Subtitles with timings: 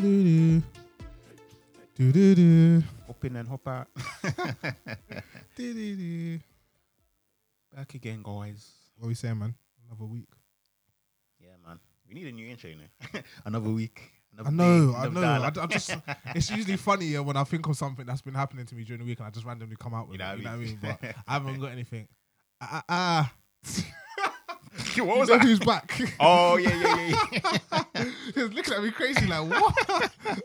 [0.00, 0.62] Do-do-do.
[1.94, 2.82] Do-do-do.
[3.06, 3.88] Hop in and hop out.
[5.56, 6.38] Do-do-do.
[7.76, 8.70] Back again, guys.
[8.96, 9.54] What are we saying, man?
[9.86, 10.30] Another week.
[11.38, 11.78] Yeah, man.
[12.08, 13.20] We need a new intro, you know.
[13.44, 14.00] another week.
[14.32, 15.22] Another I know, day, I know.
[15.60, 15.64] I.
[15.64, 15.94] I just,
[16.34, 19.06] it's usually funnier when I think of something that's been happening to me during the
[19.06, 20.38] week and I just randomly come out with You know it.
[20.38, 20.78] You what know I what I mean?
[20.80, 22.08] But I haven't got anything.
[22.62, 23.32] Ah, ah,
[25.04, 25.42] what was that?
[25.42, 25.92] who's back?
[26.20, 27.58] Oh yeah, yeah, yeah.
[27.94, 28.04] yeah.
[28.34, 29.74] He was looking at me crazy like, what?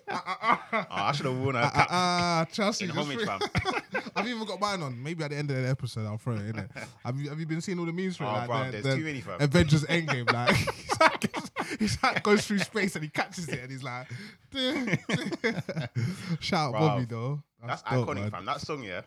[0.09, 0.87] Ah, ah, ah.
[0.89, 2.85] oh, I should have worn a Ah, cap ah, ah, Chelsea.
[2.85, 3.39] in homage, fam.
[4.15, 5.01] I've even got mine on.
[5.01, 6.71] Maybe at the end of the episode, I'll throw it in it.
[7.05, 8.27] Have you, have you been seeing all the memes for it?
[8.27, 9.37] Oh, like the- there's the too many, fam.
[9.39, 11.35] Avengers Endgame, like he's like,
[11.79, 14.07] he's like goes through space and he catches it and he's like,
[16.39, 17.41] shout out Bobby though.
[17.65, 18.31] That's dope, iconic, man.
[18.31, 18.45] fam.
[18.45, 19.01] That song, yeah.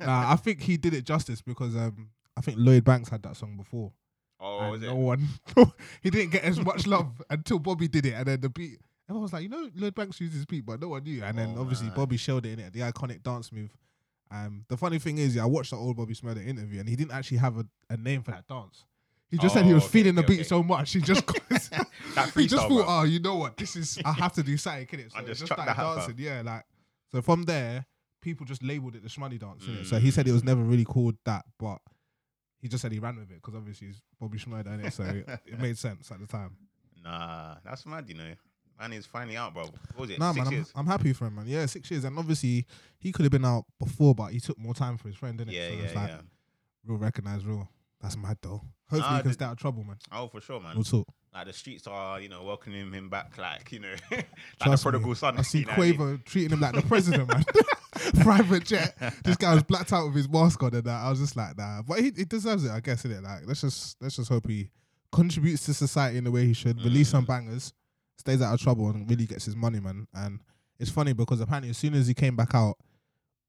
[0.00, 3.36] Nah, I think he did it justice because um, I think Lloyd Banks had that
[3.36, 3.92] song before.
[4.42, 4.86] Oh, and was it?
[4.86, 5.28] no one,
[6.02, 8.78] he didn't get as much love until Bobby did it, and then the beat.
[9.08, 11.22] Everyone was like, you know, Lloyd Banks used his beat, but no one knew.
[11.22, 11.96] And then Oh, obviously man.
[11.96, 13.76] Bobby showed it in it, the iconic dance move.
[14.30, 16.96] Um, the funny thing is, yeah, I watched the old Bobby Shmurda interview, and he
[16.96, 18.84] didn't actually have a, a name for that dance.
[19.30, 20.42] He just said he Oh, was okay, feeling the beat okay.
[20.44, 21.24] so much, he just
[22.36, 22.84] he just thought, bro.
[22.86, 25.12] oh, you know what, this is I have to do something, innit?
[25.12, 26.64] So I just just started dancing, yeah, like
[27.10, 27.86] so from there,
[28.20, 29.86] people just labeled it the Shmoney dance, innit?
[29.86, 30.12] So he Mm.
[30.14, 31.78] said it was never really called that, but
[32.62, 35.02] he just said he ran with it because obviously he's Bobby Shmurda, it, So
[35.46, 36.56] it made sense at the time.
[37.04, 38.32] Nah, that's mad, you know.
[38.80, 39.64] Man he's finally out, bro.
[39.64, 40.18] What was it?
[40.18, 40.80] Nah, Six man, I'm.
[40.80, 41.44] I'm happy for him, man.
[41.46, 42.64] Yeah, six years, and obviously
[42.98, 45.52] he could have been out before, but he took more time for his friend, didn't
[45.52, 45.70] yeah, it?
[45.70, 46.20] So yeah, it's like yeah.
[46.86, 47.68] real recognized, real.
[48.00, 48.62] That's mad though.
[48.88, 49.96] Hopefully Nah, he can the- stay out of trouble, man.
[50.10, 50.74] Oh, for sure, man.
[50.74, 51.06] We'll talk.
[51.34, 54.26] Like the streets are, you know, welcoming him back, like you know, like
[54.58, 54.90] the Trust me.
[54.90, 55.38] prodigal son.
[55.38, 56.22] I see you know what I mean?
[56.26, 57.44] Treating him like the president, man.
[58.22, 58.96] Private jet.
[59.24, 61.00] This guy was blacked out with his mask on and that.
[61.04, 61.82] I was just like, nah.
[61.82, 63.22] But he, he deserves it, I guess, innit?
[63.22, 64.68] Like, let's just let's just hope he
[65.10, 66.82] contributes to society in the way he should.
[66.82, 67.28] Release some Mm.
[67.28, 67.72] bangers,
[68.18, 70.06] stays out of trouble, and really gets his money, man.
[70.14, 70.40] And
[70.78, 72.76] it's funny because apparently as soon as he came back out,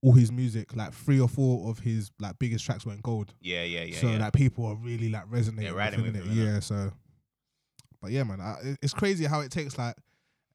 [0.01, 3.33] all his music, like three or four of his like biggest tracks went gold.
[3.41, 3.97] Yeah, yeah, yeah.
[3.97, 4.19] so yeah.
[4.19, 6.35] like people are really like resonating riding with, him, innit?
[6.35, 6.91] Yeah, so
[8.03, 9.95] but yeah, man, I, it's crazy how it takes like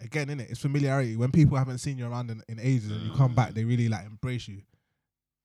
[0.00, 0.50] again in it.
[0.50, 3.54] It's familiarity when people haven't seen you around in, in ages and you come back,
[3.54, 4.60] they really like embrace you.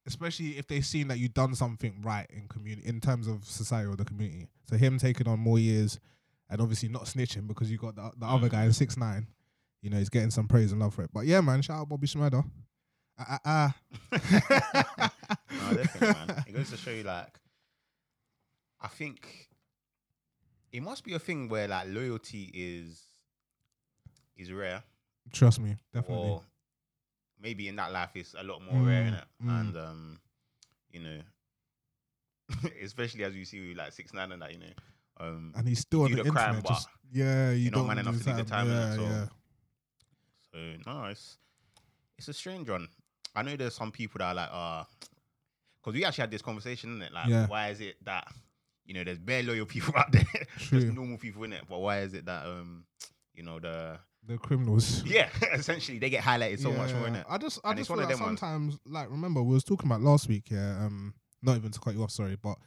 [0.06, 3.88] Especially if they've seen that you've done something right in community in terms of society
[3.88, 4.48] or the community.
[4.70, 5.98] So him taking on more years
[6.50, 9.28] and obviously not snitching because you got the, the other guy in six nine.
[9.82, 11.10] You know, he's getting some praise and love for it.
[11.14, 12.44] But yeah, man, shout out Bobby Shmurda.
[13.18, 13.76] Ah, ah,
[14.12, 15.12] ah.
[15.52, 16.44] no, man.
[16.48, 17.38] It goes to show you, like,
[18.82, 19.50] I think
[20.74, 23.02] it must be a thing where like loyalty is
[24.36, 24.84] is rare,
[25.32, 26.30] Trust me, definitely.
[26.30, 26.42] or
[27.40, 29.24] maybe in that life it's a lot more rare, Mm, innit?
[29.46, 29.60] mm.
[29.62, 30.20] And um,
[30.92, 31.20] you know,
[32.84, 34.74] especially as you see with like six nine and that, you know,
[35.20, 36.66] um, and he's still on the, the crime, internet.
[36.66, 38.96] Just yeah, you you're not don't man enough to do the time, Yeah?
[38.96, 39.26] So- yeah.
[40.52, 41.38] So no, it's
[42.18, 42.88] it's a strange one.
[43.36, 44.86] I know there's some people that are like, ah,
[45.82, 47.12] because we actually had this conversation, isn't it?
[47.14, 47.48] Like, Yeah.
[47.48, 48.28] why is it that
[48.86, 50.26] you know there's bare loyal people out there,
[50.72, 52.86] there's normal people in it, but why is it that um,
[53.34, 55.04] you know the The criminals.
[55.06, 57.26] yeah, essentially they get highlighted so much more in it.
[57.30, 58.40] I just, I And just feel like them ones.
[58.40, 60.86] sometimes, like, remember we was talking about last week, yeah.
[60.86, 62.58] Um, not even to cut you off, sorry, but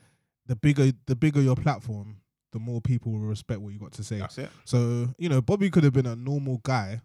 [0.46, 2.18] the bigger, the bigger your platform,
[2.52, 4.18] the more people will respect what you got to say.
[4.18, 4.50] That's it.
[4.64, 7.00] So you know, Bobby could have been a normal guy,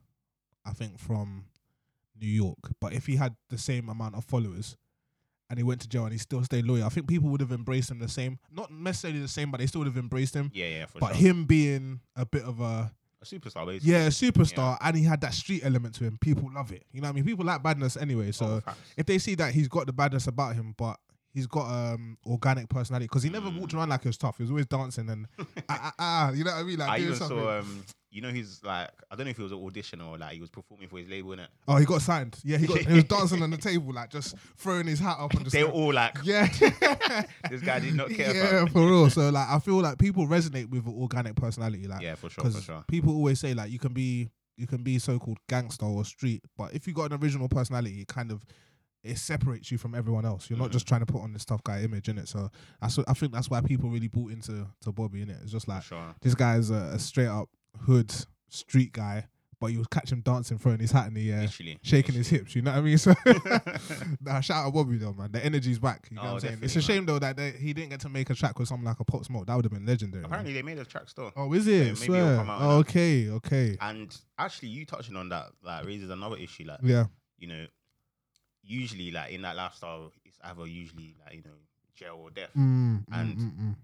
[0.65, 1.45] I think, from
[2.19, 4.77] New York, but if he had the same amount of followers.
[5.51, 6.85] And he went to jail and he still stayed loyal.
[6.85, 9.67] I think people would have embraced him the same, not necessarily the same, but they
[9.67, 10.49] still would have embraced him.
[10.53, 11.17] Yeah, yeah, for but sure.
[11.27, 12.89] him being a bit of a
[13.21, 13.91] a superstar, basically.
[13.91, 16.17] yeah, a superstar, and he had that street element to him.
[16.21, 16.85] People love it.
[16.93, 17.25] You know what I mean?
[17.25, 18.31] People like badness anyway.
[18.31, 20.97] So Oh, if they see that he's got the badness about him, but
[21.33, 23.59] he's got um organic personality because he never Mm.
[23.59, 24.37] walked around like he was tough.
[24.37, 26.79] He was always dancing and ah, ah, ah, you know what I mean?
[26.79, 27.37] Like I doing even something.
[27.39, 27.83] saw um,
[28.13, 30.41] you know, he's like I don't know if it was an audition or like he
[30.41, 31.49] was performing for his label in it.
[31.67, 32.37] oh, he got signed.
[32.43, 32.79] Yeah, he got.
[32.79, 35.53] he was dancing on the table, like just throwing his hat up and just.
[35.53, 36.47] They were like- all like, yeah,
[37.49, 38.35] this guy did not care.
[38.35, 39.09] yeah, for real.
[39.09, 41.87] So like, I feel like people resonate with an organic personality.
[41.87, 42.83] Like, yeah, for sure, for because sure.
[42.87, 46.73] people always say like you can be you can be so-called gangster or street, but
[46.73, 48.43] if you got an original personality, it kind of
[49.03, 50.49] it separates you from everyone else.
[50.49, 50.73] You're not Mhm.
[50.73, 52.27] just trying to put on this tough guy image in it.
[52.27, 52.49] So
[52.81, 55.37] that's what, I think that's why people really bought into to Bobby in it.
[55.41, 56.13] It's just like sure.
[56.21, 57.49] this guy's a, a straight up
[57.85, 58.13] hood
[58.49, 59.27] street guy,
[59.59, 61.41] but you catch him dancing, throwing his hat in the air.
[61.41, 61.79] Literally.
[61.81, 62.97] Shaking his hips, you know what I mean?
[62.97, 63.13] So,
[64.21, 65.31] nah, shout out Bobby though, man.
[65.31, 66.07] The energy's back.
[66.11, 66.59] You know Oh, what I'm saying?
[66.61, 68.85] It's a shame though that they, he didn't get to make a track with something
[68.85, 69.47] like a Pop Smoke.
[69.47, 70.21] That would have been legendary.
[70.21, 70.25] man.
[70.29, 71.31] Apparently, they made a track still.
[71.35, 71.99] Oh, is it?
[72.01, 73.77] maybe it'll come out Oh, okay, okay.
[73.81, 76.65] And actually, you touching on that like raises another issue.
[76.65, 77.05] Like, Yeah.
[77.37, 77.65] you know,
[78.71, 81.57] usually like in that lifestyle, it's either usually like you know
[81.95, 82.49] jail or death.
[82.57, 83.75] Mm, And- mm, mm, mm.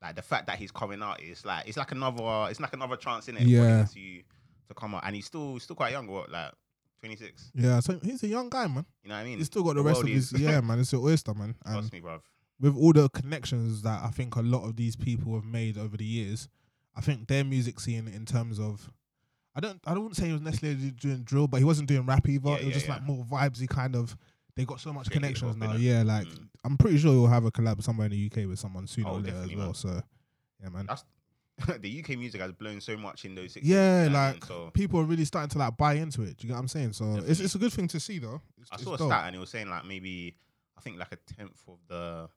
[0.00, 2.96] Like the fact that he's coming out is like it's like another it's like another
[2.96, 3.84] chance in it Yeah.
[3.84, 4.22] to
[4.68, 6.06] to come out, and he's still still quite young.
[6.06, 6.52] What like
[7.00, 7.50] twenty six?
[7.54, 8.86] Yeah, so he's a young guy, man.
[9.02, 9.38] You know what I mean?
[9.38, 10.32] He's still got the, The rest of his.
[10.32, 10.78] is- Yeah, man.
[10.78, 11.56] It's your oyster, man.
[11.64, 12.20] And Trust me, bruv.
[12.60, 15.96] with all the connections that I think a lot of these people have made over
[15.96, 16.48] the years,
[16.94, 18.90] I think their music scene in terms of
[19.58, 22.28] I don't I don't say he was necessarily doing drill, but he wasn't doing rap
[22.28, 22.48] either.
[22.50, 22.92] Yeah, it was yeah, just yeah.
[22.94, 24.16] like more vibesy kind of
[24.56, 25.74] they got so much connections now.
[25.74, 26.48] Yeah, like Mm.
[26.64, 29.16] I'm pretty sure he'll have a collab somewhere in the UK with someone sooner Oh,
[29.16, 29.66] or later as well.
[29.66, 29.74] man.
[29.74, 30.02] So
[30.62, 30.86] yeah, man.
[30.86, 31.04] That's
[31.80, 33.66] the UK music has blown so much in those six.
[33.66, 35.94] Yeah, years, you know what I like so people are really starting to like buy
[35.94, 36.36] into it.
[36.36, 36.92] Do you get what I'm saying?
[36.92, 37.44] So it's Definitely.
[37.46, 38.40] it's a good thing to see though.
[38.60, 39.08] It's, I saw a dope.
[39.08, 40.36] stat and it was saying like maybe
[40.76, 42.28] I think like a tenth of the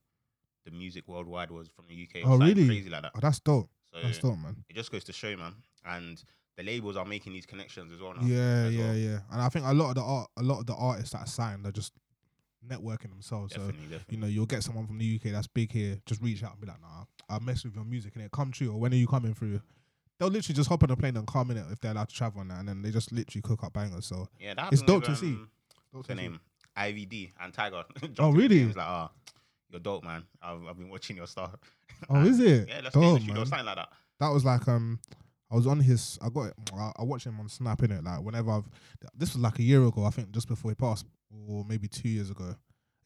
[0.65, 2.23] the music worldwide was from the UK.
[2.25, 2.65] Oh, really?
[2.68, 3.12] Crazy like that.
[3.15, 3.69] Oh, that's dope.
[3.94, 4.56] So That's dope, man.
[4.69, 5.53] it just goes to show, man.
[5.85, 6.23] And
[6.61, 8.21] the labels are making these connections as well now.
[8.25, 8.95] Yeah, as yeah, well.
[8.95, 9.19] yeah.
[9.31, 11.27] And I think a lot of the art, a lot of the artists that are
[11.27, 11.93] signed are just
[12.67, 13.53] networking themselves.
[13.53, 14.15] So Definitely, definitely.
[14.15, 16.61] you know, you'll get someone from the UK that's big here, just reach out and
[16.61, 18.97] be like, "Nah, I mess with your music and it come true." Or when are
[18.97, 19.61] you coming through?
[20.19, 22.15] They'll literally just hop on a plane and come in it if they're allowed to
[22.15, 24.05] travel on that, and then they just literally cook up bangers.
[24.05, 25.33] So yeah, that it's dope with, to see.
[25.33, 25.49] um,
[25.91, 26.39] What's her name?
[26.77, 27.83] IVD and Tiger.
[28.19, 28.65] Oh, really?
[28.65, 29.11] Like, ah,
[29.69, 30.23] you're dope, man.
[30.41, 31.55] I've, I've been watching your stuff.
[32.09, 32.67] Oh, is it?
[32.67, 33.89] Yeah, let's get Dope, the something like that.
[34.19, 34.99] that was like um
[35.51, 38.03] I was on his I got it I, I watched him on Snap in it
[38.03, 38.69] like whenever I've
[39.15, 41.06] this was like a year ago I think just before he passed
[41.48, 42.56] or maybe two years ago.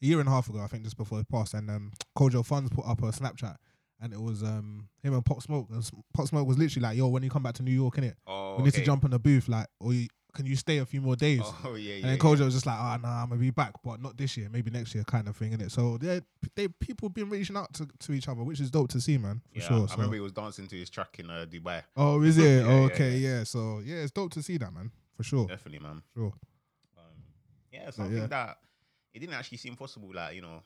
[0.02, 2.44] A year and a half ago I think just before he passed and um Kojo
[2.44, 3.56] Funds put up a Snapchat
[4.00, 7.08] and it was um him and Pop Smoke and Pop Smoke was literally like yo
[7.08, 8.14] when you come back to New York innit?
[8.26, 10.84] Oh, we need to jump in the booth like or you, can you stay a
[10.84, 11.94] few more days Oh yeah, yeah.
[11.94, 12.18] and then yeah.
[12.18, 14.48] Kojo was just like, oh, nah, I'm going to be back, but not this year,
[14.52, 15.70] maybe next year kind of thing, innit?
[15.70, 16.20] So, they,
[16.54, 19.40] they people been reaching out to, to each other, which is dope to see, man,
[19.50, 19.82] for Yeah, sure.
[19.84, 19.94] I so.
[19.94, 21.82] remember he was dancing to his track in uh, Dubai.
[21.96, 22.42] Oh, is it?
[22.46, 25.46] Yeah, yeah, okay, yeah, So yeah, it's dope to see that, man, for sure.
[25.46, 26.02] Definitely, man.
[26.14, 26.32] Sure.
[26.98, 27.04] Um,
[27.72, 28.26] yeah, something yeah.
[28.26, 28.58] that
[29.14, 30.10] it didn't actually seem possible.
[30.14, 30.62] Like you know,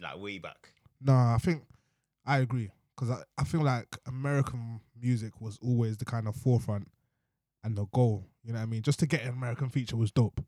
[0.00, 0.68] like way back.
[1.00, 1.62] No, I think
[2.26, 6.88] I agree because I, I feel like American music was always the kind of forefront
[7.64, 8.26] and the goal.
[8.44, 8.82] You know what I mean?
[8.82, 10.40] Just to get an American feature was dope.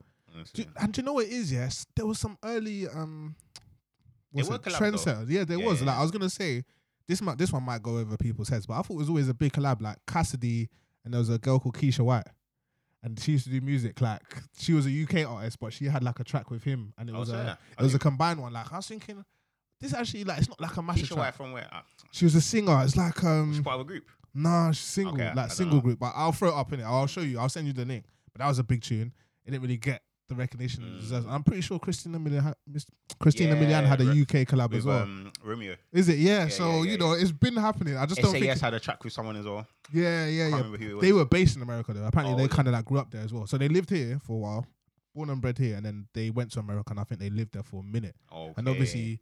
[0.53, 1.53] Do, and do you know what it is?
[1.53, 3.37] Yes, there was some early um,
[4.33, 4.71] what's it, though.
[4.71, 5.31] trendsetters.
[5.31, 5.81] Yeah, there Yeah, was.
[5.81, 5.97] yeah, Like.
[5.99, 6.65] I was gonna say,
[7.07, 9.29] this might this one might go over people's heads, but I thought it was always
[9.29, 9.81] a big collab.
[9.81, 10.69] Like Cassidy
[11.05, 12.27] and there was a girl called Keisha White.
[13.03, 14.23] And she used to do music like
[14.59, 17.15] she was a UK artist, but she had like a track with him, and it
[17.15, 17.57] Oh, was so a yeah.
[17.79, 18.53] it was a combined one.
[18.55, 19.23] Like I was thinking,
[19.81, 21.19] this actually like it's not like a massive Keisha track.
[21.19, 21.69] White from where?
[21.71, 21.83] Uh,
[22.13, 22.83] She was a singer.
[22.83, 24.05] It's like she's um part of a group.
[24.35, 25.83] Nah, she's single, Okay, I like don't single know.
[25.83, 25.99] group.
[25.99, 26.85] But I'll throw it up in it.
[26.85, 27.39] I'll show you.
[27.39, 28.05] I'll send you the link.
[28.33, 29.13] But that was a big tune.
[29.47, 31.01] It didn't really get the recognition it Mm.
[31.01, 31.27] deserves.
[31.29, 32.87] I'm pretty sure Christina Milian, ha- Miss-
[33.21, 35.03] Christina Yeah, Milian had a re- UK collab With as well.
[35.03, 35.77] um, Romeo.
[35.93, 36.19] Is it?
[36.19, 36.45] Yeah.
[36.45, 37.97] yeah, so yeah, you know, it's been happening.
[37.99, 38.47] I just don't think.
[38.47, 39.67] SAS had a track with someone as well.
[39.93, 40.57] Yeah, yeah, Can't yeah.
[40.57, 41.03] remember who it was.
[41.03, 42.07] They were based in America though.
[42.07, 42.57] Apparently, Oh, they was it?
[42.57, 43.47] kind of like grew up there as well.
[43.47, 44.67] So they lived here for a while,
[45.15, 47.53] born and bred here, and then they went to America, and I think they lived
[47.53, 48.17] there for a minute.
[48.33, 48.55] Okay.
[48.57, 49.21] And obviously,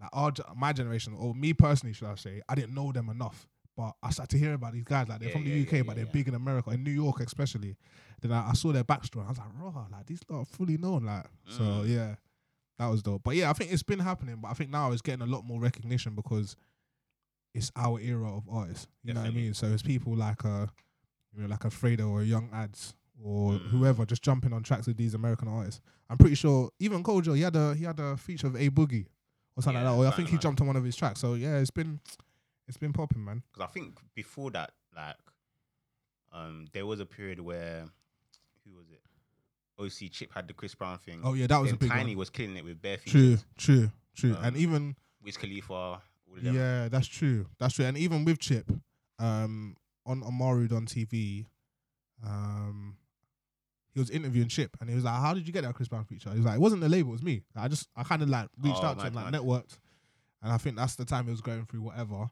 [0.00, 3.08] like our ge- my generation, or me personally, should I say, I didn't know them
[3.08, 3.48] enough.
[3.80, 5.72] But I started to hear about these guys, like they're Yeah, from the yeah, UK,
[5.72, 7.76] yeah, but they're big in America, in New York especially.
[8.20, 9.24] Then I, I saw their backstory.
[9.24, 11.62] I was like, raw, like these lot are fully known, like so.
[11.62, 11.88] Mm.
[11.88, 12.14] Yeah,
[12.78, 13.22] that was dope.
[13.24, 14.36] But yeah, I think it's been happening.
[14.42, 16.56] But I think now it's getting a lot more recognition because
[17.54, 18.86] it's our era of artists.
[19.02, 19.54] You know what I mean?
[19.54, 20.66] So it's people like uh,
[21.34, 23.68] you know, like a Fredo or Young Adz or Mm.
[23.70, 25.80] whoever just jumping on tracks with these American artists.
[26.08, 29.06] I'm pretty sure even Kojo, he had a he had a feature of A Boogie
[29.56, 30.04] or something Yeah, like that.
[30.04, 31.20] Or I think he jumped on one of his tracks.
[31.20, 32.00] So yeah, it's been
[32.70, 33.42] it's been popping, man.
[33.52, 35.16] because I think before that, like,
[36.32, 37.84] um, there was a period where
[38.64, 39.02] who was it?
[39.78, 41.20] OC Chip had the Chris Brown thing.
[41.24, 42.18] Oh yeah, that was then a big Tiny one.
[42.18, 43.10] was killing it with bare feet.
[43.12, 44.36] True, true, true.
[44.42, 46.00] and Um, even Wiz Khalifa, all
[46.36, 46.54] of them.
[46.54, 47.46] yeah, that's true.
[47.58, 47.84] That's true.
[47.86, 48.70] And even with Chip,
[49.18, 51.46] um, on Amaru on TV,
[52.24, 52.96] um,
[53.92, 56.04] he was interviewing Chip, and he was like, "How did you get that Chris Brown
[56.04, 57.42] feature?" He was like, "It wasn't the label, it was me.
[57.56, 59.78] I just I kind of like reached Oh, out to him, like networked."
[60.42, 62.28] And I think that's the time he was going through whatever.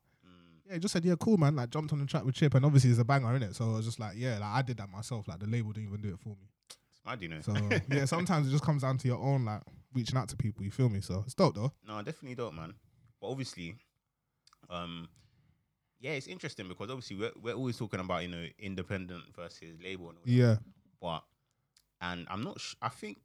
[0.68, 2.64] Yeah, he just said, "Yeah, cool, man." Like jumped on the track with Chip, and
[2.64, 3.56] obviously it's a banger in it.
[3.56, 5.26] So I was just like, "Yeah, like I did that myself.
[5.26, 6.48] Like the label didn't even do it for me."
[7.08, 7.40] mad, you know.
[7.40, 7.54] So
[7.90, 9.62] yeah, sometimes it just comes down to your own like
[9.94, 10.64] reaching out to people.
[10.64, 11.00] You feel me?
[11.00, 11.72] So it's dope though.
[11.86, 12.74] No, definitely don't, man.
[13.20, 13.74] But obviously,
[14.70, 15.08] um,
[16.00, 20.10] yeah, it's interesting because obviously we're we're always talking about you know independent versus label
[20.10, 20.30] and all that.
[20.30, 20.56] Yeah,
[21.00, 21.24] But
[22.00, 22.60] and I'm not.
[22.60, 23.18] Sh- I think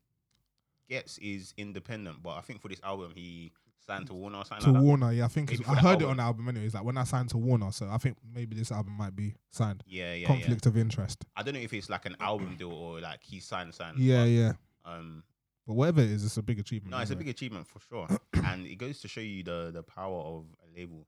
[0.89, 3.51] Ghetts is independent, but I think for this album he
[3.87, 4.85] signed to Warner or something to like that.
[4.85, 5.11] Warner.
[5.13, 6.09] Yeah, I think Maybe it's- for I the heard it album.
[6.11, 6.73] on the album anyways.
[6.73, 9.83] Like when I signed to Warner, so I think maybe this album might be signed.
[9.87, 11.25] Yeah, yeah, Conflict of interest.
[11.35, 13.99] I don't know if it's like an album deal or like he signed signed.
[13.99, 14.51] Yeah, but, yeah.
[14.85, 15.23] Um,
[15.65, 16.91] But whatever it is, it's a big achievement.
[16.91, 18.07] no, it's a big achievement for sure,
[18.45, 21.07] and it goes to show you the the power of a label.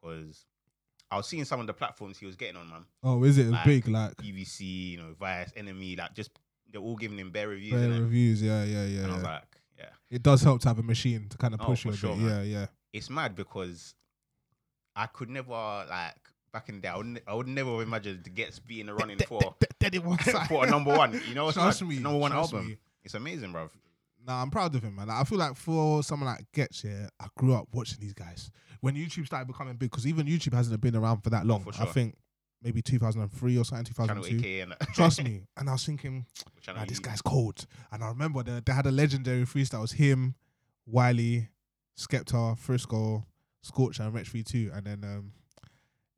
[0.00, 0.46] Because
[1.10, 2.84] I was seeing some of the platforms he was getting on, man.
[3.02, 3.42] Oh, is it?
[3.42, 4.60] It's like, big, like BBC,
[4.92, 6.30] you know, Vice, NME, like just
[6.72, 7.72] they're all giving him bare reviews.
[7.72, 8.00] fair innit?
[8.00, 8.40] reviews.
[8.42, 9.02] Yeah, yeah, yeah.
[9.02, 9.30] And I was yeah.
[9.32, 11.88] like, yeah, it does help to have a machine to kind of Oh, push for
[11.88, 12.18] you a sure, bit.
[12.22, 12.46] man.
[12.46, 12.66] Yeah, yeah.
[12.92, 13.94] it's mad because
[14.94, 16.16] I could never like
[16.52, 18.94] back in the day, I would, I would never have imagined the Ghetts being a
[18.94, 20.18] running for de- de- dead in one
[20.48, 21.20] for a number one.
[21.28, 21.88] You know, Trust mad?
[21.88, 22.66] me, number one album.
[22.68, 22.76] me.
[23.04, 23.70] It's amazing, bro.
[24.26, 25.08] Nah, I'm proud of him, man.
[25.08, 28.50] Like, I feel like for someone like Ghetts, yeah, I grew up watching these guys.
[28.80, 31.62] When YouTube started becoming big, because even YouTube hasn't been around for that oh, long.
[31.62, 31.86] for I sure.
[31.86, 32.16] think
[32.62, 34.36] maybe 2003 or something, 2002.
[34.38, 35.42] AK and Trust me.
[35.56, 36.26] And I was thinking,
[36.66, 37.66] nah, this guy's cold.
[37.92, 39.78] And I remember they, they had a legendary freestyle.
[39.78, 40.34] It was him,
[40.86, 41.48] Wiley,
[41.98, 43.26] Skepta, Frisco,
[43.62, 44.76] Scorcher, and Wretch V2.
[44.76, 45.32] And then um,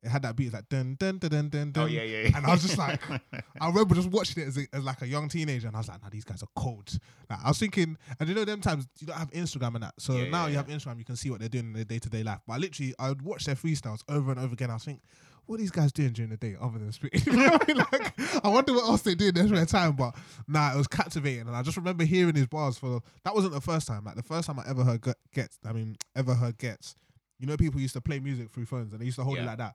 [0.03, 1.73] it had that beat like dun dun dun dun dun.
[1.77, 1.91] Oh dun.
[1.93, 2.37] yeah, yeah, yeah.
[2.37, 3.01] And I was just like,
[3.61, 5.89] I remember just watching it as, a, as like a young teenager, and I was
[5.89, 6.99] like, "Nah, these guys are cold."
[7.31, 9.95] Like, I was thinking, and you know, them times you don't have Instagram and that,
[9.99, 10.57] so Yeah, now yeah, you yeah.
[10.59, 12.41] have Instagram, you can see what they're doing in their day to day life.
[12.47, 14.71] But I literally, I would watch their freestyles over and over again.
[14.71, 15.03] I was thinking,
[15.47, 17.21] what are these guys doing during the day other than spitting?
[17.33, 17.77] You know I mean?
[17.77, 19.93] Like, I wonder what else they in their spare time.
[19.93, 20.15] But
[20.47, 23.61] nah, it was captivating, and I just remember hearing his bars for that wasn't the
[23.61, 24.05] first time.
[24.05, 25.03] Like the first time I ever heard
[25.35, 26.95] Ghetts, I mean, ever heard Ghetts.
[27.39, 29.45] You know, people used to play music through phones, and they used to hold it
[29.45, 29.75] like that.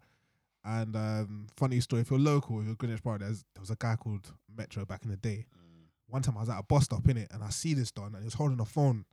[0.63, 3.77] And um, funny story, if you're local, if you're Greenwich Borough, there's, there was a
[3.77, 5.45] guy called Metro back in the day.
[5.55, 5.85] Mm.
[6.07, 8.07] One time I was at a bus stop in it, and I see this don,
[8.07, 9.05] and he was holding a phone,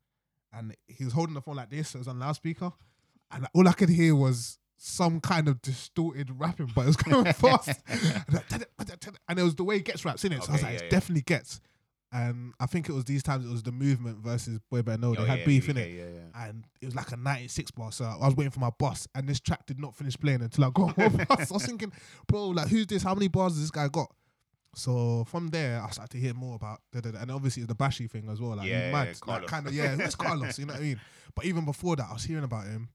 [0.52, 1.90] and he was holding the phone like this.
[1.90, 2.72] so It was on loudspeaker,
[3.30, 7.24] and all I could hear was some kind of distorted rapping, but it was going
[7.32, 7.80] fast.
[9.28, 10.42] and it was the way it gets raps in it.
[10.42, 10.88] So I was like, yeah, it's yeah.
[10.90, 11.60] definitely Ghetts.
[12.12, 15.14] And I think it was these times it was the movement versus Boy Better Know.
[15.18, 16.46] Oh, they had yeah, beef in it Yeah, yeah.
[16.48, 17.90] and it was like a 96 bar.
[17.90, 20.64] So I was waiting for my boss and this track did not finish playing until
[20.64, 21.50] I got my bus.
[21.50, 21.92] I was thinking,
[22.28, 23.02] bro, like, who's this?
[23.02, 24.12] How many bars has this guy got?
[24.76, 27.20] So from there, I started to hear more about, da, da, da.
[27.20, 28.56] and obviously the Bashy thing as well.
[28.56, 29.08] Like, Yeah, mad.
[29.08, 30.56] yeah, like, kind of, yeah, it's Carlos?
[30.58, 31.00] You know what I mean?
[31.34, 32.90] But even before that, I was hearing about him.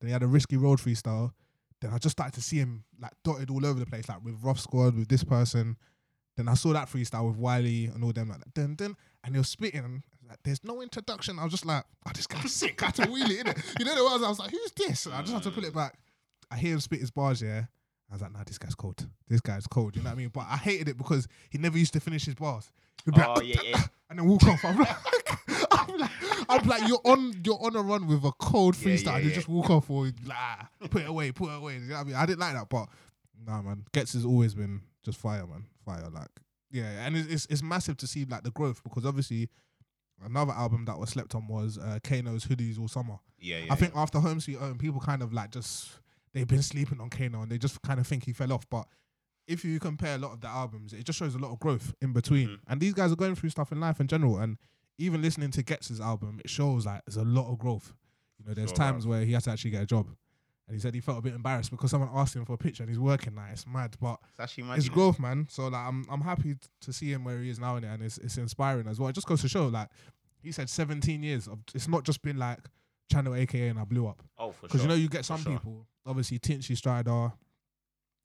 [0.00, 1.32] Then he had a risky road freestyle.
[1.80, 4.42] Then I just started to see him like dotted all over the place, like with
[4.42, 5.76] Ruff Sqwad, with this person.
[6.36, 8.54] Then I saw that freestyle with Wiley and all them, like that.
[8.54, 10.02] dun dun, and he was spitting.
[10.28, 11.38] Like, There's no introduction.
[11.38, 12.82] I was just like, oh, this guy's sick.
[12.82, 13.58] I had to wheel it in it.
[13.78, 14.22] You know what I was?
[14.22, 15.06] I was like, who's this?
[15.06, 15.98] And I just had to pull it back.
[16.50, 17.64] I hear him spit his bars, yeah.
[18.10, 19.06] I was like, nah, this guy's cold.
[19.28, 19.96] This guy's cold.
[19.96, 20.28] You know what I mean?
[20.28, 22.70] But I hated it because he never used to finish his bars.
[23.04, 23.82] He'd be oh, like, Oh yeah, yeah.
[24.10, 24.64] and then walk off.
[24.64, 24.96] I'm like,
[25.72, 26.10] I'm like,
[26.48, 29.04] I'm like, you're on, you're on a run with a cold Yeah, freestyle.
[29.06, 29.34] yeah, and you yeah.
[29.36, 31.74] just walk off or like, put it away, put it away.
[31.74, 32.14] You know what I mean?
[32.16, 32.88] I didn't like that, but
[33.46, 36.08] nah, man, Ghetts has always been just fire, man, fire.
[36.12, 36.28] Like,
[36.70, 39.48] yeah, and it's it's, it's massive to see like the growth because obviously
[40.24, 43.18] another album that was slept on was uh, Kano's Hoodies All Summer.
[43.38, 45.90] yeah, yeah I think after Home Sweet Home, people kind of like just
[46.32, 48.68] they've been sleeping on Kano and they just kind of think he fell off.
[48.70, 48.86] But
[49.46, 51.92] if you compare a lot of the albums, it just shows a lot of growth
[52.00, 52.48] in between.
[52.48, 52.58] Mhm.
[52.66, 54.38] And these guys are going through stuff in life in general.
[54.38, 54.56] And
[54.98, 57.92] even listening to Ghetts' album, it shows like there's a lot of growth.
[58.38, 59.08] You know, there's Sure, times bruv.
[59.10, 60.08] where he had to actually get a job.
[60.66, 62.82] And he said he felt a bit embarrassed because someone asked him for a picture
[62.84, 63.96] and he's working like it's mad.
[64.00, 64.78] But It's actually mad.
[64.78, 65.46] it's growth, man.
[65.50, 68.16] So like I'm I'm happy to see him where he is now and and it's
[68.18, 69.10] it's inspiring as well.
[69.10, 69.88] It just goes to show like
[70.42, 72.60] he said 17 years of it's not just been like
[73.12, 74.22] channel AKA and I blew up.
[74.38, 74.68] Oh, for sure.
[74.68, 75.52] Because you know you get some sure.
[75.52, 77.32] people, obviously Tinchy Stryder.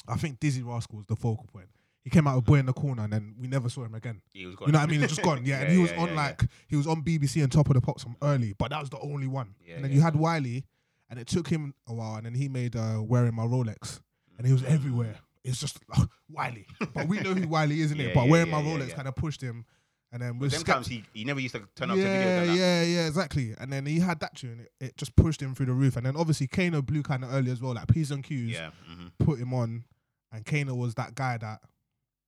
[0.07, 1.67] I think Dizzee Rascal was the focal point.
[2.09, 4.21] He came out with Boy in the Corner and then we never saw him again.
[4.33, 4.67] he was gone.
[4.67, 5.03] You know what I mean?
[5.03, 5.41] It's just gone.
[5.45, 8.03] Yeah, and he was on like he was on BBC and Top of the Pops
[8.03, 9.53] from early, but that was the only one.
[9.73, 10.15] And then you had.
[10.15, 10.65] Wiley,
[11.09, 14.01] and it took him a while, and then he made uh, wearing my Rolex,
[14.37, 14.71] and he was Mm.
[14.71, 15.15] everywhere.
[15.43, 15.79] It's just
[16.29, 18.13] Wiley, but we know who Wiley is, isn't it?
[18.13, 19.65] But wearing my Rolex kind of pushed him,
[20.11, 22.07] and then with them Skep- times he, he never used to turn up to yeah,
[22.07, 22.55] videos and that.
[22.57, 23.55] yeah, yeah, exactly.
[23.59, 25.95] And then he had that tune, it, it just pushed him through the roof.
[25.95, 28.71] And then obviously Kano blew kind of early as well, like P's and Q's Yeah.
[28.87, 29.85] hmm put him on,
[30.31, 31.61] and Kano was that guy that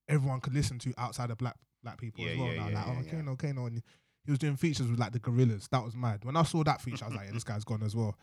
[0.08, 2.46] everyone could listen to outside of black black people Yeah, as well.
[2.48, 3.16] yeah, now, yeah, like yeah, oh.
[3.16, 3.82] Kano, Kano, and
[4.24, 5.68] he was doing features with like the Gorillaz.
[5.70, 6.24] That was mad.
[6.24, 8.16] When I saw that feature, I was like, yeah, this guy's gone as well.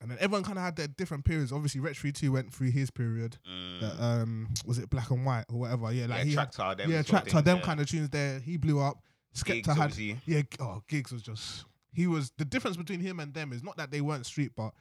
[0.00, 1.50] And then everyone kind of had their different periods.
[1.52, 3.36] Obviously, Retch 2 went through his period.
[3.48, 3.80] Mm.
[3.80, 5.92] That, um, was it Black and White or whatever?
[5.92, 8.08] Yeah, like yeah, he had, tractor, them yeah, sort of Tractor, them kind of tunes
[8.10, 8.38] there.
[8.40, 8.98] He blew up.
[9.36, 10.16] Skepta had obviously.
[10.26, 13.76] yeah, oh, Giggs was just he was the difference between him and them is not
[13.76, 14.72] that they weren't street, but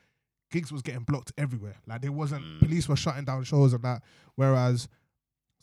[0.52, 1.76] Giggs was getting blocked everywhere.
[1.88, 2.60] Like there wasn't Mm.
[2.60, 4.04] police were shutting down shows and that.
[4.36, 4.88] Whereas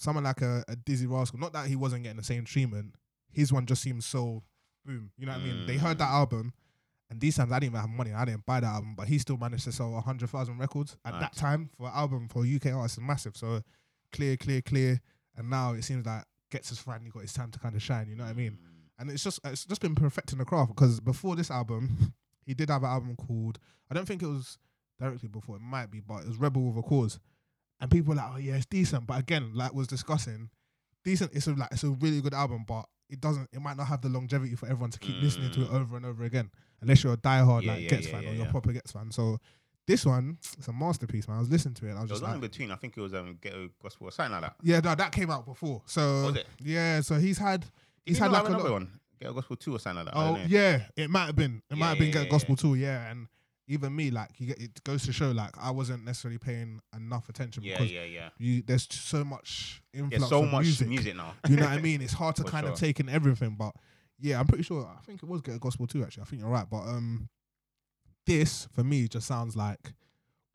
[0.04, 2.94] someone like a, a Dizzee Rascal, not that he wasn't getting the same treatment,
[3.32, 4.42] his one just seems so
[4.84, 5.11] boom.
[5.18, 5.66] You know what I mean?
[5.66, 6.14] They heard that Mm.
[6.20, 6.52] album.
[7.11, 8.12] And these times I didn't even have money.
[8.12, 11.20] I didn't buy that album, but he still managed to sell hundred thousand records at
[11.20, 12.99] that time for an album for UK artists.
[12.99, 13.37] is massive.
[13.37, 13.62] So
[14.12, 15.00] clear, clear, clear.
[15.37, 18.08] And now it seems like Ghetts has finally got his time to kind of shine.
[18.08, 18.52] You know what I mean?
[18.52, 19.00] Mm.
[19.00, 22.14] and it's just it's just been perfecting the craft because before this album,
[22.46, 23.58] he did have an album called
[23.90, 24.58] I don't think it was
[24.99, 27.18] directly before it might be, but it was Rebel with a Cause,
[27.85, 30.50] and people were like, oh yeah, it's decent, but again, like was discussing,
[31.05, 31.31] decent.
[31.35, 33.49] It's a, like it's a really good album, but it doesn't.
[33.53, 35.75] It might not have the longevity for everyone to keep listening to it Mm.
[35.81, 36.50] over and over again,
[36.81, 38.73] unless you're a diehard Yeah, like yeah, Ghetts yeah, fan yeah, or you're a proper
[38.73, 39.11] Ghetts fan.
[39.12, 39.38] So
[39.87, 41.37] this one, it's a masterpiece, man.
[41.37, 42.71] I was listening to it, and I was There was just one in between.
[42.71, 44.57] I think it was um, Ghetto Gospel or something like that.
[44.62, 45.83] yeah, no, that came out before.
[45.87, 46.47] So Was it?
[46.61, 47.67] yeah, so he's had
[48.07, 48.61] he's had like have a lot.
[48.61, 49.00] another one.
[49.21, 50.19] Ghetto Gospel 2 or something like that.
[50.19, 51.62] Oh yeah, it might have been.
[51.71, 52.75] It might have been yeah, Gospel too.
[52.75, 53.29] Yeah, and
[53.66, 57.28] even me, like you get it goes to show, like I wasn't necessarily paying enough
[57.28, 58.28] attention Yeah, because yeah, yeah.
[58.38, 60.88] you there's so much influx There's so of much music.
[60.88, 61.35] music, now.
[61.49, 62.02] You know what I mean?
[62.02, 63.73] It's hard to For kind of take in everything, but
[64.21, 64.87] yeah, I'm pretty sure.
[64.87, 66.02] I think it was Get a Gospel too.
[66.04, 66.66] Actually, I think you're right.
[66.71, 67.28] But um,
[68.26, 69.92] this for me just sounds like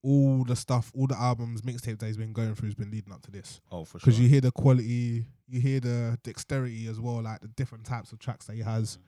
[0.02, 3.12] all the stuff, all the albums, mixtape that he's been going through has been leading
[3.12, 3.60] up to this.
[3.72, 4.06] Oh, for sure.
[4.06, 8.12] Because you hear the quality, you hear the dexterity as well, like the different types
[8.14, 8.98] of tracks that he has.
[8.98, 9.00] Mm.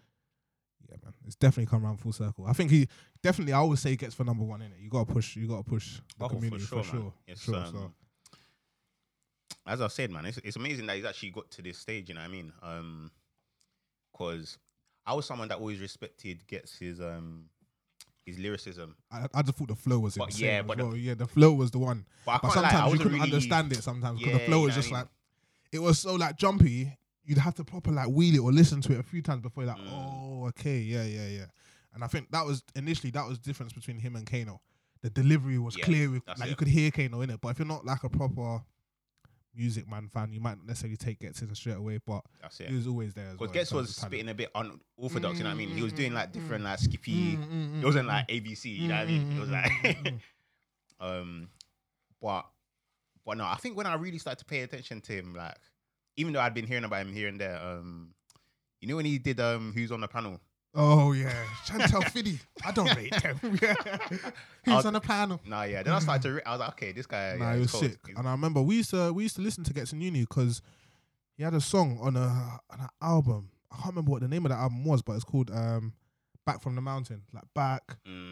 [0.91, 2.45] Yeah, man, it's definitely come around full circle.
[2.47, 2.87] I think he
[3.23, 3.53] definitely.
[3.53, 4.77] I always say he gets for number one in it.
[4.81, 5.35] You gotta push.
[5.35, 7.13] You gotta push the Oh, community for sure, for sure.
[7.27, 7.55] It's, sure.
[7.55, 7.91] um, so
[9.67, 12.09] as I said, man, it's, it's amazing that he's actually got to this stage.
[12.09, 12.53] You know what I mean?
[12.61, 13.11] Um,
[14.13, 14.57] cause
[15.05, 17.45] I was someone that always respected Ghetts his um
[18.25, 20.45] his lyricism, I, I just thought the flow was But insane.
[20.45, 22.05] yeah, but the- yeah, the flow was the one.
[22.25, 24.45] but I But can't lie, sometimes you couldn't really understand it sometimes because Yeah, the
[24.45, 25.07] flow was just I like
[25.71, 26.95] it was so like jumpy.
[27.23, 29.63] You'd have to proper like wheel it or listen to it a few times before
[29.63, 29.89] you're like, Mm.
[29.91, 31.45] oh, okay, yeah, yeah, yeah.
[31.93, 34.61] And I think that was initially that was the difference between him and Kano.
[35.01, 36.49] The delivery was Yeah, clear, with, like it.
[36.49, 37.41] you could hear Kano in it.
[37.41, 38.61] But if you're not like a proper
[39.53, 41.99] music man fan, you might not necessarily take Ghetts in straight away.
[42.05, 42.71] But That's he it.
[42.71, 43.49] was always there as well.
[43.49, 45.39] Because in Ghetts was spitting a bit unorthodox.
[45.39, 45.69] You know what I mean?
[45.69, 47.35] He was doing like Mm, different mm, like skippy.
[47.35, 48.65] Mm, mm, It mm, wasn't mm, like ABC.
[48.65, 49.31] You know what I mean?
[49.35, 49.65] It was like.
[49.71, 50.19] mm, mm, mm.
[50.99, 51.49] Um,
[52.21, 52.45] but
[53.25, 55.57] but no, I think when I really started to pay attention to him, like
[56.21, 58.13] even though I'd been hearing about him here and there, um,
[58.79, 60.39] you know when he did um, who's on the panel?
[60.73, 61.33] Oh yeah,
[61.65, 62.39] Chantelle Fiddy.
[62.65, 63.37] I don't rate them.
[63.61, 63.75] yeah.
[64.63, 65.41] He was on the panel.
[65.45, 65.83] Nah, yeah.
[65.83, 67.71] Then I started to, re- I was like, okay, this guy, Nah, yeah, he was
[67.71, 67.83] cold.
[67.83, 67.99] sick.
[68.05, 70.21] He's- And I remember we used to we used to listen to Ghetts in Uni
[70.21, 70.61] because
[71.35, 72.21] he had a song on a
[72.69, 73.49] on an album.
[73.71, 75.93] I can't remember what the name of that album was, but it's called um
[76.45, 77.23] Back from the Mountain.
[77.33, 77.83] Like back,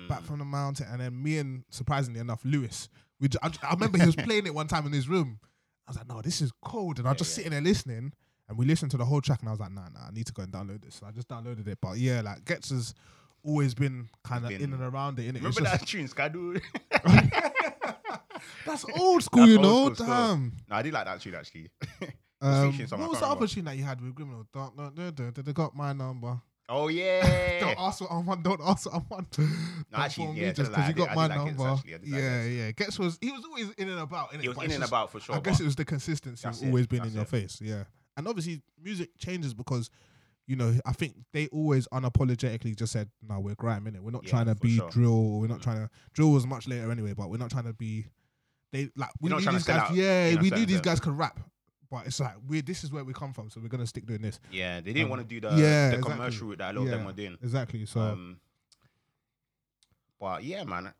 [0.07, 0.87] back Mm, from the mountain.
[0.89, 2.87] And then me and surprisingly enough, Lewis.
[3.19, 5.39] We j- I, j- I remember he was playing it one time in his room.
[5.89, 6.99] I was like, no, this is cold.
[6.99, 7.35] And I was Yeah, just yeah.
[7.37, 8.13] sitting there listening.
[8.47, 10.27] And we listened to the whole track, and I was like, nah, nah, I need
[10.27, 10.95] to go and download this.
[10.95, 11.77] So I just downloaded it.
[11.81, 12.93] But yeah, like Ghetts has
[13.43, 15.23] always been kind of in and around it.
[15.23, 15.27] innit?
[15.27, 16.61] It's Remember just- that tune, Skadu?
[18.65, 19.93] That's old school, That's you old know.
[19.95, 20.07] school.
[20.07, 20.53] Damn.
[20.69, 21.69] no, I did like that tune actually.
[22.41, 24.45] Um, what was the can't other tune that you had with Criminal?
[24.53, 26.39] Don't, don't, don't, don't, they got my number.
[26.69, 27.59] Oh yeah.
[27.59, 28.43] Don't ask what I want.
[28.43, 29.31] Don't ask what I want.
[29.31, 29.49] Don't
[29.93, 31.63] actually, yeah, me just because you got my I like number.
[31.63, 32.71] like yeah, yeah.
[32.71, 34.31] Ghetts was he was always in and about.
[34.31, 34.43] Innit?
[34.43, 35.35] It was But in and just- about for sure.
[35.35, 37.29] I guess it was the consistency That's it, always being in your it.
[37.29, 37.59] face.
[37.61, 37.83] Yeah,
[38.17, 39.89] and obviously music changes because.
[40.47, 44.01] You know, I think they always unapologetically just said, "No, we're grime in it.
[44.03, 44.89] We're not Yeah, trying to be sure.
[44.89, 45.39] drill.
[45.39, 45.61] We're not Mm.
[45.61, 48.07] trying to drill was much later anyway, but we're not trying to be.
[48.73, 49.77] They like we knew these guys.
[49.91, 51.39] out Yeah, we knew these guys could rap,
[51.91, 52.61] but it's like we.
[52.61, 54.39] This is where we come from, so we're gonna stick doing this.
[54.51, 56.11] yeah, they didn't Um, want to do the, yeah, the exactly.
[56.11, 57.05] commercial route that a lot of them Yeah.
[57.05, 57.37] were doing.
[57.41, 57.85] Exactly.
[57.85, 58.39] So Um,
[60.19, 60.93] but yeah, man,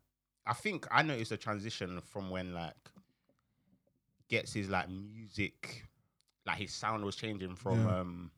[0.46, 2.74] I think I noticed a transition from when like
[4.28, 5.86] Ghetts his like music,
[6.46, 7.80] like his sound was changing from.
[7.84, 8.00] Yeah.
[8.00, 8.30] um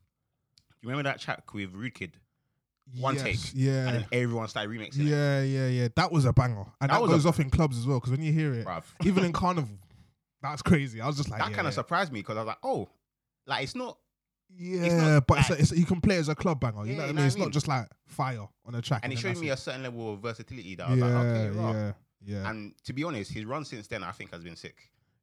[0.81, 2.17] You remember that track with Rude Kid,
[2.99, 3.87] One yes, take, Yeah.
[3.87, 5.03] and then everyone started remixing it.
[5.05, 5.87] Yeah, yeah, yeah.
[5.95, 7.99] That was a banger, and That that, was a- goes off in clubs as well.
[8.01, 8.83] Because when you hear it, Bruv.
[9.05, 9.77] even in carnival,
[10.43, 11.01] that's crazy.
[11.01, 11.75] I was just like, that yeah, kind of yeah.
[11.81, 12.87] surprised me because I was like, oh,
[13.47, 13.97] like it's not,
[14.55, 16.85] yeah, not but it's, like- a, it's a- you can play as a club banger.
[16.85, 17.25] You Yeah, know what I mean?
[17.25, 19.01] It's not just like fire on a track.
[19.03, 21.71] and it showed me a certain level of versatility that I was like, okay, raw.
[21.71, 21.91] yeah,
[22.25, 24.75] yeah, And to be honest, his run since then, I think, has been sick.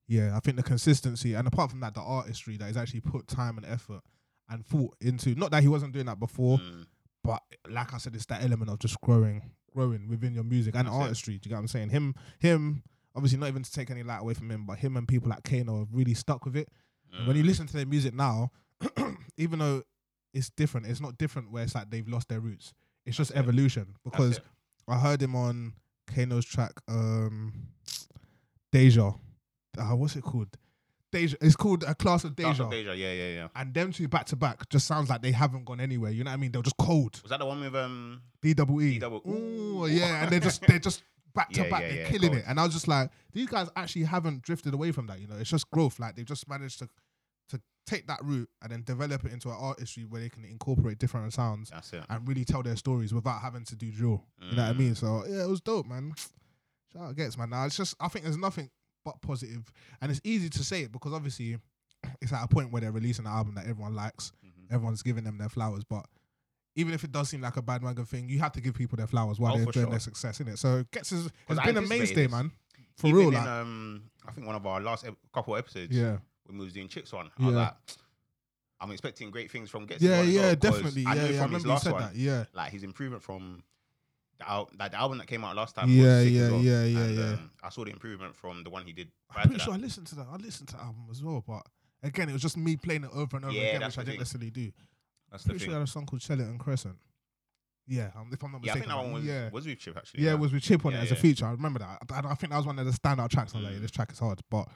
[0.08, 0.36] yeah.
[0.36, 3.56] I think the consistency, and apart from that, the artistry that he's actually put time
[3.56, 4.02] and effort
[4.48, 5.34] and thought into.
[5.36, 6.86] Not that he wasn't doing that before, Mm.
[7.22, 10.86] but like I said, it's that element of just growing, growing within your music and
[10.88, 11.00] That's it.
[11.00, 11.34] artistry.
[11.38, 11.90] Do you get what I'm saying?
[11.90, 12.82] Him, him.
[13.14, 15.42] Obviously, not even to take any light away from him, but him and people like
[15.42, 16.68] Kano have really stuck with it.
[17.12, 17.46] And When you Mm.
[17.46, 18.50] listen to their music now,
[19.36, 19.82] even though
[20.32, 22.72] it's different, it's not different where it's like they've lost their roots.
[23.04, 23.36] It's just it.
[23.36, 23.94] evolution.
[24.04, 24.40] Because.
[24.88, 25.74] I heard him on
[26.08, 27.68] Kano's track, um,
[28.72, 29.12] Deja.
[29.78, 30.48] Uh, what's it called?
[31.12, 31.36] Deja.
[31.40, 32.64] It's called a class of Class Deja.
[32.64, 33.48] of Deja, yeah, yeah, yeah.
[33.54, 36.10] And them two back to back just sounds like they haven't gone anywhere.
[36.10, 36.50] You know what I mean?
[36.52, 37.20] They're just cold.
[37.22, 38.22] Was that the one with um?
[38.42, 38.92] D double E.
[38.94, 39.86] D double- Ooh, Ooh.
[39.86, 41.02] yeah, and they're just they're just
[41.34, 41.82] back to Yeah, back.
[41.82, 44.74] yeah, they're yeah, killing it, and I was just like, these guys actually haven't drifted
[44.74, 45.20] away from that.
[45.20, 45.98] You know, it's just growth.
[45.98, 46.88] Like they've just managed to
[47.50, 50.98] to take that route and then develop it into an artistry where they can incorporate
[50.98, 51.70] different sounds
[52.08, 54.24] and really tell their stories without having to do drill.
[54.40, 54.78] You know what I Mm.
[54.78, 54.94] mean?
[54.94, 56.12] So yeah, it was dope, man.
[56.92, 57.50] Shout out Ghetts man.
[57.50, 58.70] Now it's just I think there's nothing
[59.04, 61.56] but positive, and it's easy to say it because obviously
[62.20, 64.72] it's at a point where they're releasing an album that everyone likes Mhm.
[64.72, 65.84] everyone's giving them their flowers.
[65.84, 66.06] But
[66.76, 68.96] even if it does seem like a bad wagon thing, you have to give people
[68.96, 69.90] their flowers while Oh, they're enjoying sure.
[69.90, 70.58] their success, innit?
[70.58, 72.30] So Ghetts has, 'Cause has I been a mainstay, this.
[72.30, 72.52] man.
[72.96, 75.96] For Even real, in, like um, I think one of our last ep- couple episodes,
[75.96, 77.60] yeah, when we was doing Chicks one, I was Yeah.
[77.60, 77.74] like,
[78.80, 80.02] I'm expecting great things from Ghetts.
[80.02, 81.04] yeah, yeah, well, definitely.
[81.06, 81.38] I Yeah, know yeah.
[81.38, 82.14] I from his last said one, that.
[82.16, 83.62] Yeah, like his improvement from
[84.38, 85.90] the, al- like the album that came out last time.
[85.90, 86.60] Yeah, was yeah, well.
[86.62, 87.24] yeah, yeah, And, yeah.
[87.32, 89.10] Um, I saw the improvement from the one he did.
[89.34, 90.26] I'm pretty sure I listened to that.
[90.30, 91.66] I listened to the album as well, but
[92.02, 94.18] again, it was just me playing it over and over Yeah, again, which I didn't
[94.18, 94.72] necessarily do.
[95.30, 95.68] That's the Pretty thing.
[95.70, 96.96] sure I had a song called Shell It and Crescent.
[97.86, 98.80] Yeah, um, if I'm not Yeah, I mistaken.
[98.80, 99.50] think that one was yeah.
[99.50, 100.24] was with Chip actually.
[100.24, 101.20] Yeah, it was with Chip on Yeah, it as a yeah.
[101.20, 101.46] feature.
[101.46, 101.98] I remember that.
[102.12, 103.54] I, I think that was one of the standout tracks.
[103.54, 103.76] I was like, Mm.
[103.76, 104.40] yeah, this track is hard.
[104.50, 104.68] But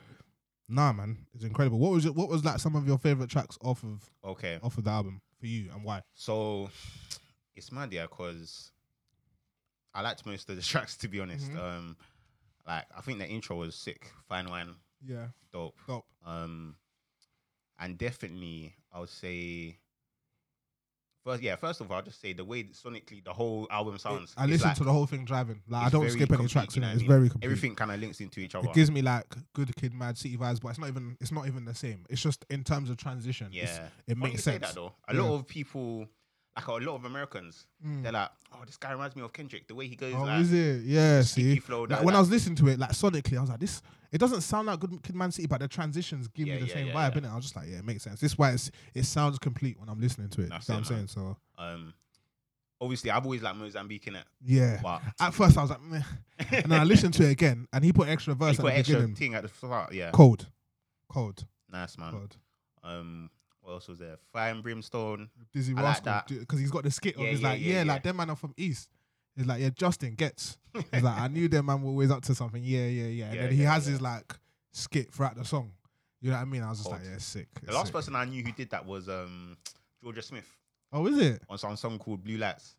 [0.67, 1.79] nah, man, it's incredible.
[1.79, 2.15] What was it?
[2.15, 4.59] What was like some of your favorite tracks off of okay.
[4.63, 6.01] off of the album for you, and why?
[6.13, 6.69] So
[7.55, 8.71] it's mad, yeah, because
[9.93, 11.49] I liked most of the tracks to be honest.
[11.51, 11.57] Mhm.
[11.57, 11.97] Um,
[12.67, 15.77] like I think the intro was sick, fine wine, Yeah, dope.
[15.87, 16.05] dope.
[16.25, 16.75] Um,
[17.79, 19.77] and definitely I would say.
[21.25, 21.55] First, yeah.
[21.55, 24.33] First of all, I'll just say the way that sonically the whole album sounds.
[24.37, 25.61] I is listened like- to the whole thing driving.
[25.67, 26.89] Like I it's don't very skip any complete, tracks you in know it.
[26.89, 27.09] what I It's mean?
[27.19, 27.45] very complete.
[27.45, 28.69] Everything kind of links into each other.
[28.69, 31.17] It gives me like good kid, mad city vibes, but it's not even.
[31.19, 32.05] It's not even the same.
[32.09, 33.47] It's just in terms of transition.
[33.51, 34.67] it's- yeah, it Funny makes say sense.
[34.67, 35.21] That though, a Yeah.
[35.23, 36.07] lot of people,
[36.55, 38.03] like a lot of Americans, Mm.
[38.03, 39.67] they're like, "Oh, this guy reminds me of Kendrick.
[39.67, 40.83] The way he goes, Oh, like, is it?
[40.85, 41.21] Yeah.
[41.23, 41.81] See, flow.
[41.81, 43.81] like, that- when I that- was listening to it, like sonically, I was like, this.
[44.15, 46.67] It doesn't sound like Good Kid, Man City, but the transitions give Yeah, me the
[46.67, 47.21] yeah, same yeah, vibe, yeah.
[47.21, 47.31] innit?
[47.33, 48.21] I was just like, yeah, it makes sense.
[48.21, 50.49] This is why it's, it sounds complete when I'm listening to it.
[50.49, 51.07] That's you know what I'm saying?
[51.09, 51.93] So um,
[52.79, 54.79] obviously, I've always liked Mozambique in it, yeah.
[54.81, 56.01] but At first, I was like, Meh.
[56.49, 58.73] and then I listened to it again, and he put extra verse he at the
[58.77, 59.15] extra beginning.
[59.15, 59.93] thing at the start.
[59.93, 60.47] Yeah, Cold,
[61.09, 62.11] cold, nice man.
[62.11, 62.37] cold.
[62.85, 64.15] Um, what else was there?
[64.31, 65.29] Fire and Brimstone.
[65.53, 67.67] Dizzy I like Rascal, because he's got the skit of Yeah, he's yeah, like, yeah,
[67.67, 67.91] yeah, yeah.
[67.93, 68.87] like them man are from East.
[69.35, 70.57] He's like, yeah, Justin gets.
[70.91, 72.63] He's like, I knew them man were always up to something.
[72.63, 73.25] Yeah, yeah, yeah.
[73.25, 73.91] And Yeah, then he yeah, has yeah.
[73.93, 74.33] his like
[74.71, 75.71] skit throughout the song.
[76.21, 76.63] You know what I mean?
[76.63, 77.47] I was just like, yeah, sick.
[77.61, 77.95] The it's last sick.
[77.95, 79.57] person I knew who did that was um
[80.03, 80.49] Jorja Smith
[80.93, 81.41] Oh, is it?
[81.49, 82.75] on some song called Blue Lights.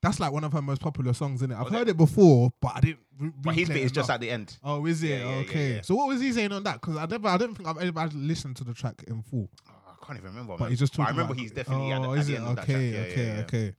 [0.00, 1.56] That's like one of her most popular songs, isn't it?
[1.56, 1.96] I've Was heard it?
[1.96, 3.00] before, but I didn't.
[3.18, 4.14] Re- But his replay bit it is just enough.
[4.14, 4.56] at the end.
[4.62, 5.08] Oh, is it?
[5.08, 5.74] Yeah, yeah, yeah, okay.
[5.74, 5.80] yeah.
[5.82, 6.80] So what was he saying on that?
[6.80, 9.48] Because I never, I don't think I've ever listened to the track in full.
[9.68, 10.52] Oh, I can't even remember.
[10.52, 10.70] But man.
[10.70, 12.36] he's just But I remember about- he's definitely at the, Oh, at is the it?
[12.36, 12.92] end of that Okay, track.
[13.08, 13.40] Yeah, okay, yeah, yeah.
[13.42, 13.74] okay.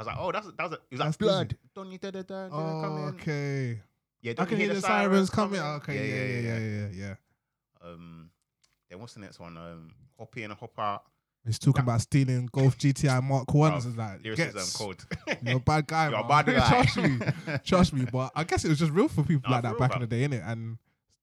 [0.00, 1.56] I was like, oh, that's that was a, it was That's like blood.
[1.74, 3.04] Don't you da da da da Oh, come in.
[3.14, 3.80] okay.
[4.22, 5.60] Yeah, I don't can you hear the sirens coming.
[5.60, 5.74] coming?
[5.76, 7.14] Okay, yeah, yeah, yeah, yeah, yeah.
[7.90, 8.30] Um,
[8.88, 9.56] then what's the next one?
[9.56, 11.02] Um, hop in, hop out.
[11.46, 14.22] He's talking about stealing Golf GTI Mark Ones and that.
[14.22, 14.98] Lyricism Ghetts, code.
[15.42, 16.10] you're a bad guy.
[16.10, 16.68] You're a bad guy.
[16.84, 17.18] Trust me,
[17.64, 18.06] trust me.
[18.10, 20.00] But I guess it was just real for people Nah, like for that back in
[20.02, 20.46] the day, innit?
[20.46, 20.76] And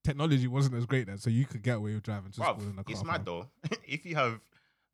[0.04, 2.64] technology wasn't as great then, so you could get away with driving to Bruv, school
[2.72, 2.86] in a car.
[2.88, 3.48] it's mad though.
[3.88, 4.40] if you have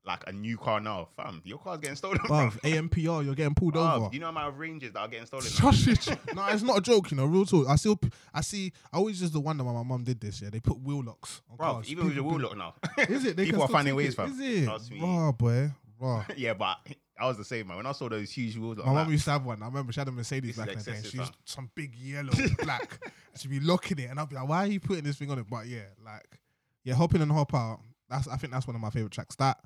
[0.05, 2.17] like a new car now, fam, your car's getting stolen.
[2.19, 2.89] Bruv, Bruv.
[2.89, 4.09] ANPR, you're getting pulled Bruv, over.
[4.11, 5.45] you know the amount of ranges that are getting stolen?
[5.47, 6.15] Trust me.
[6.35, 7.25] no, it's not a joke, you know.
[7.25, 7.67] Real talk.
[7.67, 7.99] I still,
[8.33, 8.73] I see.
[8.91, 10.41] I always just the wonder why my mum did this.
[10.41, 11.89] Yeah, they put wheel locks on Bro, cars.
[11.89, 12.73] even with your wheel lock now.
[13.07, 13.37] Is it?
[13.37, 14.15] They People are finding ways, it.
[14.17, 14.31] fam.
[14.31, 14.65] Is it?
[14.65, 14.99] Trust me.
[15.01, 16.25] Raw boy, raw.
[16.35, 16.77] yeah, but
[17.17, 17.77] I was the same, man.
[17.77, 19.61] When I saw those huge wheels, My mum used to have one.
[19.63, 20.99] I remember she had a Mercedes This back in the day.
[21.09, 22.31] She used some big yellow,
[22.63, 22.99] black.
[23.37, 25.39] She'd be locking it, and I'd be like, "Why are you putting this thing on
[25.39, 26.39] it?" But yeah, like,
[26.83, 27.79] yeah, hopping and hop out.
[28.09, 29.35] That's I think that's one of my favorite tracks.
[29.37, 29.57] That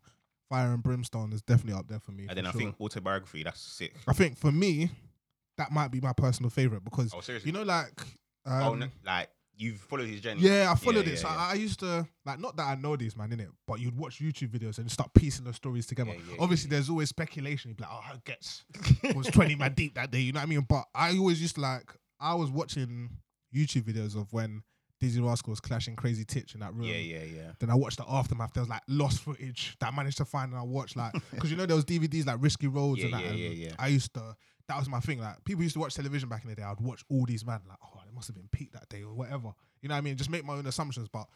[0.49, 2.25] Fire and Brimstone is definitely up there for me.
[2.29, 3.43] and then for I think autobiography.
[3.43, 3.93] That's sick.
[4.07, 4.89] I think for me,
[5.57, 7.99] that might be my personal favorite because Oh, you know, like,
[8.45, 10.41] um, oh, no, like you've followed his journey.
[10.41, 11.17] Yeah, I followed Yeah, it.
[11.17, 13.49] So yeah, I, I used to like not that I know these man in it,
[13.67, 16.12] but you'd watch YouTube videos and start piecing the stories together.
[16.12, 17.69] Yeah, yeah, Obviously, there's always speculation.
[17.71, 18.63] You'd be like, "Oh, her gets
[19.15, 20.65] was 20 man deep that day." You know what I mean?
[20.67, 21.91] But I always used to like.
[22.19, 23.10] I was watching
[23.55, 24.63] YouTube videos of when
[25.01, 26.83] Dizzee Rascal was clashing Crazy Titch in that room.
[26.83, 27.51] yeah, yeah, yeah.
[27.60, 28.53] Then I watched the aftermath.
[28.53, 31.51] There was like lost footage that I managed to find, and I watched like because
[31.51, 33.21] you know there was DVDs like Risky Roadz Yeah, and that.
[33.23, 33.71] yeah, and yeah, yeah.
[33.77, 34.36] I used to.
[34.67, 35.19] That was my thing.
[35.19, 36.63] Like people used to watch television back in the day.
[36.63, 39.13] I'd watch all these man like, oh, it must have been peak that day or
[39.13, 39.53] whatever.
[39.81, 40.17] You know what I mean?
[40.17, 41.07] Just make my own assumptions.
[41.07, 41.27] But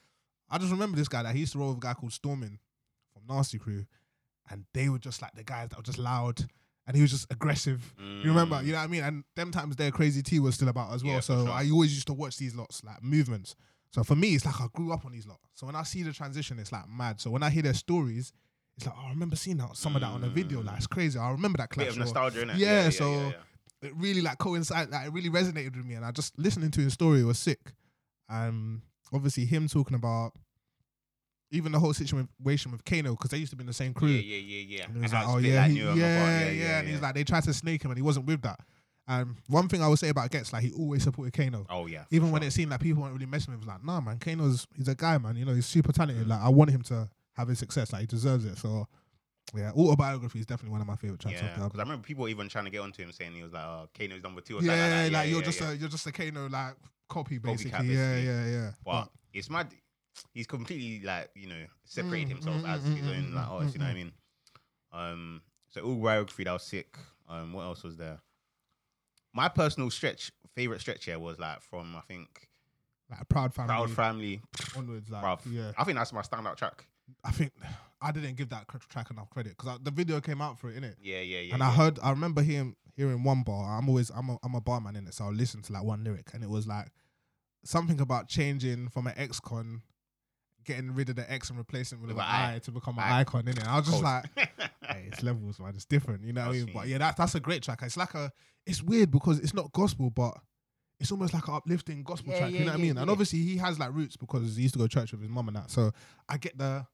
[0.49, 2.59] I just remember this guy that he used to roll with a guy called Stormin
[3.13, 3.85] from Nasty Crew,
[4.49, 6.45] and they were just like the guys that were just loud,
[6.91, 7.93] and he was just aggressive.
[7.97, 8.57] You remember?
[8.57, 8.65] Mm.
[8.65, 9.03] You know what I mean?
[9.03, 11.13] And them times their Crazy T was still about as well.
[11.13, 11.53] Yeah, so sure.
[11.53, 13.55] I always used to watch these lots like movements.
[13.91, 15.39] So for me, it's like I grew up on these lot.
[15.55, 17.21] So when I see the transition, it's like mad.
[17.21, 18.33] So when I hear their stories,
[18.75, 20.61] it's like oh, I remember seeing that some of that on a video.
[20.61, 21.17] Like it's crazy.
[21.17, 21.87] I remember that Bit clash.
[21.91, 22.57] of nostalgia, innit?
[22.57, 23.31] Yeah, yeah, so- yeah,
[23.83, 23.87] yeah.
[23.89, 24.91] it really like coincided.
[24.91, 27.71] Like it really resonated with me, and I just listening to his story was sick.
[28.27, 28.81] Um,
[29.13, 30.33] obviously him talking about
[31.51, 34.07] even the whole situation with Kano because they used to be in the same crew.
[34.07, 34.83] Yeah, yeah, yeah, yeah.
[34.85, 36.77] And he was And like, oh it yeah, he- yeah, and yeah, Mafia.
[36.79, 38.59] and he's like, they tried to snake him and he wasn't with that.
[39.07, 41.65] And one thing I would say about Gets, like he always supported Kano.
[41.69, 42.05] oh yeah.
[42.11, 44.67] Even when it seemed like people weren't really messing with him, like, nah, man, Kano's
[44.77, 45.35] he's a guy, man.
[45.35, 45.95] You know, he's super Mm.
[45.95, 46.27] talented.
[46.27, 47.91] Like I want him to have his success.
[47.91, 48.57] Like he deserves it.
[48.57, 48.87] So
[49.53, 51.41] yeah, autobiography is definitely one of my favorite tracks.
[51.41, 51.71] Yeah, because.
[51.79, 54.23] I remember people even trying to get onto him saying he was like, "Oh, Kano's
[54.23, 55.71] number two or something like Yeah, like you're yeah, just yeah.
[55.71, 56.75] a you're just a Kano like
[57.09, 57.87] copy Copycat, basically.
[57.93, 58.25] Yeah, basically.
[58.25, 58.71] yeah, yeah.
[58.85, 59.73] But it's mad.
[60.33, 63.73] He's completely like you know separated Mm, himself mm, as mm, his own like artist.
[63.75, 64.11] You know what I mean?
[64.93, 66.97] Um, so autobiography that was sick.
[67.29, 68.19] Um, what else was there?
[69.33, 72.27] My personal stretch, favorite stretch here was like from I think
[73.09, 74.41] like proud family Proud Family.
[74.77, 75.09] onwards.
[75.09, 75.39] Like Bruv.
[75.49, 76.85] yeah, I think that's my standout track.
[77.23, 77.51] I think
[78.01, 80.81] I didn't give that cr- track enough credit because the video came out for it,
[80.81, 80.95] innit?
[81.01, 81.53] Yeah, yeah, yeah.
[81.53, 81.67] and yeah.
[81.69, 83.77] I heard, I remember hearing hearing one bar.
[83.77, 86.03] I'm always, I'm a, I'm a barman in it, so I'll listen to like one
[86.03, 86.87] lyric, and it was like
[87.63, 89.81] something about changing from an ex-con,
[90.65, 92.55] getting rid of the X and replacing it with With an an I.
[92.55, 93.19] I to become an I.
[93.19, 93.67] icon in it.
[93.67, 94.03] I was just Cold.
[94.03, 94.25] like,
[94.87, 95.73] hey, it's levels, man.
[95.75, 96.71] It's different, you know what I mean?
[96.73, 97.81] But yeah, that's that's a great track.
[97.83, 98.31] It's like a,
[98.65, 100.35] it's weird because it's not gospel, but
[100.99, 102.51] it's almost like an uplifting gospel Yeah, track.
[102.51, 102.97] you yeah, know what I yeah, mean?
[102.99, 103.11] And yeah.
[103.11, 105.47] obviously he has like roots because he used to go to church with his mum
[105.47, 105.71] and that.
[105.71, 105.91] So
[106.29, 106.85] I get the,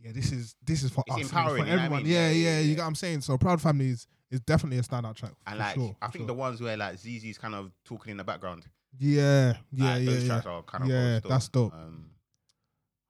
[0.00, 1.84] yeah, this is this is for It's us, it's empowering, for you know what I
[1.84, 2.02] everyone.
[2.04, 2.12] mean?
[2.12, 2.74] Yeah, Yeah, yeah, yeah, You yeah.
[2.76, 3.20] get what I'm saying?
[3.22, 5.32] So Proud Family is, is definitely a standout track.
[5.46, 6.26] And for like, sure, I for think sure.
[6.26, 8.66] the ones where like ZZ's kind of talking in the background.
[8.98, 10.28] yeah, yeah, like, yeah, those yeah.
[10.28, 11.30] tracks are kind of Yeah, gold still.
[11.30, 11.72] that's dope.
[11.74, 12.17] Um, I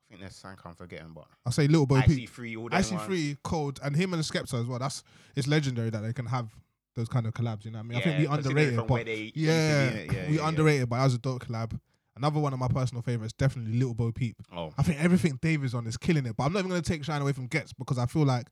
[0.08, 2.16] think there's something I'm forgetting, but I'll say Little Bo I Peep.
[2.16, 2.90] see free all them ones.
[2.90, 4.78] IC3, Cold, and him and the Skepta as well.
[4.78, 5.02] That's
[5.36, 6.48] it's legendary that they can have
[6.96, 7.64] those kind of collabs.
[7.64, 7.98] You know what I mean?
[7.98, 10.48] I think we underrated, from but where they yeah, intervene it, yeah, we yeah, yeah.
[10.48, 10.88] underrated.
[10.88, 11.78] But that was a dope collab.
[12.16, 14.36] Another one of my personal favorites, definitely Little Bo Peep.
[14.52, 16.36] Oh, I think everything Dave is on is killing it.
[16.36, 18.48] But I'm not even gonna take shine away from Ghetts because I feel like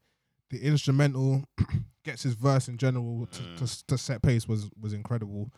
[0.50, 1.42] the instrumental
[2.04, 3.56] Ghetts his verse in general to, Mm.
[3.58, 5.50] to, to set pace was was incredible,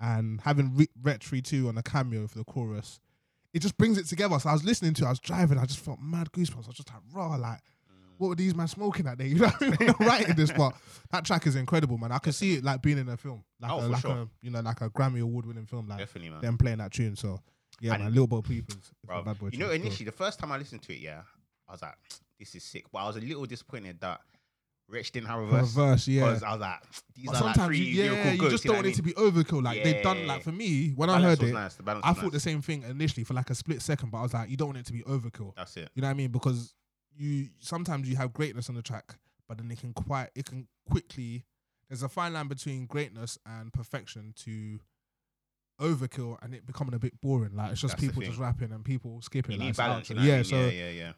[0.00, 3.00] and having Re- Retry too on a cameo for the chorus.
[3.52, 4.38] It just brings it together.
[4.38, 6.64] So I was listening to it, I was driving, I just felt mad goosebumps.
[6.64, 7.60] I was just like, raw, like,
[8.18, 9.26] what were these man smoking that day?
[9.28, 9.94] You know what I mean?
[9.98, 10.74] I'm writing this, but
[11.10, 12.12] that track is incredible, man.
[12.12, 14.12] I could see it like being in a film, like Oh, a, for like sure.
[14.12, 16.40] a you know like a Grammy award winning film, like definitely, man.
[16.42, 17.16] them playing that tune.
[17.16, 17.40] So
[17.80, 19.48] yeah, And- man, Little Bo Peep is, is a bad boy.
[19.52, 21.22] you know, initially, the first time I listened to it, yeah,
[21.66, 21.94] I was like,
[22.38, 22.84] this is sick.
[22.92, 24.20] But I was a little disappointed that
[24.90, 25.74] Rich didn't have a verse.
[25.76, 26.26] reverse, yeah.
[26.26, 26.82] Because I was like,
[27.14, 28.94] these But are like sometimes three you, yeah, lyrical you just don't want I it
[28.96, 29.62] to be overkill.
[29.62, 30.26] Like they've done Yeah.
[30.26, 32.32] like for me when I heard was it, nice, the balance I thought nice.
[32.32, 34.68] the same thing initially for like a split second, but I was like, you don't
[34.68, 35.54] want it to be overkill.
[35.56, 35.90] That's it.
[35.94, 36.30] You know what I mean?
[36.30, 36.74] Because
[37.16, 39.16] you sometimes you have greatness on the track,
[39.48, 41.44] but then it can quite it can quickly.
[41.88, 44.80] There's a fine line between greatness and perfection to
[45.80, 47.54] overkill and it becoming a bit boring.
[47.54, 49.52] Like it's just That's people just rapping and people skipping.
[49.52, 50.10] You like, need balance.
[50.10, 50.44] You know what I yeah, mean?
[50.44, 51.12] so yeah, yeah, yeah.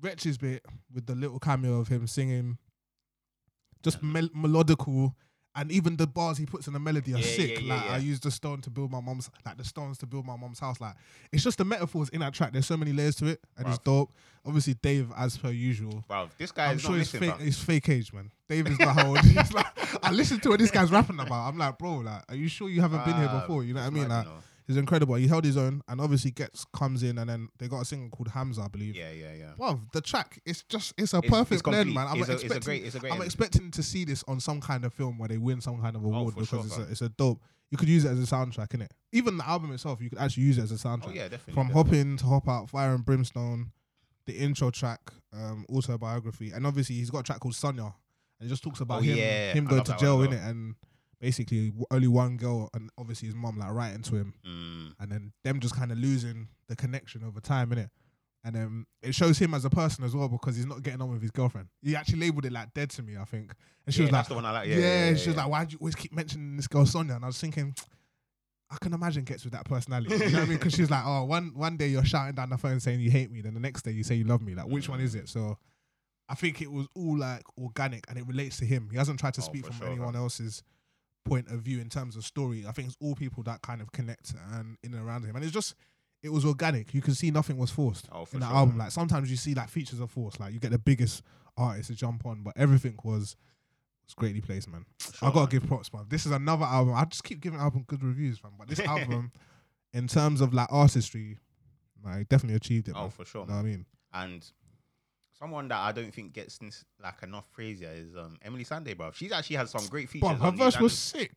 [0.00, 2.58] Wretch's bit with the little cameo of him singing,
[3.82, 5.14] just mel- melodical,
[5.54, 7.50] and even the bars he puts in the melody are Yeah, sick.
[7.50, 8.02] yeah, yeah, like I yeah.
[8.02, 10.80] used the stone to build my mom's, like the stones to build my mom's house.
[10.80, 10.94] Like
[11.32, 12.52] it's just the metaphors in that track.
[12.52, 14.12] There's so many layers to it, and it's dope.
[14.46, 16.04] Obviously, Dave, as per usual.
[16.08, 17.40] Bro, this guy I'm is sure not he's missing, fake.
[17.40, 18.30] He's fake age, man.
[18.48, 19.18] Dave is not how old.
[19.20, 19.66] He's like,
[20.02, 21.48] I listen to what this guy's rapping about.
[21.48, 23.62] I'm like, bro, like, are you sure you haven't been here Ah, before?
[23.64, 24.08] You know what I it's mean?
[24.08, 24.38] mad, Like, you know.
[24.68, 25.14] He's incredible.
[25.16, 28.10] He held his own, and obviously Ghetts comes in, and then they got a single
[28.10, 28.94] called Hamza, I believe.
[28.94, 29.52] Yeah, yeah, yeah.
[29.56, 32.06] Well, the track it's just it's a It's- perfect it's blend, man.
[32.06, 34.22] I'm It's a- it's a expecting, great- it's a great I'm expecting to see this
[34.28, 36.60] on some kind of film where they win some kind of award for because sure,
[36.66, 37.40] it's a it's a dope.
[37.70, 38.90] You could use it as a soundtrack, innit?
[39.12, 41.08] Even the album itself, you could actually use it as a soundtrack.
[41.08, 41.54] Oh yeah, definitely.
[41.54, 41.98] From definitely.
[41.98, 43.72] Hop In to Hop Out, Fire and Brimstone,
[44.26, 45.00] the intro track,
[45.32, 47.94] um, autobiography, and obviously he's got a track called Sonia,
[48.38, 49.52] and it just talks about Oh, him yeah.
[49.54, 50.74] him going to jail in it, and
[51.20, 55.32] basically only one girl, and obviously his mom like writing to him, Mm, and then
[55.44, 57.90] them just kind of losing the connection over time, innit?
[58.44, 61.10] And then it shows him as a person as well because he's not getting on
[61.10, 61.68] with his girlfriend.
[61.82, 63.52] He actually labeled it like dead to me, I think.
[63.84, 64.68] And she yeah, was like, that's the one I like.
[64.68, 66.86] yeah, Yeah, yeah, yeah, she was like, why do you always keep mentioning this girl
[66.86, 67.16] Sonia?
[67.16, 67.74] And I was thinking,
[68.70, 70.14] I can imagine Ghetts with that personality.
[70.14, 70.58] You know what I mean?
[70.58, 73.30] Because she's like, oh, one one day you're shouting down the phone saying you hate
[73.30, 74.54] me, then the next day you say you love me.
[74.54, 75.20] Like, which one is Mm.
[75.22, 75.28] it?
[75.28, 75.58] So
[76.28, 78.88] I think it was all like organic and it relates to him.
[78.92, 80.62] He hasn't tried to Oh, speak from sure, anyone else's
[81.28, 82.64] point of view in terms of story.
[82.66, 85.36] I think it's all people that kind of connect and in and around him.
[85.36, 85.74] And it's just
[86.22, 86.94] it was organic.
[86.94, 88.78] You can see nothing was forced Oh, for in the sure, album.
[88.78, 90.40] Like sometimes you see like features are forced.
[90.40, 91.22] Like you get the biggest
[91.56, 93.36] artists to jump on, but everything was
[94.06, 94.84] was greatly placed, man.
[95.00, 95.48] Sure, I gotta man.
[95.50, 96.06] give props, man.
[96.08, 96.94] This is another album.
[96.94, 98.52] I just keep giving album good reviews, man.
[98.58, 99.30] But this album,
[99.92, 101.38] in terms of like artistry,
[102.04, 102.94] like definitely achieved it.
[102.96, 103.10] Oh, man.
[103.10, 103.42] for sure.
[103.42, 103.86] You know what I mean?
[104.14, 104.50] And
[105.38, 106.58] someone that I don't think gets
[107.02, 109.10] like enough praise here is um, Emeli Sandé, bro.
[109.12, 110.28] She's actually had some great features.
[110.28, 111.32] But her verse was sick.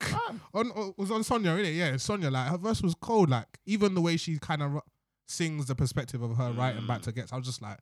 [0.53, 1.75] On uh, was on Sonia, innit?
[1.75, 2.29] Yeah, Sonia.
[2.31, 3.29] Like her verse was cold.
[3.29, 4.79] Like even the way she kind of
[5.27, 7.03] sings the perspective of her writing back Mm.
[7.03, 7.31] to Ghetts.
[7.33, 7.77] I was just like,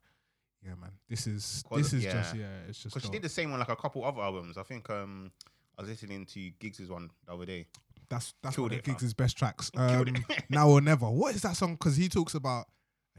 [0.64, 0.92] yeah, man.
[1.08, 2.40] This is Quali- this is just yeah.
[2.42, 2.68] yeah.
[2.68, 4.56] It's just Because she did the same on like a couple other albums.
[4.58, 5.32] I think um,
[5.78, 7.66] I was listening to Giggs' one the other day.
[8.08, 8.84] That's that's Killed one of.
[8.84, 9.70] Giggs' best tracks.
[9.76, 10.14] Um,
[10.48, 11.08] now or never.
[11.08, 11.74] What is that song?
[11.74, 12.66] Because he talks about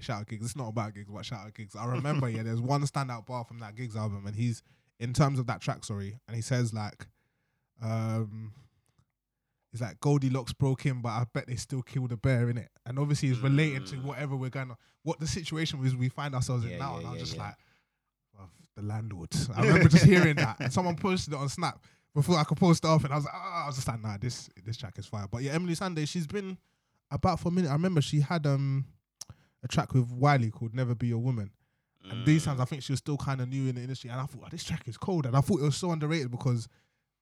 [0.02, 0.46] shout out Giggs.
[0.46, 1.76] It's not about Giggs, but shout out Giggs.
[1.76, 4.62] I remember, yeah, there's one standout bar from that Giggs album, and he's
[5.00, 7.08] in terms of that track, sorry, and he says like,
[7.82, 8.54] um,
[9.72, 12.70] he's like Goldilocks broke in, but I bet they still killed a bear in it,
[12.86, 14.04] and obviously it's related to Mm.
[14.04, 17.08] whatever we're gonna, what the situation is we find ourselves in Yeah, now, yeah, and
[17.08, 17.44] I was yeah, just yeah.
[17.44, 17.56] like,
[18.38, 19.30] "Bruv, the landlord.
[19.56, 21.80] I remember just hearing that, and someone posted it on Snap
[22.14, 24.02] before I could post it off, and I was like, oh, I was just like,
[24.02, 25.28] nah, this this track is fire.
[25.32, 26.58] But yeah, Emeli Sandé, she's been
[27.10, 27.70] about for a minute.
[27.70, 28.86] I remember she had um
[29.64, 31.52] a track with Wiley called "Never Be a Woman,"
[32.10, 32.46] and these Mm.
[32.46, 34.44] times I think she was still kind of new in the industry, and I thought
[34.46, 36.68] oh, this track is cold, and I thought it was so underrated because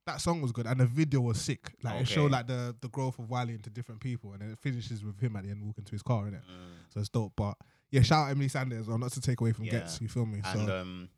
[0.05, 1.75] that song was good and the video was sick.
[1.83, 4.59] Like it showed like the the growth of Wiley into different people, and then it
[4.59, 6.41] finishes with him at the end walking to his car, innit?
[6.41, 6.93] Mm.
[6.93, 7.33] So it's dope.
[7.35, 7.55] But
[7.91, 9.71] yeah, shout out Emily Sanders, well, not to take away from Yeah.
[9.79, 10.01] Ghetts.
[10.01, 10.41] You feel me?
[10.45, 11.09] And so um,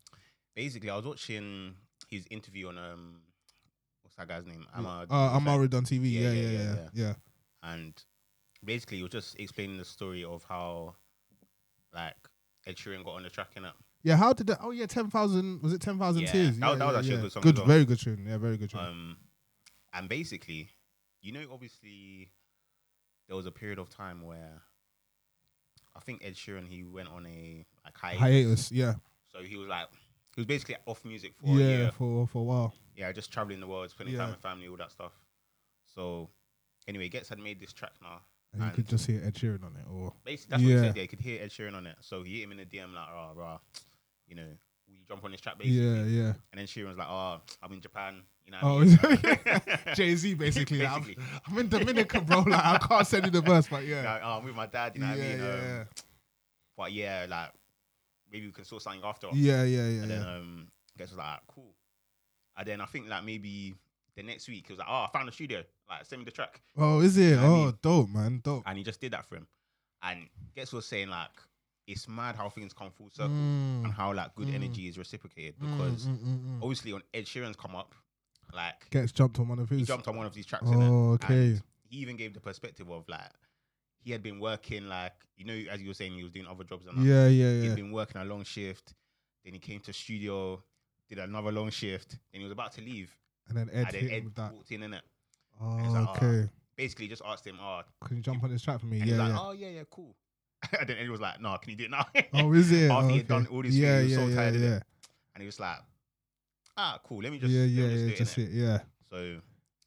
[0.54, 1.74] basically, I was watching
[2.08, 3.20] his interview on um,
[4.02, 4.66] what's that guy's name?
[4.74, 6.10] Uh, I'm already on TV.
[6.12, 7.14] Yeah, Yeah, yeah, yeah, yeah, yeah, yeah.
[7.62, 8.04] and
[8.64, 10.96] basically, he was just explaining the story of how,
[11.94, 12.14] like,
[12.66, 13.72] Ed Sheeran got on the track in it.
[14.04, 14.58] Yeah, how did that?
[14.60, 15.62] Oh yeah, ten thousand.
[15.62, 16.58] Was it ten thousand Yeah, tears?
[16.58, 17.66] that- yeah, that was yeah, actually a good song Good, well.
[17.66, 18.24] very good tune.
[18.28, 18.80] Yeah, very good tune.
[18.80, 19.16] Um,
[19.92, 20.70] and basically,
[21.20, 22.30] you know, obviously,
[23.28, 24.62] there was a period of time where
[25.94, 28.20] I think Ed Sheeran he went on a like hiatus.
[28.20, 28.72] Hiatus.
[28.72, 28.94] Yeah,
[29.32, 29.86] So he was like,
[30.34, 31.90] he was basically off music for a yeah, year.
[31.92, 32.74] for for a while.
[32.96, 35.12] Yeah, just traveling the world, spending time with family, all that stuff.
[35.94, 36.28] So,
[36.88, 38.20] anyway, Ghetts had made this track now.
[38.54, 40.80] And you could just hear Ed Sheeran on it, or Basically, that's what he Yeah.
[40.82, 40.96] said.
[40.96, 41.96] Yeah, you could hear Ed Sheeran on it.
[42.00, 43.58] So he hit him in the DM like, rah, rah,
[44.28, 44.42] you know,
[44.86, 45.80] will you jump on this track basically?
[45.80, 46.32] yeah, yeah.
[46.52, 48.22] And then Sheeran's like, oh, I'm in Japan.
[48.44, 48.58] You know.
[48.62, 48.92] Oh, what I mean?
[49.14, 49.80] is it?
[49.94, 50.78] Jay Z basically.
[50.82, 51.14] like, I'm,
[51.46, 52.40] I'm in Dominican, bro.
[52.40, 54.92] Like I can't send you the verse, but yeah, Like, oh, I'm with my dad.
[54.96, 55.38] You know yeah, what I mean?
[55.38, 55.86] yeah, Um,
[56.76, 57.50] but yeah, like
[58.30, 59.28] maybe we can sort something after.
[59.32, 60.34] yeah, yeah, yeah, And then yeah.
[60.36, 60.66] um,
[60.98, 61.72] Ghetts was like, "Ah, cool.
[62.56, 63.74] And then I think like maybe
[64.16, 65.62] the next week he was like, oh, I found a studio.
[65.92, 66.60] Like send me the track.
[66.76, 67.38] Oh, is it?
[67.38, 67.78] I Oh, mean?
[67.82, 68.62] dope, man, dope.
[68.66, 69.46] and he just did that for him.
[70.02, 71.30] And Ghetts was saying like
[71.86, 74.54] it's mad how things come full circle Mm, and how like good Mm.
[74.54, 76.62] energy is reciprocated mm, because mm, mm, mm.
[76.62, 77.94] obviously on Ed Sheeran's come up,
[78.54, 80.64] like Ghetts jumped on one of he jumped on one of these tracks.
[80.68, 81.60] Oh, okay.
[81.88, 83.30] He even gave the perspective of like
[84.04, 86.64] he had been working like you know as you were saying he was doing other
[86.64, 87.04] jobs and that.
[87.04, 88.94] Yeah, yeah, He'd been working a long shift.
[89.44, 90.62] Then he came to studio,
[91.08, 92.18] did another long shift.
[92.32, 93.10] Then he was about to leave,
[93.48, 95.02] And then Ed and then Ed walked in in it.
[95.62, 96.48] Oh, like, oh, okay.
[96.76, 99.00] Basically, just asked him, "Oh, Can you jump on this track for me?
[99.00, 99.38] And Yeah, he's like, yeah.
[99.40, 100.16] oh yeah, yeah, cool.
[100.80, 102.06] and then Eddie was like, no, can you do it now?
[102.34, 102.90] Oh, is it?
[102.90, 104.56] After oh, he had done all this yeah, thing, he yeah, was so yeah, tired
[104.56, 104.66] of it.
[104.66, 104.80] yeah.
[105.34, 105.76] and he was like,
[106.76, 107.22] ah, cool.
[107.22, 108.12] Let me just, yeah, yeah, just yeah.
[108.12, 108.78] it, Just it, yeah.
[109.10, 109.40] So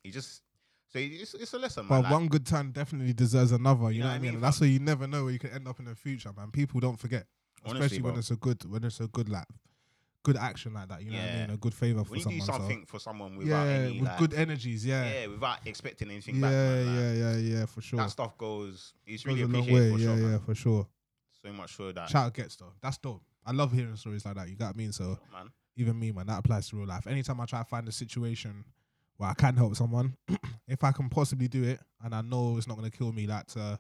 [0.04, 0.42] he just,
[0.90, 2.04] so it's, it's a lesson, But man.
[2.04, 3.92] like, one good time definitely deserves another.
[3.92, 4.40] You, know, what I mean?
[4.40, 6.52] That's why you never know where you can end up in the future, man.
[6.52, 7.26] People don't forget,
[7.66, 9.48] honestly, especially when bro, it's a good, when it's a good like,
[10.26, 11.04] good action like that.
[11.04, 11.42] You know what I Yeah.
[11.46, 11.50] mean?
[11.52, 12.40] A good favor for when you someone.
[12.40, 14.84] do so- something for someone without yeah, any, with like, good energies.
[14.86, 17.98] Yeah, yeah, without expecting anything yeah, back, man, like, yeah, yeah, yeah, for sure.
[17.98, 19.98] that stuff goes, it's Goes really a long appreciated way.
[19.98, 20.40] for yeah, sure, yeah, man.
[20.40, 20.88] for sure.
[21.44, 22.74] So much for that, Shout out Ghetts though.
[22.82, 23.22] That's dope.
[23.46, 24.50] I love hearing stories like that.
[24.50, 24.92] You got what I mean?
[24.92, 27.06] So man, even me, man, that applies to real life.
[27.06, 28.66] Anytime I try to find a situation
[29.18, 30.18] where I can help someone,
[30.68, 33.46] if I can possibly do it, and I know it's not gonna kill me, like
[33.54, 33.80] to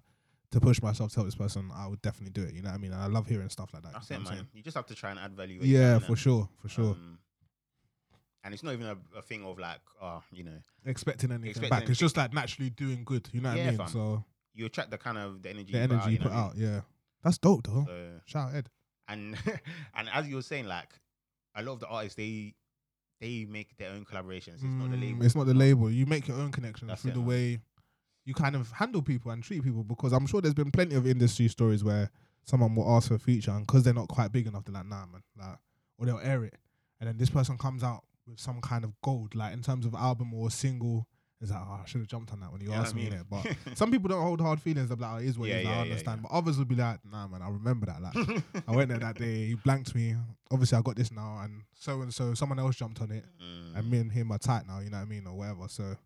[0.52, 2.54] to push myself to help this person, I would definitely do it.
[2.54, 2.92] You know what I mean?
[2.94, 3.94] And I love hearing stuff like that.
[3.94, 4.48] that's you know I'm man.
[4.54, 5.56] You just have to try and add value.
[5.56, 5.74] you saying?
[5.74, 6.92] Yeah, for sure, for sure.
[6.92, 7.20] Um,
[8.44, 11.70] and it's not even a, a thing of like, oh, you know, Expecting anything expecting
[11.80, 11.90] back.
[11.90, 13.28] It's just like naturally doing good.
[13.32, 13.78] You know what Yeah, I mean?
[13.78, 13.88] fam.
[13.88, 16.36] So you attract the kind of the energy, the you energy you put what I
[16.36, 16.46] mean?
[16.46, 16.82] out, yeah,
[17.24, 17.86] that's dope though.
[17.88, 18.70] So, Shout out Ed.
[19.08, 19.36] and
[19.96, 20.90] and as you were saying, like
[21.56, 22.54] a lot of the artists, they
[23.20, 24.56] they make their own collaborations.
[24.56, 25.26] It's not the Mm, label.
[25.26, 25.90] It's not the label.
[25.90, 27.28] You make your own connections That's through it, the man.
[27.30, 27.60] way
[28.26, 29.84] you kind of handle people and treat people.
[29.84, 32.10] Because I'm sure there's been plenty of industry stories where
[32.44, 34.86] someone will ask for a feature and because they're not quite big enough, they're like,
[34.88, 35.58] nah, man, like,
[35.98, 36.56] or they'll air it,
[37.00, 39.94] and then this person comes out with some kind of gold, like in terms of
[39.96, 41.08] album or single.
[41.42, 43.22] It's like, oh, I should have jumped on that when you know asked me mean?
[43.30, 43.46] But
[43.78, 44.88] some people don't hold hard feelings.
[44.88, 45.66] They're like, oh, it is what Yeah, it is.
[45.66, 46.22] yeah, I understand.
[46.24, 46.28] yeah.
[46.32, 48.02] But others would be like, nah, man, I remember that.
[48.02, 49.48] Like, I went there that day.
[49.48, 50.16] He blanked me.
[50.50, 53.78] Obviously, I got this now, and so and so, someone else jumped on it Mm.
[53.78, 55.68] and me and him are tight now, you know what I mean, or whatever.
[55.68, 55.98] So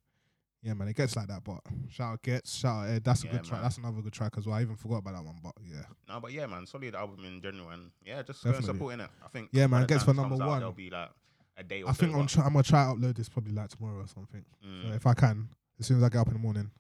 [0.62, 1.44] yeah, man, it gets like that.
[1.44, 3.04] But shout out Ghetts, shout out Ed.
[3.04, 3.52] That's a Yeah, good track.
[3.54, 3.62] man.
[3.64, 4.56] That's another good track as well.
[4.56, 7.42] I even forgot about that one, but yeah, no, but yeah, man, solid album in
[7.42, 8.78] general, and yeah, just go and Definitely.
[8.80, 9.10] support it.
[9.24, 9.50] I think.
[9.54, 10.60] Yeah, man, Ghetts for number out, one.
[10.60, 11.10] There'll be like
[11.58, 11.84] a day.
[11.84, 14.08] Or I think I'm, try- I'm gonna try to upload this probably like tomorrow or
[14.08, 14.44] something.
[14.66, 14.90] Mm.
[14.90, 16.72] So if I can, as soon as I get up in the morning,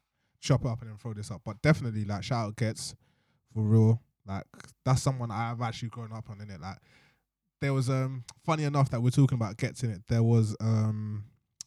[0.41, 1.41] chop it up and then throw this up.
[1.45, 2.95] But definitely, like shout out Ghetts
[3.53, 4.01] for real.
[4.25, 4.43] Like
[4.85, 6.61] that's someone I've actually grown up on in it.
[6.61, 6.77] Like
[7.61, 10.01] there was um funny enough that we're talking about Ghetts in it.
[10.07, 11.25] There was um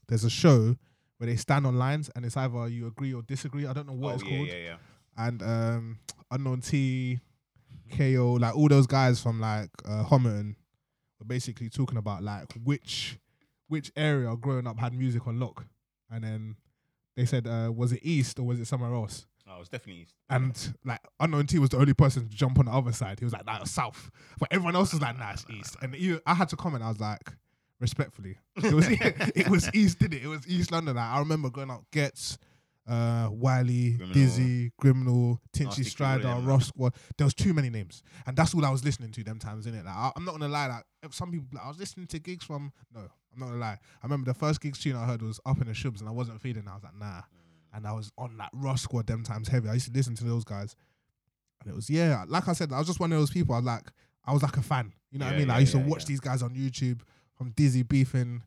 [0.08, 0.76] there's a show
[1.22, 3.64] where they stand on lines and it's either you agree or disagree.
[3.64, 4.48] I don't know what oh, it's yeah, called.
[4.48, 4.76] yeah, yeah.
[5.16, 5.98] and um
[6.32, 7.20] Unknown T,
[7.96, 10.56] KO, like all those guys from like uh, Homerton
[11.20, 13.20] were basically talking about like which
[13.68, 15.64] which area growing up had music on lock,
[16.10, 16.56] and then
[17.14, 19.26] they said uh, was it East or was it somewhere else?
[19.48, 20.16] Oh, it's definitely East.
[20.28, 23.20] And like Unknown T was the only person to jump on the other side.
[23.20, 25.94] He was like, "Nah, it's South," but everyone else was like, "Nah, it's East." And
[25.94, 26.82] you, I had to comment.
[26.82, 27.30] I was like,
[27.82, 30.22] respectfully, it was it was East, did it?
[30.22, 30.96] It was East London.
[30.96, 32.38] Like, I remember going up, Ghetts,
[32.88, 34.14] uh, Wiley, Criminal.
[34.14, 36.46] Dizzee, Criminal, Tinchy Nasty Stryder, them.
[36.46, 36.94] Ruff Sqwad.
[37.18, 39.84] There was too many names, and that's all I was listening to them times, innit?
[39.84, 40.68] Like, I, I'm not gonna lie.
[40.68, 42.72] Like, if some people, like, I was listening to Giggs from.
[42.94, 43.78] No, I'm not gonna lie.
[44.02, 46.12] I remember the first Giggs tune I heard was Up in the Shubs, and I
[46.12, 46.64] wasn't feeling.
[46.64, 46.70] it.
[46.70, 47.22] I was like, nah.
[47.74, 49.68] And I was on like Ruff Sqwad them times heavy.
[49.68, 50.76] I used to listen to those guys,
[51.60, 52.24] and it was yeah.
[52.28, 53.54] Like I said, I was just one of those people.
[53.54, 53.90] I was like,
[54.24, 54.92] I was like a fan.
[55.10, 55.48] You know what I mean?
[55.48, 56.08] Like, I yeah, used to watch yeah.
[56.08, 57.00] these guys on YouTube,
[57.36, 58.42] from Dizzee beefing.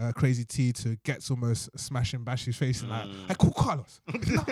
[0.00, 3.26] Uh, Crazy T to Ghetts almost smashing Bashy's face and like, Mm.
[3.26, 4.00] hey, cool Carlos.
[4.28, 4.44] nah,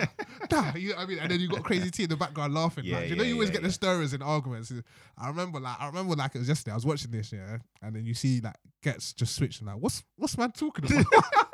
[0.51, 1.19] nah, you know I mean?
[1.19, 2.83] And then you got Crazy T in the background laughing.
[2.83, 4.73] Yeah, like, you know, yeah, you always yeah, get the stirrers in arguments.
[5.17, 6.73] I remember like I remember like it was yesterday.
[6.73, 10.03] I was watching this, yeah, and then you see like Ghetts just switching like, what's
[10.17, 11.05] what's man talking about?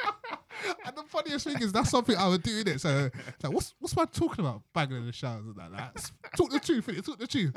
[0.85, 2.81] and the funniest thing is that's something I would do in it.
[2.81, 3.09] So
[3.43, 4.61] like, what's what's man talking about?
[4.73, 6.11] Banging in the showers and like that.
[6.35, 7.05] Talk the truth, innit?
[7.05, 7.53] talk the truth.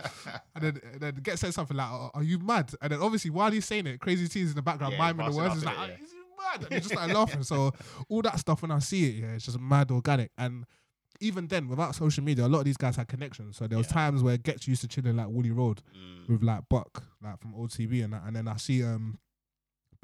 [0.55, 3.31] And then and then get said something like, "Are- "Are you mad?" And then obviously
[3.31, 5.57] while he's saying it, crazy T is in the background Yeah, miming the words.
[5.62, 5.95] in like, it, "Ah, yeah.
[6.05, 6.18] is he
[6.61, 6.66] mad?
[6.72, 7.43] And just started laughing.
[7.43, 7.72] So
[8.09, 10.31] all that stuff when I see it, yeah, it's just mad organic.
[10.39, 10.64] And
[11.20, 13.57] even then, without social media, a lot of these guys had connections.
[13.57, 13.93] So there was Yeah.
[13.95, 16.29] times where Ghetts used to chilling like Woody Road Mm.
[16.29, 18.22] with like Buck, like from old TV and that.
[18.27, 19.18] And then I see um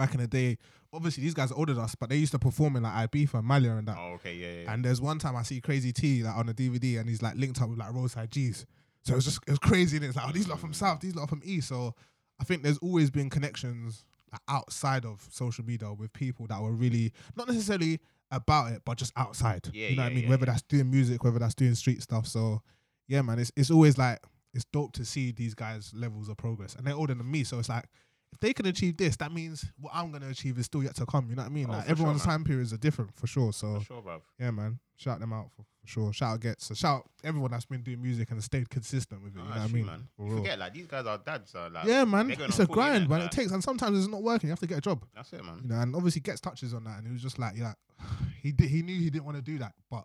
[0.02, 0.58] back in the day,
[0.92, 3.34] obviously these guys are older than us, but they used to perform in like Ibiza
[3.34, 3.96] and Malia and that.
[3.96, 4.72] Oh, okay, yeah, yeah.
[4.72, 7.36] And there's one time I see Crazy T like on a DVD and he's like
[7.36, 8.66] linked up with like Roadside G's.
[9.04, 11.00] So it was just it was crazy and it's like, oh, these lot from South,
[11.00, 11.68] these lot from East.
[11.68, 11.94] So
[12.40, 16.72] I think there's always been connections like, outside of social media with people that were
[16.72, 18.00] really not necessarily
[18.30, 19.68] about it, but just outside.
[19.72, 20.24] Yeah, you know yeah, what I mean?
[20.24, 22.26] yeah, whether that's doing music, whether that's doing street stuff.
[22.26, 22.62] So
[23.06, 24.18] yeah, man, it's it's always like
[24.54, 26.74] it's dope to see these guys' levels of progress.
[26.74, 27.44] And they're older than me.
[27.44, 27.84] So it's like
[28.32, 31.06] if they can achieve this, that means what I'm gonna achieve is still yet to
[31.06, 31.28] come.
[31.28, 31.66] You know what I mean?
[31.68, 33.52] Oh, like for sure, everyone's time periods are different for sure.
[33.52, 34.22] So For sure, bro.
[34.38, 34.78] yeah, man.
[34.96, 36.12] Shout them out for, for sure.
[36.12, 36.66] Shout out Ghetts.
[36.66, 39.38] So shout out everyone that's been doing music and stayed consistent with it.
[39.38, 39.86] You know what I mean?
[39.86, 40.08] man.
[40.16, 41.54] Forget, like, these guys are dads.
[41.56, 42.30] Are, like, Yeah, man.
[42.30, 43.20] It's a grind, man.
[43.20, 44.46] Like, It takes, and sometimes it's not working.
[44.48, 45.04] You have to get a job.
[45.14, 45.60] That's it, man.
[45.62, 47.72] You know, and obviously Ghetts touches on that, and he was just like, yeah,
[48.42, 48.68] he did.
[48.68, 50.04] He knew he didn't want to do that, but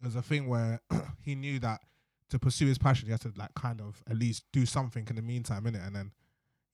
[0.00, 0.80] it was a thing where
[1.22, 1.80] he knew that
[2.30, 5.16] to pursue his passion, he had to like kind of at least do something in
[5.16, 5.86] the meantime, innit?
[5.86, 6.12] And then,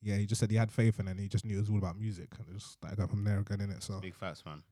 [0.03, 1.79] yeah, he just said he had faith, and then he just knew it was all
[1.79, 3.83] about music, and it just started going from there again, innit?
[3.83, 4.63] So Big facts, man.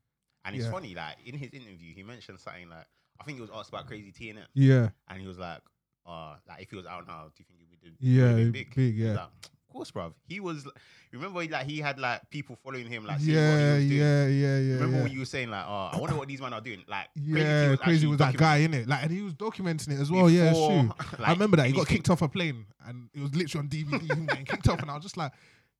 [0.44, 0.70] And it's Yeah.
[0.72, 2.86] funny, like, in his interview, he mentioned something like,
[3.20, 5.62] I think he was asked about Crazy T in it, yeah, and he was like,
[6.06, 8.74] uh, like, if he was out now, do you think he would do yeah, big,
[8.74, 8.96] big?
[8.96, 9.14] Yeah.
[9.14, 9.28] like,
[9.74, 10.12] course, bruv.
[10.26, 10.66] He was,
[11.12, 14.26] remember, like, he had, like, people following him, like, seeing what he yeah, was yeah,
[14.26, 15.02] yeah, yeah, Remember yeah.
[15.02, 16.84] when you were saying like, oh, I wonder what these men are doing?
[16.88, 20.00] Like, Yeah, crazy actually was that guy in it, like, and he was documenting it
[20.00, 20.30] as well.
[20.30, 20.90] Yeah, true.
[21.18, 23.68] like, I remember that he got kicked off a plane, and it was literally on
[23.68, 24.16] DVD.
[24.16, 25.32] him getting kicked off, and I was just like,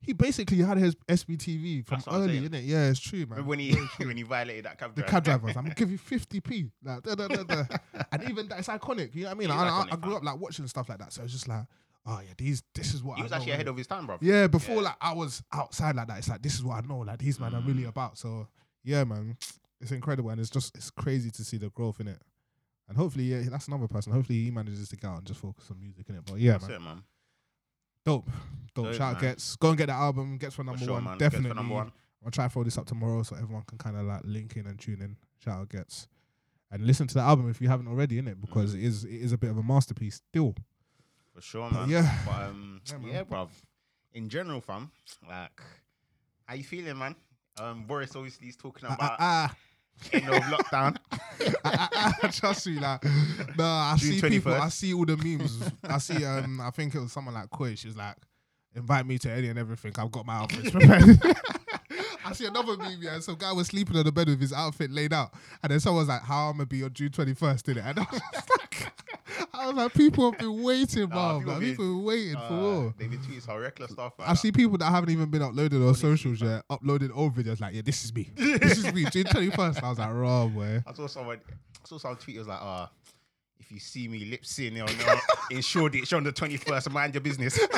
[0.04, 2.66] he basically had his SBTV from That's what I'm early, innit?
[2.66, 3.30] Yeah, it's true, man.
[3.30, 5.10] Remember when he when he violated that cab the driver?
[5.10, 6.70] cab drivers, I'm gonna give you 50p.
[6.82, 7.64] Like, da, da, da,
[8.12, 9.14] and even that, it's iconic.
[9.14, 9.50] You know what I mean?
[9.50, 11.48] It is I, I, I grew up like watching stuff like that, so it's just
[11.48, 11.64] like,
[12.06, 14.06] oh yeah, these, this is what He I was know, actually ahead of his time,
[14.06, 14.18] bro.
[14.20, 14.80] Yeah, before Yeah.
[14.82, 16.98] like I was outside like that, it's like this is what I know.
[16.98, 17.88] Like these men are really Mm.
[17.88, 18.18] about.
[18.18, 18.48] So
[18.82, 19.36] yeah, man,
[19.80, 22.20] it's incredible, and it's just it's crazy to see the growth in it.
[22.88, 24.12] And hopefully, yeah, that's another person.
[24.12, 26.22] Hopefully, he manages to get out and just focus on music in it.
[26.26, 27.02] But yeah, That's man, it, man.
[28.04, 28.26] dope,
[28.74, 28.84] dope.
[28.86, 30.36] Dope, Shout out Ghetts go and get that album.
[30.36, 31.12] Ghetts for For number sure, one, man.
[31.14, 31.54] For definitely.
[31.54, 31.92] number one.
[32.24, 34.66] I'll try to throw this up tomorrow so everyone can kind of like link in
[34.66, 35.16] and tune in.
[35.38, 36.08] Shout out Ghetts
[36.70, 39.12] and listen to the album if you haven't already in it because it is it
[39.12, 40.54] is a bit of a masterpiece still.
[41.34, 41.88] For sure, man.
[41.88, 43.48] yeah, But um, Yeah, yeah, bro.
[44.12, 44.90] In general, fam,
[45.28, 45.60] like,
[46.44, 47.16] how you feeling, man?
[47.60, 49.54] Um, Boris obviously is talking Ah, about ah,
[50.12, 50.96] end of lockdown.
[51.64, 53.04] ah, ah, ah, trust me, like
[53.56, 55.70] nah, I June see people, I see all the memes.
[55.84, 57.74] I see um, I think it was someone like Koi.
[57.74, 58.16] She's like,
[58.74, 59.92] invite me to any and everything.
[59.98, 61.20] I've got my outfits prepared.
[62.26, 63.18] I see another meme, yeah.
[63.20, 65.32] Some guy was sleeping on the bed with his outfit laid out,
[65.62, 68.06] and then someone's like, "How I'm gonna be on June 21st?" In it, and I
[68.10, 68.20] was
[69.54, 72.38] I was like, "People have been waiting, Nah, people Like, been- people been waiting for
[72.42, 74.12] Uh, real." They've been tweeting some reckless stuff.
[74.18, 77.60] Like I see people that haven't even been uploaded on socials yet, uploaded old videos
[77.60, 78.30] like, "Yeah, this is me.
[78.36, 79.82] This is me." June 21st.
[79.82, 82.36] I was like, "Raw, boy." I saw someone, I saw some tweet.
[82.36, 82.86] It was like, uh,
[83.60, 85.20] if you see me lip syncing or no,
[85.56, 87.58] in Shoreditch on the 21st, mind your business.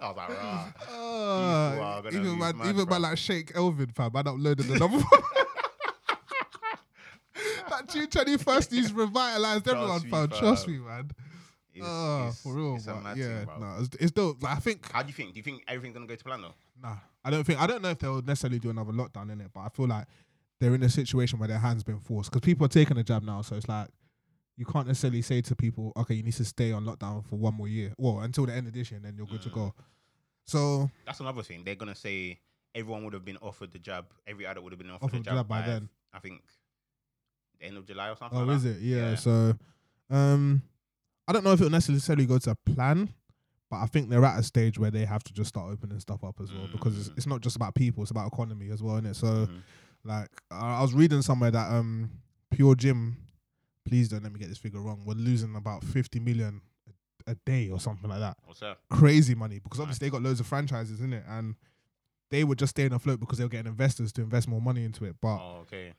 [0.00, 0.68] I was like, rah.
[0.88, 2.84] Uh, People are gonna even mad, even bro.
[2.86, 5.22] man like Shake Elvin, fam, man uploaded the number one.
[7.96, 10.28] June twenty first, he's revitalized everyone, me, fam.
[10.28, 11.10] Trust me, man.
[11.74, 14.42] It's, Oh, it's- for real, it's yeah, thing, no, it's, it's dope.
[14.42, 15.32] Like, I think, How do you think?
[15.34, 16.54] Do you think everything's gonna go to plan though?
[16.82, 19.50] nah, I don't think, I don't know if they'll necessarily do another lockdown in it,
[19.52, 20.06] but I feel like
[20.58, 23.22] they're in a situation where their hands been forced because people are taking a jab
[23.22, 23.88] now, so it's like
[24.56, 27.52] you can't necessarily say to people, okay, you need to stay on lockdown for one
[27.52, 29.54] more year, well, until the end of this year, and then you're good to Mm.
[29.54, 29.74] go.
[30.46, 31.62] So That's another thing.
[31.64, 32.40] They're gonna say
[32.74, 34.06] everyone would have been offered the jab.
[34.26, 35.88] Every adult would have been offered, offered the jab, jab by then.
[36.14, 36.42] I think
[37.60, 38.38] end of July or something.
[38.38, 38.70] Oh, like is that.
[38.70, 38.80] it?
[38.82, 39.10] Yeah.
[39.10, 39.14] Yeah.
[39.16, 39.54] So,
[40.10, 40.62] um,
[41.28, 43.12] I don't know if it'll necessarily go to a plan,
[43.70, 46.22] but I think they're at a stage where they have to just start opening stuff
[46.22, 47.16] up as well because it's, Mm.
[47.16, 49.14] it's not just about people; it's about economy as well, isn't it?
[49.16, 49.62] So, Mhm.
[50.04, 52.10] like, I I was reading somewhere that um,
[52.50, 53.16] Pure Gym,
[53.84, 56.60] please don't let me get this figure wrong, we're losing about fifty million
[57.26, 58.36] a, a day or something like that.
[58.44, 58.78] What's that?
[58.90, 60.12] Crazy money because obviously Nice.
[60.12, 61.56] they got loads of franchises in it and.
[62.28, 65.04] They were just staying afloat because they were getting investors to invest more money into
[65.04, 65.92] it, but Oh, okay.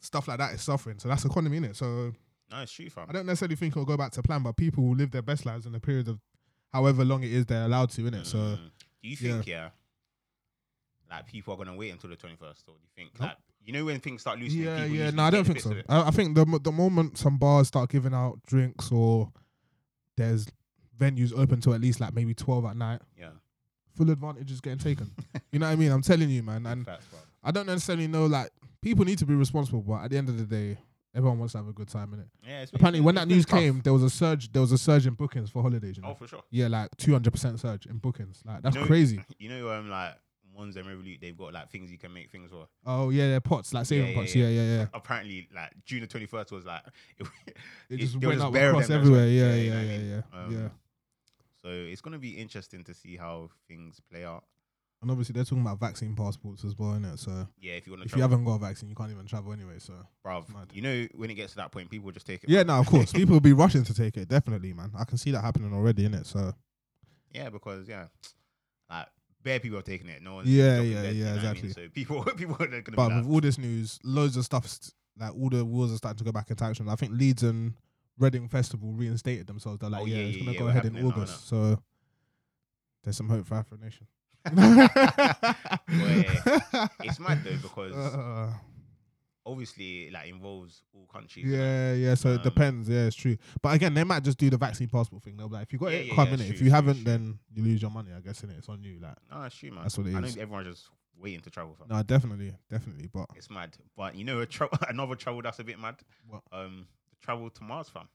[0.00, 0.98] Stuff like that is suffering.
[0.98, 1.76] So that's economy in it.
[1.76, 2.12] So
[2.50, 3.06] No, it's true, fam.
[3.08, 5.46] I don't necessarily think it'll go back to plan, but people will live their best
[5.46, 6.18] lives in the period of
[6.72, 8.26] however long it is they're allowed to, innit?
[8.26, 8.58] So Mm.
[9.02, 9.70] do you think yeah.
[11.10, 13.72] like people are gonna wait until the twenty first, or do you think like you
[13.72, 14.62] know when things start losing?
[14.62, 15.10] yeah, yeah.
[15.10, 15.74] No, I don't think so.
[15.88, 19.30] I, I think the the moment some bars start giving out drinks or
[20.16, 20.46] there's
[20.98, 23.30] venues open to at least like maybe twelve at night, Yeah,
[23.96, 25.10] full advantage is getting taken.
[25.52, 25.90] you know what I mean?
[25.92, 26.66] I'm telling you, man.
[26.66, 27.06] And Facts.
[27.42, 28.50] I don't necessarily know like
[28.82, 30.78] people need to be responsible, but at the end of the day,
[31.14, 32.26] everyone wants to have a good time in it.
[32.46, 33.58] Yeah, it's, Apparently, it's when that news tough.
[33.58, 34.50] came, there was a surge.
[34.52, 35.96] There was a surge in bookings for holidays.
[35.96, 36.10] You know?
[36.10, 36.42] oh for sure.
[36.50, 38.42] Yeah, like two hundred percent surge in bookings.
[38.44, 39.20] Like that's You know- crazy.
[39.38, 40.14] You know, um, like
[40.52, 42.66] ones and Revolut, they've got like things you can make things for.
[42.84, 44.34] Oh yeah, they're pots like saving yeah, pots.
[44.34, 44.48] yeah.
[44.48, 44.86] Yeah, yeah, yeah.
[44.94, 46.82] Apparently, like June the twenty first was like
[47.18, 47.54] it, It
[47.90, 49.26] it- just was went up across everywhere.
[49.28, 49.98] Yeah, Yeah, yeah, yeah,
[50.32, 50.68] yeah, Um, yeah.
[51.62, 54.44] so it's gonna be interesting to see how things play out.
[55.02, 57.18] And obviously, they're talking about vaccine passports as well, innit?
[57.18, 59.24] So Yeah, if you want to if you haven't got a vaccine, you can't even
[59.26, 59.78] travel anyway.
[59.78, 59.94] So
[60.24, 60.44] bruv,
[60.74, 62.50] you know when it gets to that point, people just take it.
[62.50, 64.28] yeah, no, of course, people will be rushing to take it.
[64.28, 64.90] Definitely, man.
[64.98, 66.26] I can see that happening already, innit?
[66.26, 66.52] So
[67.32, 68.06] Yeah, because yeah,
[68.90, 69.06] like
[69.42, 70.22] bare people are taking it.
[70.22, 71.64] No one's Yeah, yeah, dead, yeah, you know what I mean?
[71.64, 71.68] exactly.
[71.70, 74.92] So people, people are gonna But be with all this news, loads of stuff, st-
[75.18, 76.90] like all the wheels are starting to go back into action.
[76.90, 77.72] I think Leeds and
[78.18, 79.78] Reading Festival reinstated themselves.
[79.78, 81.48] They're like, Oh, yeah, yeah, it's gonna yeah, go ahead in August.
[81.48, 81.78] So
[83.02, 84.06] there's some hope for Afro Nation.
[87.00, 88.52] It's mad though because Uh,
[89.46, 91.46] obviously it, like involves all countries.
[91.46, 92.14] yeah, yeah.
[92.14, 92.88] So it Um, depends.
[92.88, 93.36] Yeah, it's true.
[93.62, 95.36] But again, they might just do the vaccine passport thing.
[95.36, 96.44] They'll be like, if you got Yeah, it, yeah, come yeah, in it.
[96.46, 97.04] true, If you true, haven't, true.
[97.04, 98.10] then you lose your money.
[98.16, 98.98] I guess in it, it's on you.
[99.00, 99.82] Like, No, it's true, man.
[99.82, 100.36] That's what it I know is.
[100.36, 100.88] everyone's just
[101.18, 101.74] waiting to travel.
[101.78, 101.88] Fam.
[101.88, 103.08] no, definitely, definitely.
[103.12, 103.76] But It's mad.
[103.96, 105.96] But you know, a tra- another travel that's a bit mad.
[106.28, 106.42] What?
[106.52, 108.08] Um, the travel to Mars, fam.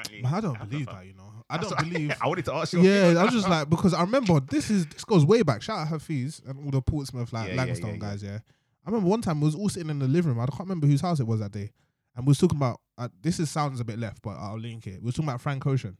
[0.00, 1.06] Apparently, man, I don't believe that.
[1.06, 2.12] You know, I That's don't what- believe.
[2.22, 2.80] I wanted to ask you.
[2.82, 5.62] Yeah, I was just like because I remember this is this goes way back.
[5.62, 7.98] Shout out Hafiz and all the Portsmouth like Yeah, yeah, Langstone yeah, yeah.
[7.98, 8.22] guys.
[8.22, 8.38] Yeah,
[8.86, 10.40] I remember one time we was all sitting in the living room.
[10.40, 11.70] I can't remember whose house it was that day,
[12.16, 12.80] and we was talking about.
[12.96, 15.00] Uh, this is sounds a bit left, but I'll link it.
[15.00, 15.96] We was talking about Frank Ocean,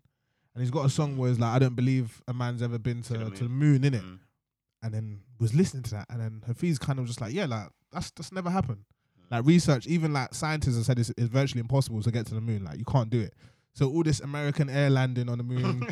[0.54, 3.02] and he's got a song where it's like, "I don't believe a man's ever been
[3.02, 4.18] to To to the the moon, in it." Mm.
[4.82, 7.68] And then was listening to that, and then Hafiz kind of just like, "Yeah, like
[7.92, 8.78] that's that's never happened."
[9.28, 9.30] Mm.
[9.30, 12.40] Like research, even like scientists have said it's, it's virtually impossible to get to the
[12.40, 12.64] moon.
[12.64, 13.32] Like you can't do it.
[13.74, 15.86] So all this American air landing on the moon,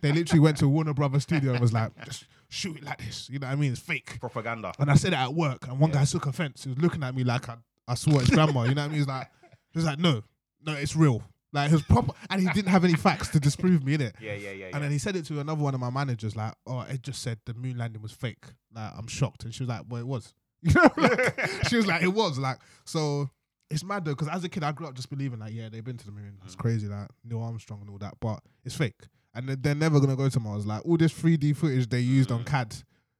[0.00, 3.28] they literally went to Warner Brothers studio and was like, just shoot it like this.
[3.30, 3.72] You know what I mean?
[3.72, 4.18] It's fake.
[4.20, 4.72] propaganda.
[4.78, 5.96] And I said it at work, and one Yeah.
[6.00, 6.62] guy took offense.
[6.64, 7.56] He was looking at me like I,
[7.88, 8.62] I swore his grandma.
[8.64, 8.98] You know what I mean?
[8.98, 9.28] He's like,
[9.72, 10.22] he was like, no,
[10.64, 11.22] no, it's real.
[11.54, 14.14] Like his proper, and he didn't have any facts to disprove me in it.
[14.20, 14.66] Yeah, yeah, yeah.
[14.68, 14.70] yeah.
[14.74, 17.20] And then he said it to another one of my managers, like, "Oh, it just
[17.22, 20.06] said the moon landing was fake." Like, I'm shocked, and she was like, "Well, it
[20.06, 23.28] was." You know, like, she was like, "It was." Like, so
[23.72, 25.84] it's mad though, because as a kid, I grew up just believing like, yeah, they've
[25.84, 26.38] been to the moon.
[26.44, 26.58] It's Mm.
[26.58, 29.00] crazy, like Neil Armstrong and all that, but it's fake,
[29.34, 30.66] and they're, they're never gonna go to Mars.
[30.66, 32.46] Like all this 3D footage they used on Mm.
[32.46, 32.76] CAD.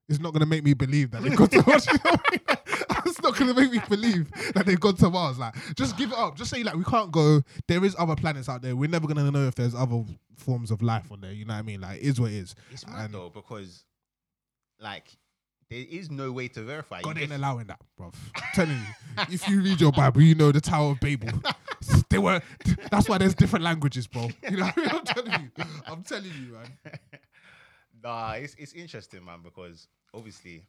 [0.09, 1.87] It's not gonna make me believe that they've gone to Mars.
[1.87, 2.41] You know I mean?
[3.05, 5.39] It's not gonna make me believe that they've gone to Mars.
[5.39, 6.37] Like, just give it up.
[6.37, 7.43] Just say like we can't go.
[7.69, 8.75] There is other planets out there.
[8.75, 10.05] We're never gonna know if there's other
[10.37, 11.33] forms of life on there.
[11.33, 11.81] You know what I mean?
[11.81, 12.55] Like, it is what it is.
[12.71, 13.85] it's mad and- though because,
[14.81, 15.17] like,
[15.73, 16.99] there is no way to verify.
[16.99, 18.15] You God ain't just- allowing that, bruv.
[18.37, 19.25] I'm telling you.
[19.31, 21.29] If you read your Bible, you know the Tower of Babel.
[22.11, 22.41] they were.
[22.91, 24.29] That's why there's different languages, bro.
[24.51, 24.91] You know, what I mean?
[24.91, 25.65] I'm telling you.
[25.87, 26.99] I'm telling you, man.
[28.03, 30.65] nah, it's it's interesting, man, because obviously,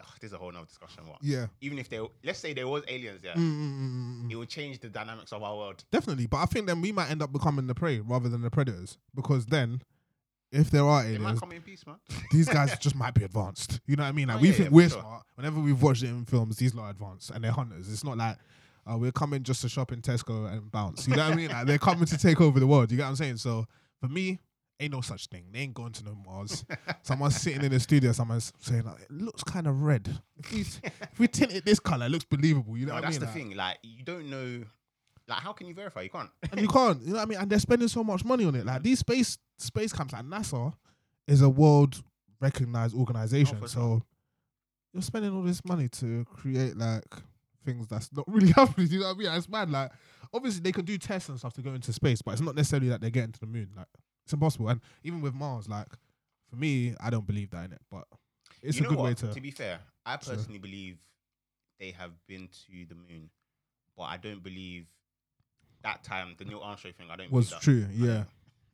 [0.00, 1.06] Ugh, there's a whole nother discussion.
[1.06, 1.18] What?
[1.22, 1.46] Yeah.
[1.60, 4.32] Even if there, let's say there was aliens, yeah, Mm, mm, mm, mm, mm.
[4.32, 5.84] it would change the dynamics of our world.
[5.90, 8.50] Definitely, but I think then we might end up becoming the prey rather than the
[8.50, 9.80] predators because then.
[10.56, 11.96] If there are It might aliens, come in peace, man.
[12.32, 13.80] these guys just might be advanced.
[13.86, 14.28] You know what I mean?
[14.28, 15.00] Like Oh, we yeah, think yeah, for we're sure.
[15.00, 15.22] smart.
[15.34, 17.90] Whenever we've watched it in films, these lot are advanced and they're hunters.
[17.92, 18.36] It's not like
[18.90, 21.06] uh, we're coming just to shop in Tesco and bounce.
[21.08, 21.50] You know what I mean?
[21.50, 22.90] Like they're coming to take over the world.
[22.90, 23.36] You get what I'm saying?
[23.38, 23.66] So
[24.00, 24.38] for me,
[24.78, 25.44] ain't no such thing.
[25.52, 26.64] They ain't going to no Mars.
[27.02, 28.12] Someone's sitting in the studio.
[28.12, 30.08] Someone's saying like, it looks kind of red.
[30.38, 32.76] If we if we tint it this color, it looks believable.
[32.76, 33.20] You know No, what I mean?
[33.20, 33.48] that's mean?
[33.48, 33.92] the Like, thing.
[33.92, 34.64] Like, you don't know.
[35.28, 36.02] Like, how can you verify?
[36.02, 36.30] You can't.
[36.52, 37.00] and you can't.
[37.02, 37.38] You know what I mean?
[37.38, 38.64] And they're spending so much money on it.
[38.64, 40.72] Like these space space camps, like NASA,
[41.26, 42.02] is a world
[42.40, 43.58] recognized organization.
[43.62, 44.02] Oh, so sure.
[44.92, 47.04] you're spending all this money to create like
[47.64, 48.88] things that's not really happening.
[48.88, 49.32] You know what I mean?
[49.32, 49.70] It's mad.
[49.70, 49.90] Like
[50.32, 52.88] obviously they can do tests and stuff to go into space, but it's not necessarily
[52.90, 53.70] that they're getting to the moon.
[53.76, 53.88] Like
[54.24, 54.68] it's impossible.
[54.68, 55.88] And even with Mars, like
[56.48, 57.80] for me, I don't believe that in it.
[57.90, 58.04] But
[58.62, 59.04] it's you a good what?
[59.06, 59.32] way to.
[59.32, 60.98] To be fair, I So- personally believe
[61.80, 63.28] they have been to the moon,
[63.96, 64.86] but I don't believe
[65.86, 67.06] that time the Neil Armstrong thing.
[67.10, 67.32] I don't.
[67.32, 67.86] was true.
[67.94, 68.24] Yeah.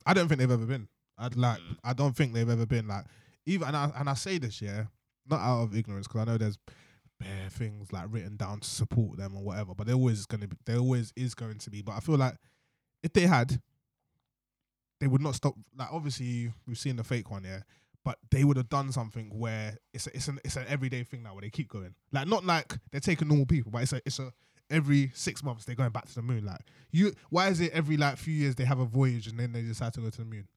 [0.05, 0.87] I don't think they've ever been.
[1.17, 1.59] I'd like.
[1.59, 1.77] Mm.
[1.83, 3.05] I don't think they've ever been like
[3.45, 3.67] even.
[3.67, 4.85] And I and I say this, yeah,
[5.29, 6.57] not out of ignorance because I know there's
[7.19, 9.73] bare things like written down to support them or whatever.
[9.75, 10.57] But there always going to be.
[10.65, 11.81] There always is going to be.
[11.81, 12.35] But I feel like
[13.03, 13.61] if they had,
[14.99, 15.53] they would not stop.
[15.77, 17.59] Like obviously we've seen the fake one, yeah.
[18.03, 21.23] But they would have done something where it's a, it's an it's an everyday thing
[21.23, 21.93] now where they keep going.
[22.11, 24.33] Like not like they're taking normal people, but it's a it's a
[24.69, 26.45] every six months they're going back to the moon.
[26.45, 26.61] Like
[26.91, 29.61] you, why is it every like few years they have a voyage and then they
[29.61, 30.47] decide to go to the moon?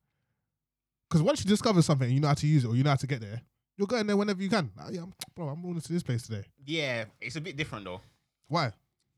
[1.08, 2.90] Because once you discover something, and you know how to use it or you know
[2.90, 3.40] how to get there.
[3.78, 4.70] You're going there whenever you can.
[4.74, 6.44] Like, yeah, I'm, bro, I'm going to this place today.
[6.64, 8.00] Yeah, it's a bit different though
[8.48, 8.72] Why?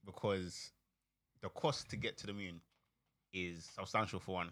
[0.09, 0.73] because
[1.43, 2.61] the cost to get to the moon
[3.33, 4.51] is substantial for one.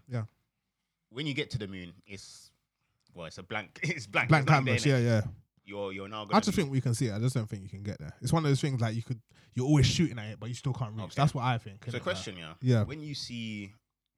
[5.67, 6.27] You're you're now.
[6.33, 7.15] I just think we can see it.
[7.15, 8.13] I just don't think you can get there.
[8.23, 9.21] It's one of those things like you could,
[9.55, 11.05] you're always shooting at it, but you still can't reach.
[11.05, 11.15] Okay.
[11.17, 11.85] That's what I think.
[11.89, 12.55] So, question, yeah.
[12.63, 12.85] yeah.
[12.85, 13.73] When you see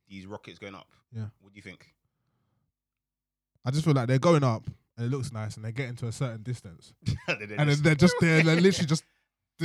[0.08, 1.26] these rockets going up, Yeah.
[1.40, 1.94] what do you think?
[3.64, 6.06] I just feel like they're going up and it looks nice and they're getting to
[6.06, 6.92] a certain distance.
[7.28, 9.04] and then and then they're just they're, they're literally just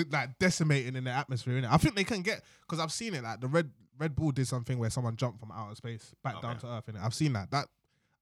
[0.09, 1.61] like decimating in the atmosphere.
[1.61, 1.71] Innit?
[1.71, 3.23] I think they can get because I've seen it.
[3.23, 3.69] Like the Red
[3.99, 6.87] Red Bull did something where someone jumped from outer space back down to Earth.
[6.87, 7.03] Innit?
[7.03, 7.51] I've seen that.
[7.51, 7.67] That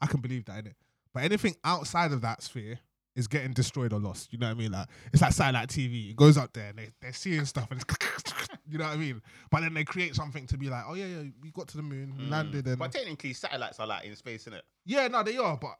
[0.01, 0.75] I can believe that in it.
[1.13, 2.79] But anything outside of that sphere
[3.15, 4.31] is getting destroyed or lost.
[4.31, 4.71] You know what I mean?
[4.71, 6.11] Like it's like satellite TV.
[6.11, 8.97] It goes up there and they they're seeing stuff and it's you know what I
[8.97, 9.21] mean.
[9.49, 11.83] But then they create something to be like, oh yeah yeah, we got to the
[11.83, 12.29] moon, we Mm.
[12.29, 14.63] landed, and But technically, satellites are like in space, isn't it?
[14.85, 15.77] yeah, no, they are, but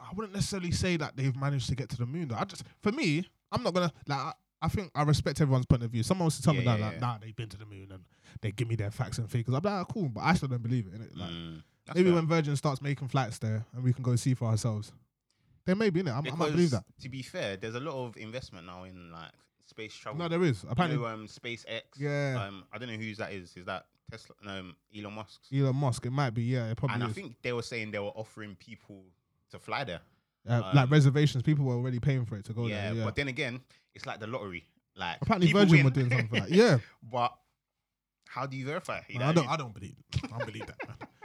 [0.00, 2.28] I wouldn't necessarily say that they've managed to get to the moon.
[2.28, 2.36] Though.
[2.36, 4.18] I just, for me, I'm not gonna like.
[4.18, 4.32] I,
[4.64, 6.04] I think I respect everyone's point of view.
[6.04, 7.00] Someone wants to tell me that, yeah, like, yeah.
[7.00, 8.04] nah, they've been to the moon and
[8.42, 9.52] they give me their facts and figures.
[9.56, 10.94] I'm like, ah, cool, but I still don't believe it.
[10.94, 11.18] Innit?
[11.18, 11.62] Like, Mm.
[11.96, 12.14] Maybe fair.
[12.14, 14.92] when Virgin starts making flights there and we can go see for ourselves,
[15.64, 16.84] then maybe in I, I might believe that.
[17.02, 19.30] To be fair, there's a lot of investment now in like
[19.66, 20.18] space travel.
[20.18, 20.98] No, there is You apparently.
[20.98, 21.82] know, um, SpaceX.
[21.98, 22.44] Yeah.
[22.46, 23.56] Um, I don't know whose that is.
[23.56, 24.34] Is that Tesla?
[24.44, 25.48] No, um, Elon Musk's.
[25.52, 26.42] Elon Musk, it might be.
[26.42, 29.04] Yeah, it probably and I think they were saying they were offering people
[29.50, 30.00] to fly there.
[30.48, 32.94] uh, um, like reservations, people were already paying for it to go yeah, there.
[32.98, 33.60] Yeah, but then again,
[33.94, 34.64] it's like the lottery.
[34.96, 36.54] Like apparently people Virgin win, were doing something like that.
[36.54, 36.78] Yeah,
[37.10, 37.32] but
[38.26, 39.00] how do you verify?
[39.08, 39.44] You No, know I don't.
[39.44, 39.50] mean?
[39.52, 39.94] I don't believe.
[40.24, 41.08] I don't believe that.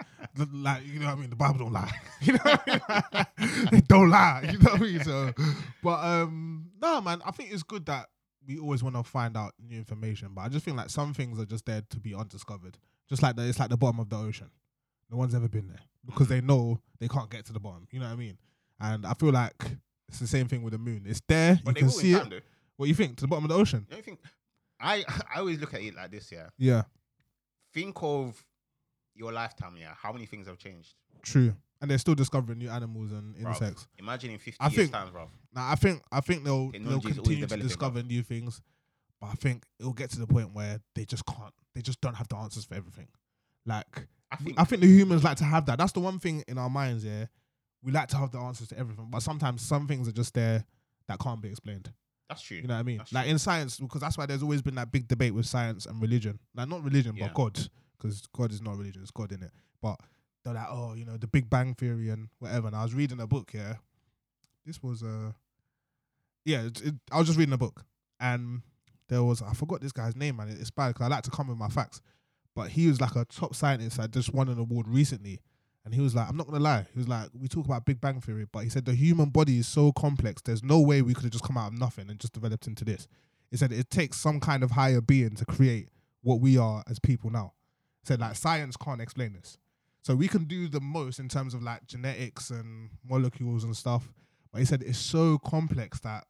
[0.54, 1.30] like you know what I mean.
[1.30, 1.92] The Bible don't lie.
[2.22, 3.70] You know what I mean?
[3.80, 4.50] it don't lie.
[4.52, 5.04] You know what I mean.
[5.04, 5.34] So,
[5.84, 7.22] but um, no, man.
[7.26, 8.08] I think it's good that
[8.48, 10.30] we always want to find out new information.
[10.34, 12.78] But I just think like some things are just there to be undiscovered.
[13.10, 14.50] Just like that, it's like the bottom of the ocean.
[15.12, 17.88] No one's ever been there because they know they can't get to the bottom.
[17.92, 18.38] You know what I mean?
[18.80, 19.54] And I feel like
[20.10, 21.04] it's the same thing with the moon.
[21.06, 21.60] It's there.
[21.64, 22.30] But you can see it.
[22.30, 22.40] though.
[22.78, 23.86] What do you think to the bottom of the ocean?
[23.90, 24.20] You don't think?
[24.80, 25.04] I
[25.36, 26.32] I always look at it like this.
[26.32, 26.84] Yeah, Yeah,
[27.74, 28.44] think of
[29.18, 29.76] your lifetime.
[29.78, 30.94] Yeah, how many things have changed?
[31.24, 31.54] true.
[31.80, 33.50] And they're still discovering new animals and Bruv.
[33.50, 33.88] insects.
[34.00, 35.30] Imagine in fifty I years think- time, bro.
[35.54, 38.62] Now I think I think they'll they'll Technology is always continue to discover new things,
[39.22, 41.54] but I think it'll get to the point where they just can't.
[41.76, 43.08] They just don't have the answers for everything.
[43.66, 45.78] Like I think I think the humans like to have that.
[45.78, 47.06] That's the one thing in our minds.
[47.06, 47.26] Yeah,
[47.84, 50.66] we like to have the answers to everything, but sometimes some things are just there
[51.08, 51.92] that can't be explained.
[52.28, 52.58] that's true.
[52.58, 52.98] You know what I mean?
[52.98, 53.32] That's like true.
[53.34, 56.40] in science, because that's why there's always been that big debate with science and religion.
[56.56, 57.28] Like not religion, Yeah.
[57.28, 59.52] but God, because God is not religion; it's God in it.
[59.82, 60.00] But
[60.44, 62.68] they're like, oh, you know, the Big Bang Theory and whatever.
[62.68, 63.52] And I was reading a book.
[63.54, 63.76] Yeah,
[64.66, 65.32] this was uh,
[66.46, 67.84] yeah, it, it, I was just reading a book,
[68.20, 68.62] and
[69.10, 70.50] there was I forgot this guy's name, man.
[70.50, 72.02] It's bad because I like to come with my facts,
[72.56, 75.42] but he was like a top scientist that just won an award recently.
[75.84, 76.86] And he was like, I'm not gonna lie.
[76.94, 79.60] He was like, we talk about Big Bang Theory, but he said the human body
[79.60, 80.42] is so complex.
[80.42, 82.84] There's no way we could have just come out of nothing and just developed into
[82.84, 83.08] this.
[83.52, 85.90] He said it takes some kind of higher being to create
[86.22, 87.54] what we are as people now.
[88.08, 89.58] Said like science can't explain this.
[90.02, 94.10] So we can do the most in terms of like genetics and molecules and stuff.
[94.54, 96.24] But he said it's so complex that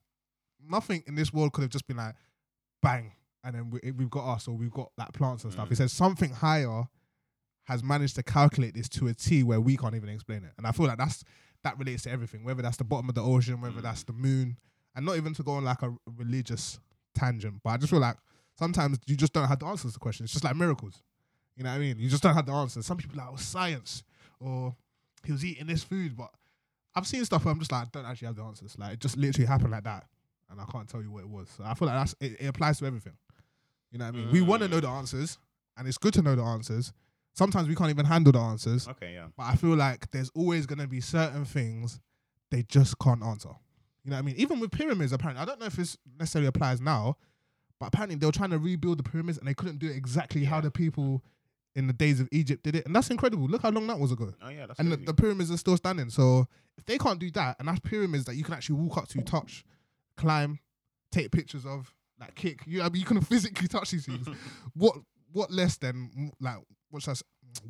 [0.68, 2.16] nothing in this world could have just been like
[2.82, 3.14] bang
[3.44, 5.68] and then we, we've got us or we've got like plants and stuff.
[5.68, 5.70] Mm.
[5.70, 6.86] He said something higher
[7.66, 10.54] has managed to calculate this to a T where we can't even explain it.
[10.58, 11.24] And I feel like that's
[11.64, 13.84] that relates to everything, whether that's the bottom of the ocean, whether Mm.
[13.84, 14.58] that's the moon,
[14.96, 16.80] and not even to go on like a religious
[17.14, 17.62] tangent.
[17.64, 18.18] But I just feel like
[18.58, 20.28] sometimes you just don't have the answers to questions.
[20.28, 21.04] It's just like miracles.
[21.58, 21.98] You know what I mean?
[21.98, 22.86] You just don't have the answers.
[22.86, 24.04] Some people are like, oh, science,
[24.40, 24.76] or
[25.26, 26.30] he was eating this food, but
[26.96, 28.78] I've seen stuff where I'm just like, I don't actually have the answers.
[28.78, 30.06] Like it just literally happened like that,
[30.52, 31.50] and I can't tell you what it was.
[31.58, 33.14] So I feel like that's it, it applies to everything.
[33.92, 34.32] You know what I mean?
[34.32, 34.72] We want to Mm.
[34.74, 35.38] know the answers,
[35.78, 36.94] and it's good to know the answers.
[37.34, 39.28] Sometimes we can't even handle the answers, Okay, yeah.
[39.36, 42.00] but I feel like there's always gonna be certain things
[42.52, 43.50] they just can't answer.
[44.04, 44.36] You know what I mean?
[44.38, 47.18] Even with pyramids, apparently, I don't know if this necessarily applies now,
[47.80, 50.46] but apparently they were trying to rebuild the pyramids and they couldn't do it exactly
[50.46, 51.24] how the people
[51.78, 53.46] in the days of Egypt did it, and that's incredible.
[53.46, 55.78] Look how long that was ago Oh yeah, that's and the, the pyramids are still
[55.78, 56.10] standing.
[56.10, 56.48] So
[56.78, 59.22] if they can't do that, and that's pyramids that you can actually walk up to,
[59.22, 59.64] touch,
[60.18, 60.60] climb,
[61.12, 64.28] take pictures of, like kick, you I mean, you can physically touch these things.
[64.74, 64.96] what
[65.32, 66.58] what less than like
[66.90, 67.22] what's that?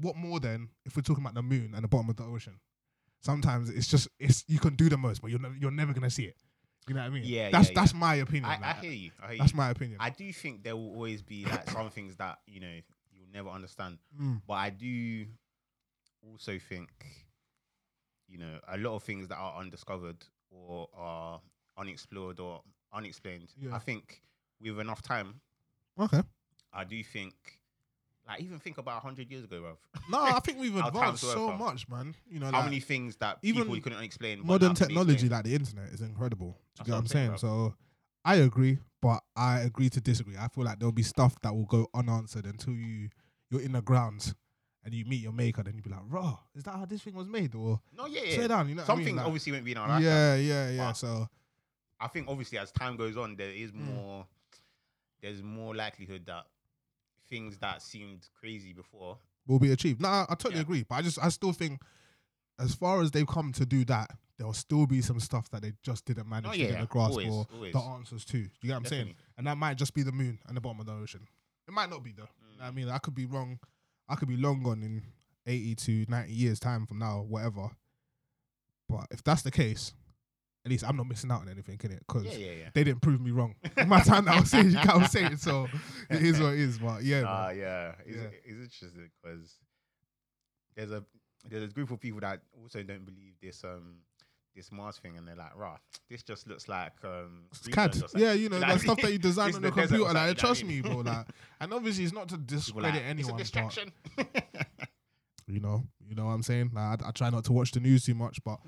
[0.02, 2.60] What more than if we're talking about the moon and the bottom of the ocean?
[3.22, 6.10] Sometimes it's just it's you can do the most, but you're never, you're never gonna
[6.10, 6.38] see it.
[6.88, 7.24] You know what I mean?
[7.26, 8.46] Yeah, that's yeah, that's my opinion.
[8.46, 9.12] I, I hear you.
[9.22, 9.58] I hear that's you.
[9.58, 9.98] my opinion.
[10.00, 12.80] I do think there will always be like some things that you know
[13.34, 15.26] you'll never understand, Mm, but I do
[16.24, 16.90] also think
[18.28, 20.18] you know a lot of things that are undiscovered
[20.50, 21.42] or are
[21.78, 22.62] unexplored or
[22.94, 23.54] unexplained.
[23.60, 23.76] Yeah.
[23.76, 24.22] I think
[24.62, 25.42] with enough time,
[26.00, 26.22] okay.
[26.74, 27.34] I do think.
[28.28, 29.78] Like even think about hundred years ago, bro.
[30.10, 31.60] No, I think we've advanced so fam.
[31.60, 32.14] much, man.
[32.30, 34.46] You know, How like, many things that even people couldn't explain?
[34.46, 36.48] modern now can be technology like the internet is incredible.
[36.50, 37.28] Do That's you get what I'm saying?
[37.28, 37.74] saying, So
[38.28, 40.36] I agree, but I agree to disagree.
[40.38, 43.10] I feel like there'll be stuff that will go unanswered until you
[43.50, 44.36] you're in the grounds
[44.84, 47.14] and you meet your maker, then you be like, "Raw, is that how this thing
[47.16, 48.48] was made?" Or No, yeah, yeah.
[48.48, 48.82] down, you know.
[48.82, 49.16] what I Something mean?
[49.18, 50.04] Like, obviously won't be in our lifetime.
[50.04, 50.88] yeah, yeah, yeah.
[50.90, 51.28] But- So
[52.00, 53.76] I think obviously as time goes on, there is Mm.
[53.96, 54.28] more.
[55.22, 56.46] There's more likelihood that
[57.30, 59.18] things that seemed crazy before.
[59.48, 60.02] will be achieved.
[60.02, 60.62] No, I, I totally Yeah.
[60.64, 60.84] agree.
[60.84, 61.82] But I just I still think
[62.60, 65.74] as far as they've come to do that, there'll still be some stuff that they
[65.84, 67.74] just didn't manage Oh, to yeah, get a grasp always, or always.
[67.74, 68.38] the answers to.
[68.38, 69.16] You get what I'm saying?
[69.38, 71.28] And that might just be the moon and the bottom of the ocean.
[71.68, 72.24] It might not be though.
[72.58, 73.60] What I mean, I could be wrong.
[74.08, 75.04] I could be long gone in
[75.46, 77.70] 80 to 90 years time from now, whatever.
[78.90, 79.94] But if that's the case,
[80.66, 82.04] at least I'm not missing out on anything, can it?
[82.08, 82.70] Because Yeah, yeah, yeah.
[82.74, 83.56] they didn't prove me wrong.
[83.78, 85.40] In my time that I was saying, you can't say it.
[85.40, 85.68] So
[86.10, 86.78] it is what it is.
[86.80, 87.24] But yeah.
[87.26, 87.94] Ah, yeah.
[88.06, 88.24] It's, Yeah.
[88.46, 89.56] it's interesting because
[90.76, 91.04] there's a
[91.50, 93.96] there's a group of people that also don't believe this um
[94.58, 95.78] this Mars thing, and they're like, "Rah,
[96.10, 97.96] this just looks like um CAD.
[97.96, 100.04] Something." Yeah, you know, Like, the stuff that you design on the the computer.
[100.04, 100.98] Like, something, trust me, bro.
[100.98, 101.28] Like,
[101.62, 103.78] and obviously, it's not to discredit like, anyone, but
[105.48, 106.72] you know, you know what I'm saying.
[106.74, 108.60] Like, I, I try not to watch the news too much, but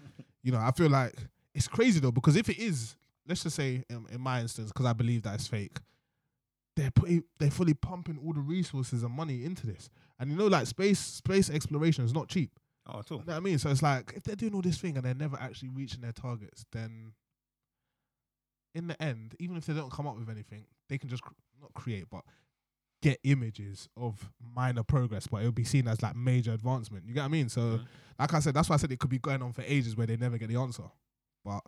[0.44, 1.16] you know, I feel like
[1.54, 2.96] it's crazy though because if it is,
[3.28, 5.78] let's just say, in, in my instance, because I believe that it's fake,
[6.76, 10.48] they're putting, they're fully pumping all the resources and money into this, and you know,
[10.48, 12.52] like space, space exploration is not cheap.
[12.94, 13.18] Oh, at all.
[13.20, 13.58] You know what I mean?
[13.60, 16.12] So it's like if they're doing all this thing and they're never actually reaching their
[16.12, 17.14] targets, then
[18.76, 21.34] in the end, even if they don't come up with anything, they can just cr-
[21.62, 22.24] not create, but
[23.02, 27.06] get images of minor progress, but it'll be seen as like major advancement.
[27.08, 27.50] You get what I mean?
[27.50, 27.86] So, Mhm.
[28.20, 30.06] like I said, that's why I said it could be going on for ages where
[30.08, 30.84] they never get the answer.
[31.46, 31.62] But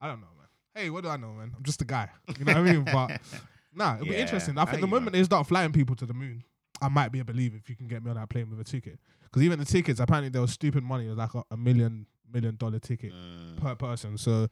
[0.00, 0.46] I don't know, man.
[0.74, 1.52] Hey, what do I know, man?
[1.56, 2.08] I'm just a guy.
[2.38, 2.84] You know what I mean?
[2.84, 3.20] But
[3.74, 4.56] nah, it'll be interesting.
[4.58, 6.42] I think the moment they start flying people to the moon,
[6.80, 8.64] I might be a believer if you can get me on that plane with a
[8.64, 8.98] ticket.
[9.24, 11.06] Because even the tickets, apparently there was stupid money.
[11.06, 13.56] It was like a, a million million dollar ticket Mm.
[13.60, 14.18] per person.
[14.18, 14.48] So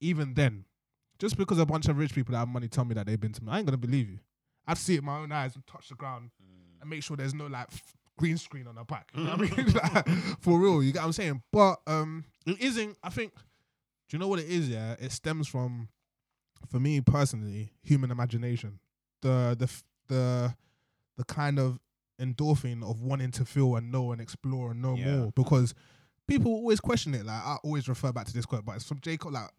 [0.00, 0.64] even then,
[1.18, 3.32] just because a bunch of rich people that have money tell me that they've been
[3.32, 4.18] to me, I ain't gonna believe you.
[4.66, 6.80] I'd see it with my own eyes and touch the ground Mm.
[6.80, 9.10] and make sure there's no like f- green screen on the back.
[9.14, 9.50] You know I mean?
[9.74, 10.08] Like,
[10.40, 11.42] for real, you get what I'm saying?
[11.52, 12.96] But um, it isn't.
[13.02, 13.32] I think.
[13.34, 14.68] Do you know what it is?
[14.68, 15.88] Yeah, it stems from,
[16.68, 18.78] for me personally, human imagination.
[19.22, 20.54] The the f- the
[21.26, 21.78] the kind of
[22.20, 25.16] endorphin of wanting to feel and know and explore and know Yeah.
[25.16, 25.74] more because
[26.28, 27.24] people always question it.
[27.26, 29.32] Like I always refer back to this quote, but it's from Jacob.
[29.32, 29.50] Like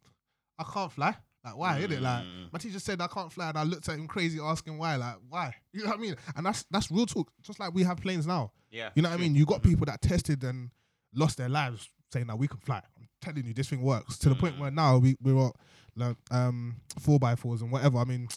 [0.60, 1.16] I can't fly.
[1.44, 1.78] Like why?
[1.80, 2.54] Is it like Mm.
[2.54, 4.96] my teacher said I can't fly, and I looked at him crazy, asking why.
[4.96, 5.56] Like why?
[5.74, 6.16] You know what I mean?
[6.36, 7.32] And that's that's real talk.
[7.42, 8.52] Just like we have planes now.
[8.72, 8.90] Yeah.
[8.96, 9.36] You know what I mean?
[9.36, 9.66] You got Mhm.
[9.70, 10.72] people that tested and
[11.14, 12.82] lost their lives saying that we can fly.
[12.98, 14.60] I'm telling you, this thing works to the point Mm.
[14.60, 15.52] where now we we're
[15.96, 17.98] like um four by fours and whatever.
[17.98, 18.28] I mean,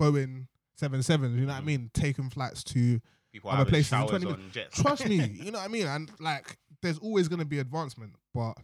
[0.00, 0.46] Boeing
[0.76, 1.34] seven sevens.
[1.38, 1.66] You know what I Mm.
[1.66, 1.90] mean?
[1.94, 3.00] Taking flights to
[3.32, 4.80] People other places in 20 on jets.
[4.80, 5.16] trust me.
[5.42, 5.86] You know what I mean?
[5.86, 8.54] And like, there's always gonna be advancement, but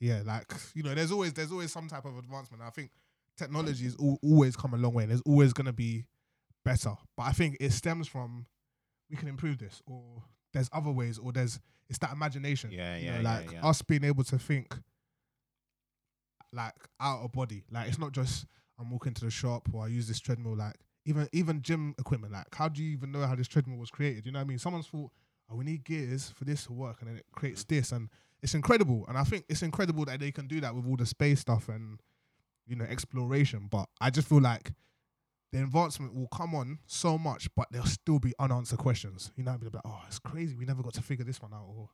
[0.00, 2.62] yeah, like you know, there's always there's always some type of advancement.
[2.62, 2.90] I think
[3.36, 5.04] technology has al- always come a long way.
[5.04, 6.04] and There's always gonna be
[6.64, 8.46] better, but I think it stems from
[9.10, 12.70] we can improve this, or there's other ways, or there's it's that imagination.
[12.72, 13.66] Yeah, you yeah, know, yeah, like yeah.
[13.68, 14.74] us being able to think
[16.52, 17.64] like out of body.
[17.70, 18.46] Like it's not just
[18.78, 20.56] I'm walking to the shop or I use this treadmill.
[20.56, 22.32] Like even even gym equipment.
[22.32, 24.26] Like how do you even know how this treadmill was created?
[24.26, 24.58] You know what I mean?
[24.58, 25.10] Someone's thought,
[25.50, 27.68] oh, we need gears for this to work, and then it creates mm.
[27.68, 28.08] this, and
[28.42, 29.04] it's incredible.
[29.08, 31.68] And I think it's incredible that they can do that with all the space stuff
[31.68, 32.00] and
[32.66, 33.68] you know exploration.
[33.70, 34.72] But I just feel like
[35.52, 39.32] the advancement will come on so much, but there'll still be unanswered questions.
[39.36, 40.54] You know, be like, oh, it's crazy.
[40.54, 41.88] We never got to figure this one out, or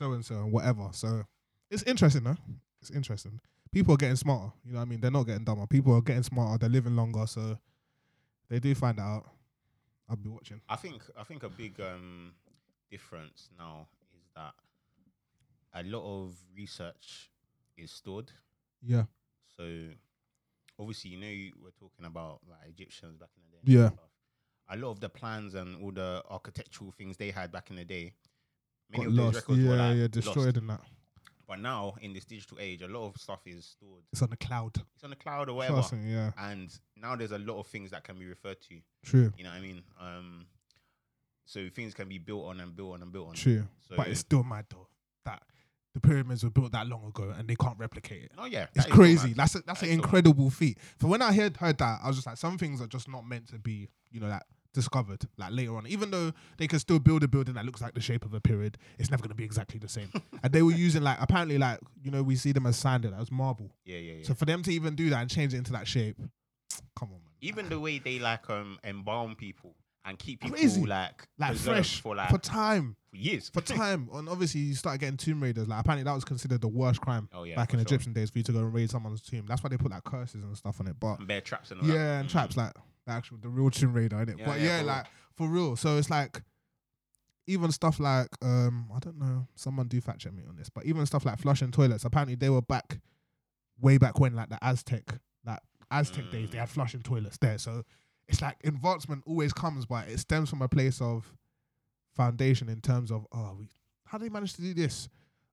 [0.00, 0.88] so and so, and whatever.
[0.92, 1.24] So
[1.70, 2.36] it's interesting, though.
[2.80, 3.40] It's interesting.
[3.72, 4.52] People are getting smarter.
[4.64, 5.00] You know what I mean?
[5.00, 5.66] They're not getting dumber.
[5.66, 6.58] People are getting smarter.
[6.58, 7.26] They're living longer.
[7.26, 7.58] So
[8.50, 9.24] they do find out.
[10.08, 10.60] I'll be watching.
[10.68, 12.32] I think I think a big um,
[12.90, 14.52] difference now is that
[15.72, 17.30] a lot of research
[17.76, 18.30] is stored.
[18.82, 19.04] Yeah.
[19.56, 19.86] So
[20.78, 23.78] obviously, you know, you were talking about like Egyptians back in the day.
[23.82, 23.90] Yeah.
[24.68, 27.84] A lot of the plans and all the architectural things they had back in the
[27.84, 28.12] day,
[28.90, 29.36] many Got of those lost.
[29.36, 30.10] records Yeah, were like yeah, lost.
[30.12, 30.80] destroyed and that.
[31.50, 34.04] But now in this digital age, a lot of stuff is stored.
[34.12, 34.70] It's on the cloud.
[34.94, 35.82] It's on the cloud or whatever.
[36.06, 36.30] Yeah.
[36.38, 38.76] And now there's a lot of things that can be referred to.
[39.04, 39.32] True.
[39.36, 39.82] You know what I mean?
[40.00, 40.46] Um,
[41.46, 43.34] so things can be built on and built on and built on.
[43.34, 43.66] True.
[43.88, 44.86] So But it's still mad though
[45.24, 45.42] that
[45.92, 48.32] the pyramids were built that long ago and they can't replicate it.
[48.38, 49.32] oh yeah, It's crazy.
[49.32, 50.04] That's a, that's That an is so mad.
[50.04, 50.78] incredible feat.
[51.00, 53.26] So when I heard heard that, I was just like, some things are just not
[53.26, 54.42] meant to be, you know, like
[54.72, 55.86] discovered like later on.
[55.86, 58.40] Even though they can still build a building that looks like the shape of a
[58.40, 60.10] pyramid, it's never gonna be exactly the same.
[60.42, 63.20] and they were using like apparently like you know we see them as sanded, that
[63.20, 63.70] was marble.
[63.84, 64.24] Yeah, yeah, yeah.
[64.24, 66.16] So for them to even do that and change it into that shape,
[66.96, 67.20] come on, man.
[67.40, 70.84] Even the way they like um embalm people and keep people Crazy.
[70.86, 73.50] like like fresh for like for time, for years.
[73.52, 74.08] for time.
[74.14, 75.68] And obviously you start getting tomb raiders.
[75.68, 77.82] Like apparently that was considered the worst crime oh yeah, back in sure.
[77.82, 79.44] Egyptian days for you to go and raid someone's tomb.
[79.46, 80.96] That's why they put like curses and stuff on it.
[80.98, 81.92] But and bear traps and all that.
[81.92, 82.32] yeah, and Mm.
[82.32, 82.72] traps like
[83.10, 84.38] actual the real Tomb Raider, innit?
[84.38, 85.06] Yeah, but yeah, yeah, like
[85.36, 85.76] for real.
[85.76, 86.42] So it's like
[87.46, 90.86] even stuff like um I don't know, someone do fact check me on this, but
[90.86, 93.00] even stuff like flushing toilets, apparently they were back
[93.80, 95.04] way back when, like the Aztec,
[95.44, 97.58] like Aztec days, they had flushing toilets there.
[97.58, 97.82] So
[98.28, 101.34] it's like advancement always comes, but it stems from a place of
[102.14, 103.68] foundation in terms of oh, we
[104.04, 105.08] how do they manage to do this?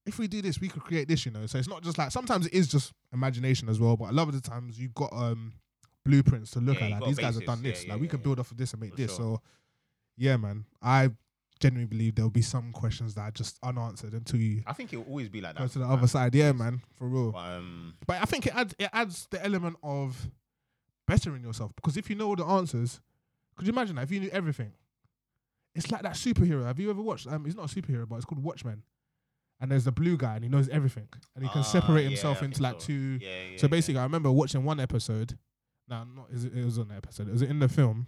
[0.05, 1.45] If we do this, we could create this, you know.
[1.47, 4.27] So it's not just like sometimes it is just imagination as well, but a lot
[4.27, 5.53] of the times you've got um
[6.07, 6.91] blueprints to look Yeah, at.
[6.91, 7.41] Like got these guys basis.
[7.41, 7.85] have done this.
[7.85, 8.23] yeah, like we can yeah.
[8.23, 9.11] build off of this and make For this.
[9.15, 9.37] sure.
[9.37, 9.41] So
[10.17, 10.65] yeah, man.
[10.81, 11.09] I
[11.59, 14.97] genuinely believe there'll be some questions that are just unanswered until you I think it
[14.97, 15.59] will always be like that.
[15.61, 16.33] go to the other side.
[16.35, 17.31] Yeah, man, for real.
[17.31, 20.29] But, um, But I think it adds it adds the element of
[21.07, 22.99] bettering yourself because if you know all the answers,
[23.55, 24.71] could you imagine that if you knew everything?
[25.73, 26.65] It's like that superhero.
[26.65, 27.27] Have you ever watched?
[27.27, 28.83] Um, he's not a superhero, but it's called Watchmen.
[29.59, 32.09] And there's the blue guy, and he knows everything, and he can ah, separate yeah,
[32.09, 32.87] himself I into like so.
[32.87, 33.17] two.
[33.21, 33.69] Yeah, yeah, So yeah.
[33.69, 35.35] basically, I remember watching one episode.
[35.89, 37.27] No, not is it, it was on the episode.
[37.29, 38.07] It was in the film.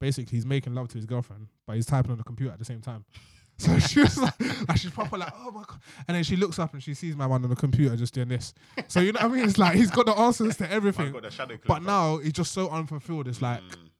[0.00, 2.64] Basically, he's making love to his girlfriend, but he's typing on the computer at the
[2.64, 3.04] same time.
[3.56, 4.34] So she was like,
[4.68, 5.78] like she's proper like, oh my god.
[6.08, 8.26] And then she looks up and she sees my man on the computer just doing
[8.26, 8.52] this.
[8.88, 9.44] So you know what I mean?
[9.44, 11.12] It's like he's got the answers to everything.
[11.12, 13.28] got the shadow But now he's just so unfulfilled.
[13.28, 13.90] It's like Mm,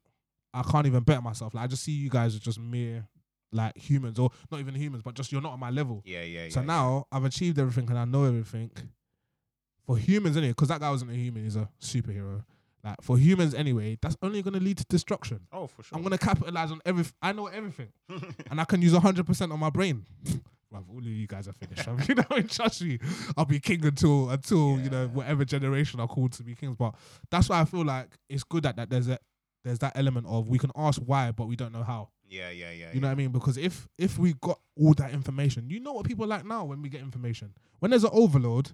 [0.53, 1.53] I can't even better myself.
[1.53, 3.07] Like I just see you guys as just mere
[3.53, 6.01] like humans, or not even humans, but just you're not on my level.
[6.05, 6.49] yeah, yeah.
[6.49, 8.71] So yeah, now I've achieved everything and I know everything.
[9.85, 12.43] For humans, anyway, because that guy wasn't a human, he's a superhero.
[12.85, 15.39] Like for humans, anyway, that's only going to lead to destruction.
[15.51, 15.97] Oh, for sure.
[15.97, 17.13] I'm going to capitalize on everything.
[17.19, 17.87] I know everything,
[18.51, 20.05] and I can use 100% of my brain.
[20.73, 21.87] Bruv, all of you guys are finished.
[21.87, 22.07] bruv.
[22.07, 22.99] you know, trust me,
[23.37, 26.75] I'll be king until until you know whatever generation are called to be kings.
[26.77, 26.95] But
[27.31, 29.17] that's why I feel like it's good that, that there's a
[29.63, 32.09] there's that element of we can ask why, but we don't know how.
[32.29, 32.87] yeah, yeah, yeah.
[32.93, 33.31] You know what I mean?
[33.31, 36.81] Because if if we got all that information, you know what people like now when
[36.81, 37.53] we get information.
[37.79, 38.71] When there's an overload,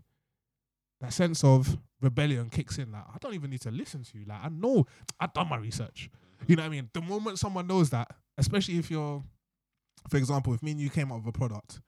[1.01, 2.91] that sense of rebellion kicks in.
[2.91, 4.25] Like I don't even need to listen to you.
[4.25, 4.85] Like I know
[5.19, 6.09] I've done my research.
[6.47, 6.89] You know what I mean?
[6.93, 9.23] The moment someone knows that, especially if you're,
[10.09, 11.81] for example, if me and you came up with a product,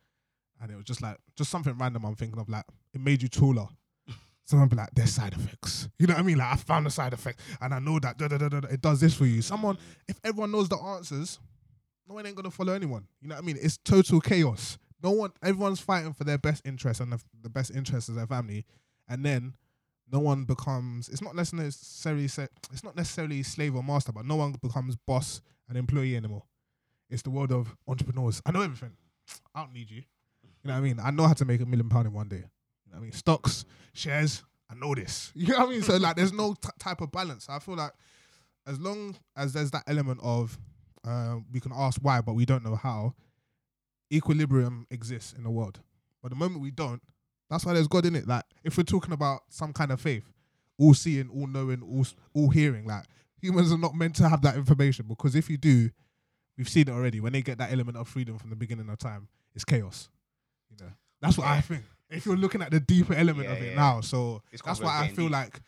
[0.61, 3.29] and it was just like just something random, I'm thinking of like it made you
[3.29, 3.67] taller.
[4.45, 5.87] Someone be like, there's side effects.
[5.97, 6.37] You know what I mean?
[6.37, 8.81] Like I found a side effect, and I know that da, da, da, da, it
[8.81, 9.41] does this for you.
[9.41, 11.39] Someone, if everyone knows the answers,
[12.07, 13.07] no one ain't gonna follow anyone.
[13.21, 13.57] You know what I mean?
[13.61, 14.77] It's total chaos.
[15.01, 18.27] No one, everyone's fighting for their best interests and the, the best interests of their
[18.27, 18.65] family,
[19.07, 19.53] and then
[20.11, 21.09] no one becomes.
[21.09, 22.25] It's not necessarily.
[22.25, 26.43] It's not necessarily slave or master, but no one becomes boss and employee anymore.
[27.09, 28.41] It's the world of entrepreneurs.
[28.45, 28.93] I know everything.
[29.53, 30.03] I don't need you.
[30.63, 30.99] You know what I mean?
[30.99, 32.37] I know how to make a million pound in one day.
[32.37, 33.11] You know what I mean?
[33.11, 34.43] Stocks, shares.
[34.69, 35.31] I know this.
[35.35, 35.81] You know what I mean?
[35.81, 37.47] So like, there's no t- type of balance.
[37.49, 37.91] I feel like
[38.65, 40.57] as long as there's that element of
[41.05, 43.13] uh, we can ask why, but we don't know how.
[44.11, 45.79] Equilibrium exists in the world,
[46.21, 47.01] but the moment we don't,
[47.53, 48.27] that's why there's God in it.
[48.27, 50.23] Like if we're talking about some kind of faith,
[50.77, 53.05] all seeing, all knowing, all all hearing, like
[53.41, 55.89] humans are not meant to have that information because if you do,
[56.57, 57.19] we've seen it already.
[57.19, 60.09] When they get that element of freedom from the beginning of time, it's chaos.
[60.69, 60.91] You know,
[61.21, 61.83] that's what I think.
[62.09, 63.75] If you're looking at the deeper element of it yeah.
[63.75, 65.33] now, so It's that's why I feel deep.
[65.33, 65.59] like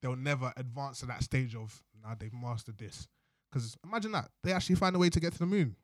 [0.00, 3.06] they'll never advance to that stage of now they've mastered this.
[3.50, 5.76] Because imagine that they actually find a way to get to the moon.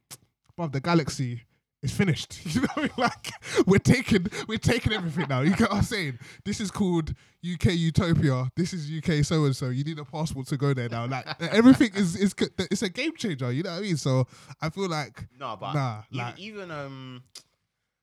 [0.51, 1.43] Above the galaxy
[1.83, 2.41] is finished.
[2.55, 2.91] You know, what I mean?
[2.97, 3.33] like
[3.66, 5.41] we're taking we're taking everything now.
[5.43, 6.18] You get what I'm saying?
[6.45, 7.11] This is called
[7.45, 8.51] UK Utopia.
[8.57, 9.68] This is UK so and so.
[9.68, 11.07] You need a passport to go there now.
[11.07, 12.35] Like everything is is
[12.70, 13.53] it's a game changer.
[13.53, 13.97] You know what I mean?
[13.97, 14.27] So
[14.61, 17.22] I feel like No, but Nah, even, like- even um,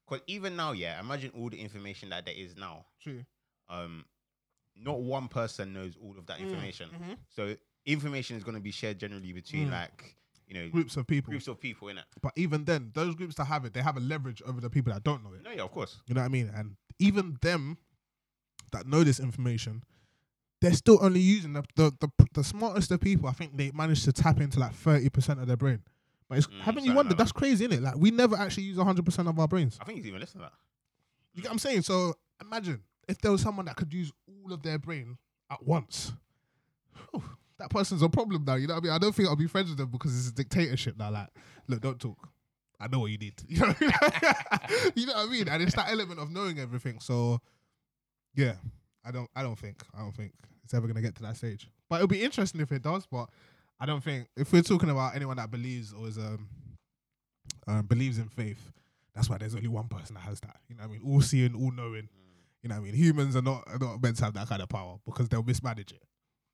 [0.07, 0.99] cause even now, yeah.
[0.99, 2.85] Imagine all the information that there is now.
[3.01, 3.23] true.
[3.69, 4.05] Um,
[4.75, 6.89] not one person knows all of that Mm, information.
[6.89, 7.17] mhm.
[7.29, 7.55] So
[7.85, 9.71] information is going to be shared generally between Mm.
[9.71, 10.15] like
[10.53, 11.31] you know Groups of people.
[11.31, 12.05] groups of people in it.
[12.21, 14.93] But even then, those groups that have it, they have a leverage over the people
[14.93, 15.43] that don't know it.
[15.43, 15.99] No, yeah, of course.
[16.07, 16.51] You know what I mean?
[16.55, 17.77] And even them
[18.71, 19.83] that know this information,
[20.61, 23.27] they're still only using the the, the, the smartest of people.
[23.29, 25.81] I think they managed to tap into like thirty percent of their brain.
[26.29, 27.17] But it's, Mm, haven't you wondered?
[27.17, 27.81] That's crazy, isn't it?
[27.83, 29.77] Like we never actually use hundred percent of our brains.
[29.81, 30.53] I think he's even listening to that.
[31.33, 31.81] You get what I'm saying?
[31.81, 35.17] So imagine if there was someone that could use all of their brain
[35.51, 36.13] at once.
[37.11, 37.23] Whew,
[37.63, 38.55] that person's a problem now.
[38.55, 38.93] You know what I mean?
[38.93, 41.09] I don't think I'll be friends with them because it's a dictatorship now.
[41.09, 41.29] Like,
[41.69, 42.17] look, don't talk.
[42.77, 43.35] I know what you need.
[43.47, 44.91] You know what I mean?
[44.95, 45.47] you know what I mean?
[45.47, 46.99] And it's that element of knowing everything.
[46.99, 47.39] So,
[48.35, 48.55] yeah,
[49.05, 50.33] I don't, I don't think, I don't think
[50.65, 51.69] it's ever gonna get to that stage.
[51.89, 53.05] But it'll be interesting if it does.
[53.05, 53.29] But
[53.79, 56.49] I don't think if we're talking about anyone that believes or is um,
[57.67, 58.73] um believes in faith,
[59.15, 60.57] that's why there's only one person that has that.
[60.67, 61.01] You know what I mean?
[61.05, 62.09] All seeing, all knowing.
[62.61, 62.95] You know what I mean?
[62.95, 65.93] Humans are not are not meant to have that kind of power because they'll mismanage
[65.93, 66.03] it.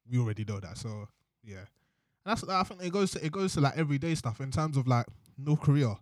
[0.10, 0.78] We already know that.
[0.78, 1.08] So
[1.44, 1.66] yeah.
[2.26, 4.78] And that's I think it goes to it goes to like everyday stuff in terms
[4.78, 5.06] of like
[5.38, 5.96] North Korea,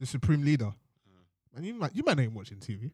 [0.00, 0.72] the supreme leader.
[1.06, 1.56] Hmm.
[1.56, 2.90] And you might you might ain't watching TV.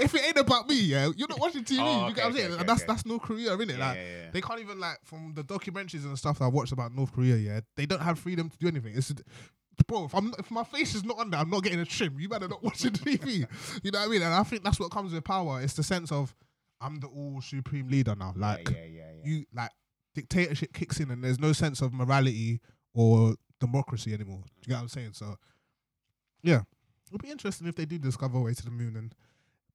[0.00, 1.78] if it ain't about me, yeah, you're not watching TV.
[1.80, 2.52] Oh, you get what I'm saying?
[2.52, 2.92] okay, and that's okay.
[2.92, 3.78] that's North Korea, isn't it?
[3.78, 4.30] Yeah, like yeah, yeah.
[4.32, 7.36] they can't even like from the documentaries and stuff that I watched about North Korea.
[7.36, 8.94] Yeah, they don't have freedom to do anything.
[8.96, 9.12] It's
[9.86, 10.04] bro.
[10.04, 12.18] If I'm if my face is not on there, I'm not getting a trim.
[12.18, 13.46] You better not watching TV.
[13.82, 14.22] you know what I mean?
[14.22, 15.60] And I think that's what comes with power.
[15.60, 16.34] It's the sense of
[16.80, 18.34] I'm the all supreme leader now.
[18.36, 19.30] Like yeah, yeah, yeah.
[19.30, 19.70] you like
[20.14, 22.60] dictatorship kicks in and there's no sense of morality
[22.94, 24.42] or democracy anymore.
[24.44, 25.12] Do you get what I'm saying?
[25.12, 25.36] So
[26.42, 26.62] yeah.
[27.08, 29.14] It'll be interesting if they do discover a way to the moon and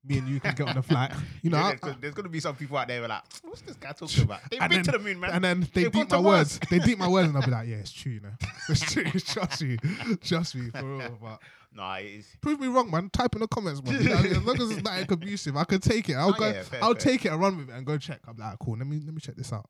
[0.03, 1.11] me and you can get on a flight.
[1.43, 3.61] You know, Yeah, there's, there's gonna be some people out there who are like, what's
[3.61, 4.39] this guy talking about?
[4.49, 5.31] They've been then- to the moon, man.
[5.31, 6.59] and then they They've deep my to words.
[6.69, 8.31] They deep my words, and I'll be like, "Yeah, it's true, you know.
[8.69, 9.03] It's true.
[9.03, 9.77] Trust me,
[10.23, 11.39] trust me for real." But
[11.73, 11.99] nah,
[12.41, 13.09] prove me wrong, man.
[13.09, 14.01] Type in the comments, man.
[14.01, 14.35] You know what I mean?
[14.37, 16.15] as long as it's not abusive, I could take it.
[16.15, 16.47] I'll Oh, go.
[16.47, 17.01] yeah, fair, I'll fair.
[17.11, 18.19] take it and run with it and go check.
[18.27, 18.77] I'm like, cool.
[18.77, 19.69] Let me let me check this out.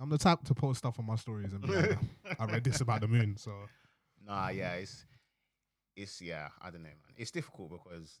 [0.00, 1.98] I'm the type to post stuff on my stories and be like,
[2.38, 3.36] I read this about the moon.
[3.36, 3.52] So
[4.26, 5.04] Nah, yeah, it's
[5.96, 7.14] it's yeah, I don't know, man.
[7.16, 8.18] It's difficult because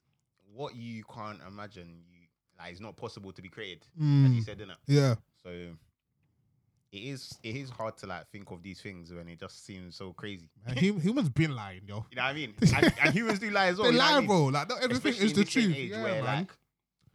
[0.54, 2.26] what you can't imagine, you
[2.58, 4.68] like, it's not possible to be created, as you mm, said, it?
[4.86, 5.50] yeah, So
[6.92, 9.96] it is it is hard to like think of these things when it just seems
[9.96, 10.48] so crazy.
[10.66, 12.04] man, humans been lying, yo.
[12.10, 12.54] You know what I mean?
[12.74, 13.90] And, and humans do lie as well.
[13.92, 14.26] they know I lie, mean?
[14.26, 14.44] bro.
[14.46, 15.76] Like not everything Especially is the truth.
[15.76, 16.24] age Yeah, where, man.
[16.24, 16.52] like,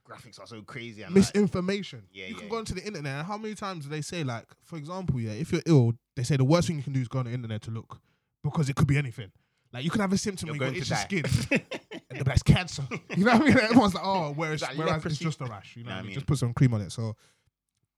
[0.08, 2.04] graphics are so crazy and like, misinformation.
[2.12, 2.60] Yeah, you yeah, can go yeah.
[2.60, 5.52] onto the internet and how many times do they say like, for example, yeah, if
[5.52, 7.62] you're ill, they say the worst thing you can do is go on the internet
[7.64, 8.00] to look
[8.44, 9.32] because it could be anything.
[9.74, 11.24] Like you can have a symptom you're where going you itchy skin
[12.18, 12.84] the best cancer.
[13.16, 13.58] You know what I mean?
[13.60, 15.76] Everyone's like, oh, whereas, It's like whereas it's just a rash.
[15.76, 16.14] You know, what I mean?
[16.14, 16.92] Just put some cream on it.
[16.92, 17.16] So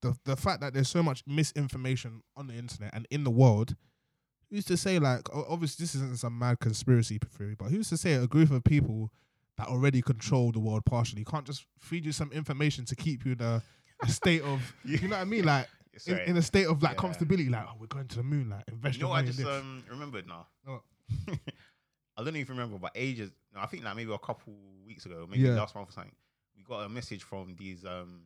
[0.01, 3.75] the the fact that there's so much misinformation on the internet and in the world,
[4.49, 8.13] who's to say like, obviously this isn't some mad conspiracy theory, but who's to say
[8.13, 9.11] a group of people
[9.57, 13.31] that already control the world partially can't just feed you some information to keep you
[13.31, 13.63] in a,
[14.03, 15.45] a state of, you know what I mean?
[15.45, 15.67] Like
[16.05, 17.09] in, in a state of like Yeah.
[17.09, 19.43] comfortability, like, oh, we're going to the moon, like invest You know, what I just
[19.43, 20.45] um remembered now.
[20.63, 20.81] What?
[22.17, 23.31] I don't even remember, but ages.
[23.57, 24.53] No, I think like maybe a couple
[24.85, 25.55] weeks ago, maybe Yeah.
[25.55, 26.11] last month or something.
[26.55, 28.21] We got a message from these um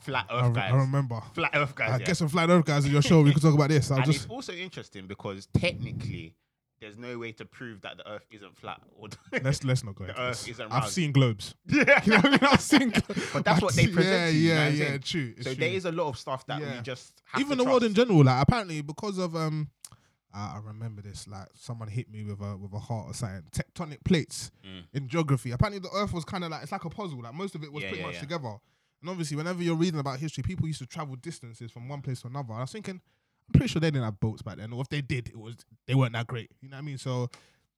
[0.00, 0.72] flat I, Earth re- guys.
[0.72, 1.20] I remember.
[1.34, 1.90] Flat Earth guys.
[1.90, 2.04] I yeah.
[2.06, 3.22] get some flat earth guys in your show.
[3.22, 3.90] We can talk about this.
[3.90, 6.34] I'll and just it's also interesting because technically,
[6.80, 8.80] there's no way to prove that the Earth isn't flat.
[8.96, 9.08] Or
[9.42, 10.48] let's let's not go The into Earth this.
[10.54, 10.92] isn't I've round.
[10.92, 11.54] seen globes.
[11.68, 12.02] yeah.
[12.04, 12.38] You know what I mean?
[12.42, 12.90] I've seen.
[13.06, 13.30] Globes.
[13.32, 14.86] But that's what they present Yeah, to you, you know yeah, what I'm yeah.
[14.86, 15.00] saying?
[15.00, 15.34] True.
[15.36, 15.60] It's so true.
[15.60, 16.76] there is a lot of stuff that Yeah.
[16.76, 18.22] we just have even to the world in general.
[18.24, 19.68] Like apparently because of um,
[20.34, 21.26] I I remember this.
[21.28, 23.44] Like someone hit me with a with a heart or something.
[23.52, 24.84] Tectonic plates Mm.
[24.92, 25.50] in geography.
[25.52, 27.22] Apparently the Earth was kind of like it's like a puzzle.
[27.22, 28.20] Like most of it was Yeah, pretty yeah, much yeah.
[28.20, 28.56] together.
[29.02, 32.22] And obviously, whenever you're reading about history, people used to travel distances from one place
[32.22, 32.54] to another.
[32.54, 32.94] I was thinking,
[33.48, 35.56] I'm pretty sure they didn't have boats back then, or if they did, it was
[35.86, 36.50] they weren't that great.
[36.60, 36.98] You know what I mean?
[36.98, 37.28] So,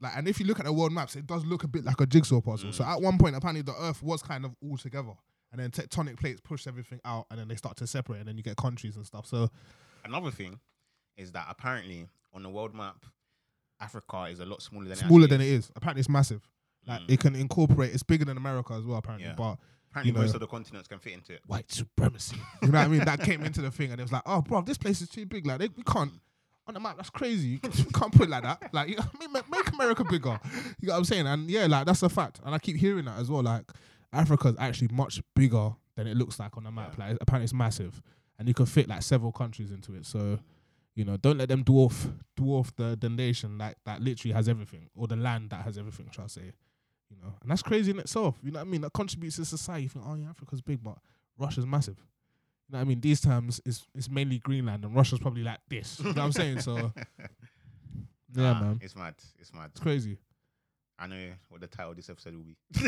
[0.00, 2.00] like, and if you look at the world maps, it does look a bit like
[2.00, 2.72] a jigsaw puzzle.
[2.72, 2.88] So Mm.
[2.88, 5.12] at one point, apparently, the Earth was kind of all together,
[5.50, 8.36] and then tectonic plates push everything out, and then they start to separate, and then
[8.36, 9.26] you get countries and stuff.
[9.26, 9.50] So
[10.04, 10.60] Another thing
[11.16, 13.04] is that apparently on the world map,
[13.80, 15.70] Africa is a lot smaller than smaller it than it is.
[15.76, 16.46] Apparently, it's massive.
[16.86, 17.10] Like Mm.
[17.10, 17.92] it can incorporate.
[17.94, 18.98] It's bigger than America as well.
[18.98, 19.34] Apparently, Yeah.
[19.34, 19.58] but
[19.90, 21.42] Apparently, you know- most of the continents can fit into it.
[21.46, 22.36] white supremacy.
[22.62, 23.04] You know what I mean?
[23.04, 25.26] That came into the thing, and it was like, oh, bro, this place is too
[25.26, 25.46] big.
[25.46, 26.12] Like, they, we can't
[26.66, 26.96] on the map.
[26.96, 27.48] That's crazy.
[27.48, 28.74] You, can, you can't put it like that.
[28.74, 30.38] Like, you know, I mean, ma- make America bigger.
[30.80, 31.26] You know what I'm saying?
[31.26, 32.40] And yeah, like that's a fact.
[32.44, 33.42] And I keep hearing that as well.
[33.42, 33.64] Like,
[34.12, 36.98] Africa's actually much bigger than it looks like on the map.
[36.98, 38.02] Like, apparently, it's massive,
[38.38, 40.04] and you can fit like several countries into it.
[40.06, 40.38] So.
[40.98, 44.90] You know, don't let them dwarf dwarf the, the nation that, that literally has everything,
[44.96, 46.50] or the land that has everything, shall I say.
[47.08, 48.36] You know, and that's crazy in itself.
[48.42, 48.80] You know what I mean?
[48.80, 49.84] That contributes to society.
[49.84, 50.98] You think, oh yeah, Africa's big, but
[51.38, 51.98] Russia's massive.
[52.68, 53.00] You know what I mean?
[53.00, 56.00] These times it's it's mainly Greenland and Russia's probably like this.
[56.00, 56.62] You know what I'm saying?
[56.62, 57.04] So yeah,
[58.34, 58.78] Nah, man.
[58.82, 59.14] It's mad.
[59.38, 59.70] It's mad.
[59.70, 60.18] It's crazy.
[61.00, 62.56] I know what the title of this episode will be.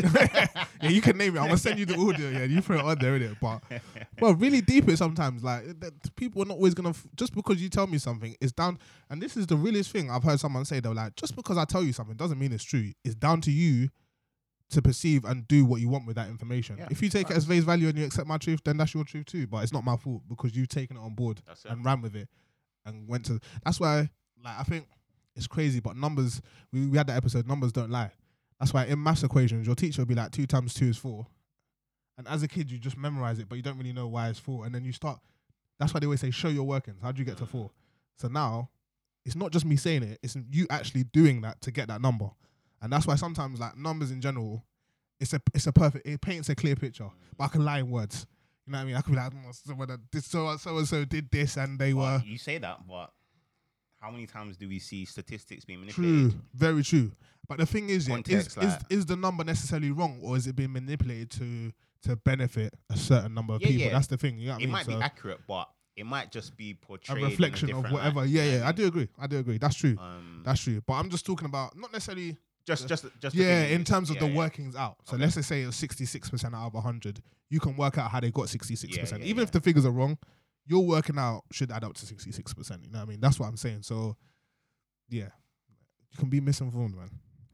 [0.81, 1.39] yeah, you can name it.
[1.39, 2.29] I'm gonna send you the audio.
[2.29, 3.37] Yeah, you put it on there, innit?
[3.39, 3.61] But
[4.19, 5.43] well, really deep it sometimes.
[5.43, 8.35] Like th- th- people are not always gonna f- just because you tell me something,
[8.41, 8.79] it's down.
[9.09, 10.81] And this is the realest thing I've heard someone say.
[10.81, 12.91] They're like, just because I tell you something doesn't mean it's true.
[13.05, 13.87] It's down to you
[14.71, 16.77] to perceive and do what you want with that information.
[16.79, 18.93] Yeah, if you take it as face value and you accept my truth, then that's
[18.93, 19.47] your truth too.
[19.47, 21.71] But it's not my fault because you've taken it on board That's it.
[21.71, 22.27] and ran with it
[22.85, 23.39] and went to.
[23.63, 24.09] That's why,
[24.43, 24.87] like, I think
[25.35, 25.79] it's crazy.
[25.79, 27.47] But numbers, we, we had that episode.
[27.47, 28.11] Numbers don't lie.
[28.59, 31.25] That's why in maths equations, your teacher will be like two times two is four,
[32.17, 34.37] and as a kid you just memorize it, but you don't really know why it's
[34.37, 35.19] four, and then you start.
[35.79, 36.99] That's why they always say show your workings.
[37.01, 37.71] How do you get to four?
[38.17, 38.69] So now,
[39.25, 42.29] it's not just me saying it; it's you actually doing that to get that number,
[42.83, 44.63] and that's why sometimes like numbers in general,
[45.19, 46.05] it's a it's a perfect.
[46.07, 48.27] It paints a clear picture, but I can lie in words.
[48.67, 48.95] You know what I mean?
[48.95, 49.89] I could be like, "Mm, so when
[50.21, 52.21] so so and so did this, and they were.
[52.23, 53.11] You say that, but
[54.01, 56.31] how many times do we see statistics being manipulated?
[56.31, 57.11] True, very true.
[57.47, 60.35] But the thing is, yeah, is, Context, is like- is the number necessarily wrong, or
[60.37, 61.71] is it being manipulated to
[62.03, 63.83] to benefit a certain number of Yeah, people?
[63.83, 63.91] yeah.
[63.91, 64.39] That's the thing.
[64.39, 64.71] You know what I It mean?
[64.71, 68.21] might So be accurate, but it might just be portrayed a reflection a of whatever.
[68.21, 68.67] light, yeah, yeah.
[68.67, 69.07] I do agree.
[69.19, 69.59] I do agree.
[69.59, 69.95] That's true.
[69.99, 70.81] Um, That's true.
[70.81, 72.37] But I'm just talking about not necessarily.
[72.65, 73.35] just, just, just.
[73.35, 74.35] Yeah, in terms of yeah, the yeah.
[74.37, 74.97] workings out.
[75.03, 75.21] So Okay.
[75.23, 77.21] let's just say it's 66% out of 100.
[77.51, 78.95] You can work out how they got 66%.
[78.95, 80.17] Yeah, yeah, Even if the figures are wrong,
[80.65, 82.83] your working out should add up to 66%.
[82.83, 83.19] You know what I mean?
[83.19, 83.83] That's what I'm saying.
[83.83, 84.15] So,
[85.09, 85.29] yeah,
[86.11, 87.09] you can be misinformed, man.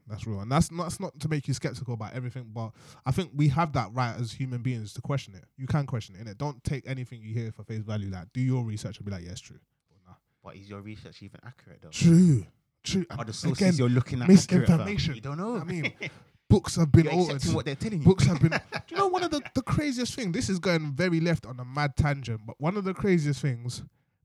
[0.08, 2.70] That's real, and that's not that's not to make you skeptical about everything, but
[3.04, 5.44] I think we have that right as human beings to question it.
[5.58, 6.38] You can question it, innit?
[6.38, 8.10] Don't take anything you hear for face value.
[8.10, 9.58] Like, do your research and be like, yeah, it's true.
[9.90, 10.14] Or nah.
[10.42, 11.90] But is your research even accurate though?
[11.90, 12.46] True,
[12.82, 13.04] true.
[13.10, 15.14] Are the sources again, you're looking at misinformation.
[15.14, 15.58] You don't know.
[15.58, 15.92] I mean,
[16.48, 17.42] books have been you're altered.
[17.54, 18.04] what they're telling you.
[18.04, 18.50] Books have been.
[18.72, 20.32] do you know one of the, the craziest thing?
[20.32, 23.82] This is going very left on a mad tangent, but one of the craziest things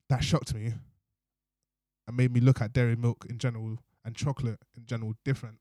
[0.09, 0.73] that shocked me
[2.07, 5.55] and made me look at dairy milk in general and chocolate in general different.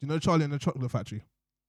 [0.00, 1.22] Do you know Charlie in the Chocolate Factory?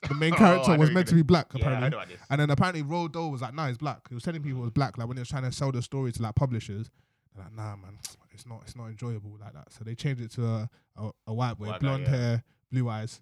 [0.07, 1.99] The main Oh, character know was meant to be black, yeah, I apparently.
[2.15, 2.19] know.
[2.29, 4.07] And then apparently Roald Dahl was like, nah, he's black.
[4.09, 5.81] He was telling people it was black, like when he was trying to sell the
[5.81, 6.89] story to like publishers.
[7.35, 7.99] They're like, nah, man,
[8.31, 9.71] it's not, it's not enjoyable like that.
[9.71, 12.15] So they changed it to a, a, a white boy, White guy, blonde yeah.
[12.15, 13.21] hair, blue eyes.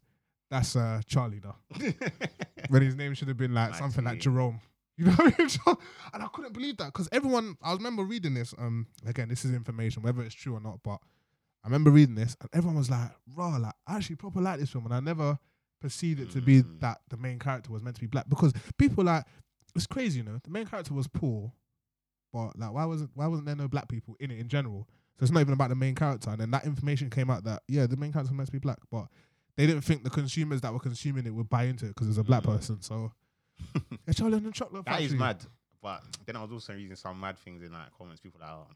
[0.52, 1.56] That's uh, Charlie though.
[2.70, 4.20] when his name should have been like something like.
[4.20, 4.60] Jerome.
[4.98, 5.50] You know what I mean?
[6.14, 8.54] And I couldn't believe that because everyone, I remember reading this.
[8.58, 11.00] Um, again, this is information, whether it's true or not, but
[11.64, 14.70] I remember reading this and everyone was like, raw, like, I actually proper like this
[14.70, 14.86] film.
[14.86, 15.40] And I never
[15.80, 16.82] perceived it to be Mm.
[16.82, 19.24] that the main character was meant to be black because people like,
[19.76, 21.52] it's crazy, you know, the main character was poor,
[22.34, 24.88] but like, why wasn't, why wasn't there no black people in it in general?
[25.18, 26.30] So it's not even about the main character.
[26.30, 28.60] And then that information came out that, yeah, the main character was meant to be
[28.60, 29.08] black, but
[29.56, 32.18] they didn't think the consumers that were consuming it would buy into it because it's
[32.18, 32.56] a black Mm.
[32.58, 32.82] person.
[32.82, 33.12] So,
[34.08, 35.20] yeah, Charlie and the Chocolate That is Factory.
[35.20, 35.46] mad.
[35.82, 38.22] But then I was also reading some mad things in like comments.
[38.22, 38.68] People like, oh,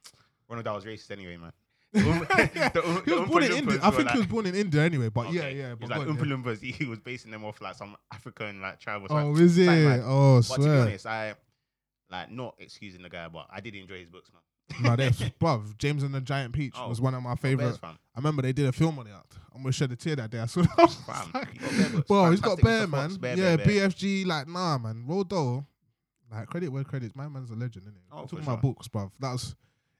[0.49, 1.51] Ronald, that was racist anyway, man.
[1.93, 2.01] The
[2.73, 3.79] the He was born in India.
[3.81, 5.09] I think he was born in India anyway.
[5.09, 5.57] But yeah, Okay.
[5.57, 5.69] yeah.
[5.69, 6.35] He But was like Oompa yeah.
[6.35, 6.59] Loompas.
[6.79, 9.43] He was basing them off like some African like or Oh, something.
[9.45, 9.65] is it?
[9.67, 10.01] mad.
[10.03, 10.81] Oh, But to be swear.
[10.81, 11.35] honest, I
[12.11, 14.41] like not excusing the guy, but I did enjoy his books, man.
[14.81, 15.77] No, that's bruv.
[15.77, 17.77] James and the Giant Peach Oh, was one of my favorite.
[17.83, 19.13] I remember they did a film on it.
[19.53, 20.39] I'm gonna shed a tear that day.
[20.39, 20.69] I saw that.
[20.77, 22.07] I was Fam, like, he got bear books.
[22.07, 23.15] Bro, he's got bear, man.
[23.15, 23.89] Bear, yeah, bear, bear.
[23.89, 25.05] BFG, like, nah, man.
[25.27, 25.65] Dahl,
[26.31, 27.15] like, credit where credit's.
[27.15, 28.01] My man's a legend, isn't it?
[28.11, 28.23] Oh, he?
[28.23, 28.53] for Talking sure.
[28.53, 29.11] about books, bruv.
[29.19, 29.55] That was,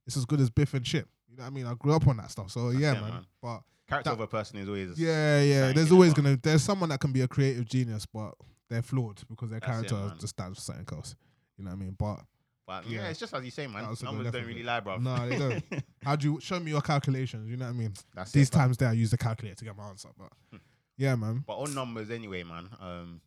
[0.05, 1.07] it's as good as Biff and Chip.
[1.30, 1.66] You know what I mean?
[1.68, 2.51] I grew up on that stuff.
[2.51, 3.09] So, yeah, it, man.
[3.11, 3.26] man.
[3.41, 5.72] But, Character that- of a person is always yeah, yeah.
[5.72, 8.34] There's always going to, there's someone that can be a creative genius, but
[8.70, 10.13] they're flawed because their That's character man.
[10.20, 11.16] just stands for something else.
[11.57, 11.95] You know what I mean?
[11.97, 12.20] But,
[12.68, 13.07] But yeah, Yeah.
[13.09, 13.84] it's just as you say, man.
[13.84, 14.97] That was a Numbers don't really lie, bro.
[14.97, 15.63] No, they don't.
[16.03, 17.47] how do you show me your calculations?
[17.49, 17.93] You know what I mean?
[18.16, 20.09] That's These it, times there, I use the calculator to get my answer.
[20.18, 20.57] But, Hmm.
[20.97, 21.43] yeah, man.
[21.45, 22.70] But on numbers anyway, man.
[22.80, 23.22] Um,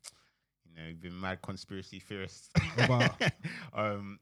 [0.65, 2.51] you know, you've been mad conspiracy theorists.
[2.79, 3.21] About-
[3.75, 4.19] um,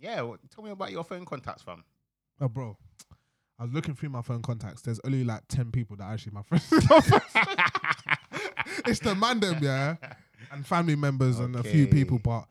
[0.00, 0.22] yeah.
[0.22, 1.84] well, tell me about your phone contacts, fam.
[2.40, 2.76] Oh, bro.
[3.58, 4.82] I was looking through my phone contacts.
[4.82, 6.66] There's only like 10 people that are actually my friends.
[8.86, 9.96] it's the man them, yeah,
[10.50, 12.46] and family members and a few people, but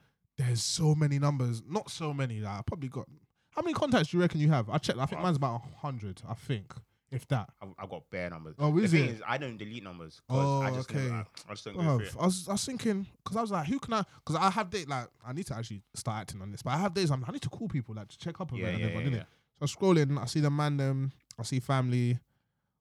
[0.45, 1.61] there's so many numbers.
[1.67, 2.39] Not so many.
[2.39, 3.07] Like, I probably got.
[3.51, 4.69] How many contacts do you reckon you have?
[4.69, 4.99] I checked.
[4.99, 6.73] I think mine's about 100, I think,
[7.11, 7.49] if that.
[7.61, 8.55] I've, I've got bare numbers.
[8.57, 9.09] Oh, the is thing it?
[9.15, 10.21] is, I don't delete numbers.
[10.29, 11.03] 'cause Oh, I just okay.
[11.09, 12.15] never, I just don't go Bruv, through it.
[12.17, 14.03] I was, I was thinking because I was like, who can I?
[14.23, 16.77] Because I have days like I need to actually start acting on this, but I
[16.77, 18.81] have days I'm, I need to call people like to check up on Yeah, them,
[18.81, 19.23] yeah, yeah, yeah.
[19.59, 22.19] So I scroll in, I see the man them, I see family,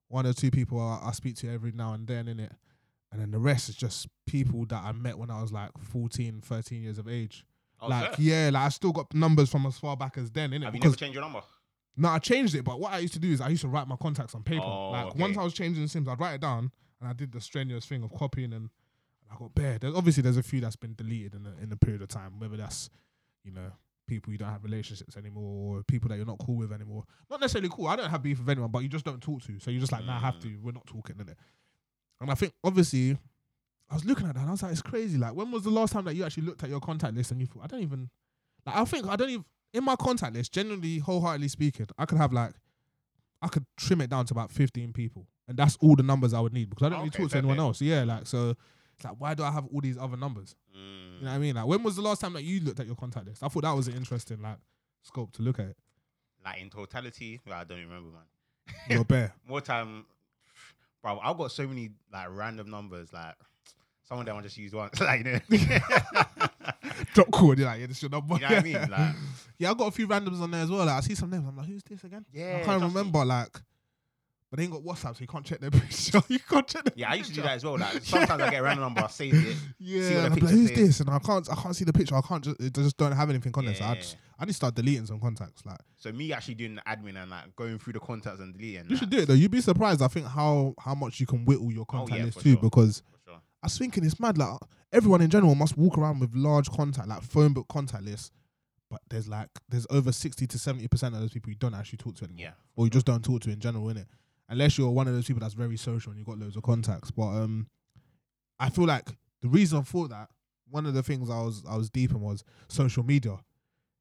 [0.06, 2.52] one or two people I, I speak to every now and then in it,
[3.10, 6.42] and then the rest is just people that I met when I was like 14,
[6.42, 7.44] 13 years of age.
[7.88, 10.64] Like yeah, like I still got numbers from as far back as then, innit?
[10.64, 11.40] Have you never changed your number?
[11.96, 13.86] no, I changed it, but what I used to do is I used to write
[13.88, 14.64] my contacts on paper.
[14.64, 15.20] Oh, like okay.
[15.20, 16.70] once I was changing Sims, I'd write it down,
[17.00, 18.70] and I did the strenuous thing of copying, and
[19.30, 19.78] I got bare.
[19.78, 22.38] There's obviously there's a few that's been deleted in a, in a period of time,
[22.38, 22.88] whether that's
[23.44, 23.70] you know
[24.06, 27.04] people you don't have relationships anymore, or people that you're not cool with anymore.
[27.30, 27.86] Not necessarily cool.
[27.88, 29.58] I don't have beef with anyone, but you just don't talk to.
[29.60, 30.42] So you're just like, nah, I have Mm.
[30.42, 30.56] to.
[30.62, 31.36] We're not talking, innit?
[32.20, 33.18] And I think obviously.
[33.90, 35.18] I was looking at that and I was like, it's crazy.
[35.18, 37.40] Like, when was the last time that you actually looked at your contact list and
[37.40, 38.08] you thought, I don't even,
[38.64, 42.18] like, I think I don't even, in my contact list, generally, wholeheartedly speaking, I could
[42.18, 42.52] have like,
[43.42, 45.26] I could trim it down to about 15 people.
[45.48, 47.38] And that's all the numbers I would need because I don't really Okay, talk to
[47.38, 47.64] anyone play.
[47.66, 47.80] else.
[47.80, 48.50] Yeah, like, so
[48.94, 50.54] it's like, why do I have all these other numbers?
[50.72, 51.22] You Mm.
[51.22, 51.54] know what I mean?
[51.56, 53.42] Like, when was the last time that you looked at your contact list?
[53.42, 54.58] I thought that was an interesting, like,
[55.02, 55.76] scope to look at it.
[56.44, 58.74] Like in totality, well, I don't remember, man.
[58.88, 59.34] You're bare.
[59.48, 60.06] More time,
[61.02, 61.18] bro.
[61.18, 63.12] I've got so many like random numbers.
[63.12, 63.34] Like
[64.10, 65.00] some of them I just use once.
[65.00, 65.40] like you know,
[67.14, 68.34] Drop chord, you're like, yeah, this is your number.
[68.34, 68.74] You know what I mean?
[68.90, 69.14] Like-
[69.58, 70.80] yeah, I got a few randoms on there as well.
[70.86, 71.44] Like, I see some names.
[71.46, 72.24] I'm like, who's this again?
[72.32, 72.86] yeah, I can't trust me.
[72.88, 73.52] remember, like,
[74.50, 76.20] but they ain't got WhatsApp, so you can't check their picture.
[76.28, 77.78] you can't check their Yeah, I used to do that as well.
[77.78, 79.56] Like sometimes I get a random number, I save it.
[79.78, 80.76] Yeah, see what the like, who's says.
[80.78, 81.00] this?
[81.00, 82.16] And I can't, I can't see the picture.
[82.16, 83.74] I can't just, it just don't have anything on there.
[83.74, 85.64] So I just, I need to start deleting some contacts.
[85.64, 88.86] Like, So me actually doing the admin and like going through the contacts and deleting.
[88.90, 89.34] you should do it though.
[89.34, 90.02] You'd be surprised.
[90.02, 92.52] I think how how much you can whittle your contact Oh, yeah, list too.
[92.54, 92.60] sure.
[92.62, 93.02] Because.
[93.62, 94.38] I was thinking it's mad.
[94.38, 94.58] Like
[94.92, 98.30] everyone in general must walk around with large contact, like phone book contact lists.
[98.90, 101.98] But there's like there's over sixty to seventy percent of those people you don't actually
[101.98, 102.40] talk to anymore.
[102.40, 102.50] Yeah.
[102.76, 104.06] or you just don't talk to in general, innit?
[104.48, 107.10] Unless you're one of those people that's very social and you've got loads of contacts.
[107.12, 107.68] But um,
[108.58, 109.08] I feel like
[109.42, 110.28] the reason for that,
[110.68, 113.38] one of the things I was I was deep in was social media.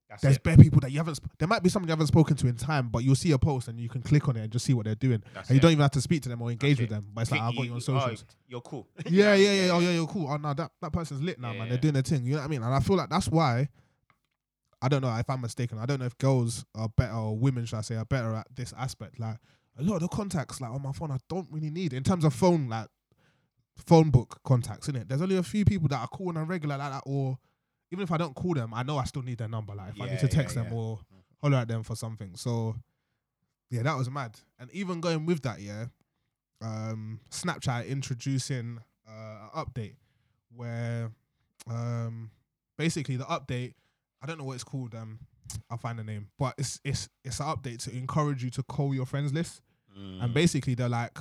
[0.09, 0.43] That's There's it.
[0.43, 1.15] bare people that you haven't.
[1.21, 3.37] Sp- there might be someone you haven't spoken to in time, but you'll see a
[3.37, 5.55] post and you can click on it and just see what they're doing, That's and
[5.55, 5.61] you it.
[5.61, 7.07] don't even have to speak to them or engage That's with them.
[7.13, 8.15] But it's like I've got you on oh,
[8.47, 8.87] you're cool.
[9.05, 9.71] yeah, yeah, yeah.
[9.71, 10.27] Oh, yeah, you're cool.
[10.27, 11.67] Oh no, that that person's lit now, Yeah, man.
[11.67, 11.69] yeah.
[11.73, 12.25] They're doing their thing.
[12.25, 12.63] You know what I mean?
[12.63, 13.69] And I feel like that's why.
[14.81, 15.77] I don't know if I'm mistaken.
[15.77, 18.47] I don't know if girls are better or women, should I say, are better at
[18.55, 19.19] this aspect.
[19.19, 19.35] Like
[19.77, 22.23] a lot of the contacts, like on my phone, I don't really need in terms
[22.23, 22.87] of phone, like
[23.85, 24.87] phone book contacts.
[24.87, 27.03] In it, there's only a few people that I call on a regular like that,
[27.05, 27.37] or
[27.91, 29.73] even if I don't call them, I know I still need their number.
[29.73, 30.77] Like if I need to yeah, text them yeah.
[30.77, 30.99] or
[31.41, 32.31] holler at them for something.
[32.35, 32.75] So
[33.69, 34.39] yeah, that was mad.
[34.59, 35.85] And even going with that, yeah,
[36.61, 39.95] um, Snapchat introducing uh, an update
[40.55, 41.11] where
[41.69, 42.31] um,
[42.77, 43.73] basically the update,
[44.21, 44.95] I don't know what it's called.
[44.95, 45.19] Um,
[45.69, 48.93] I'll find the name, but it's it's it's an update to encourage you to call
[48.93, 49.61] your friends list.
[49.97, 50.23] Mm.
[50.23, 51.17] And basically, they're like,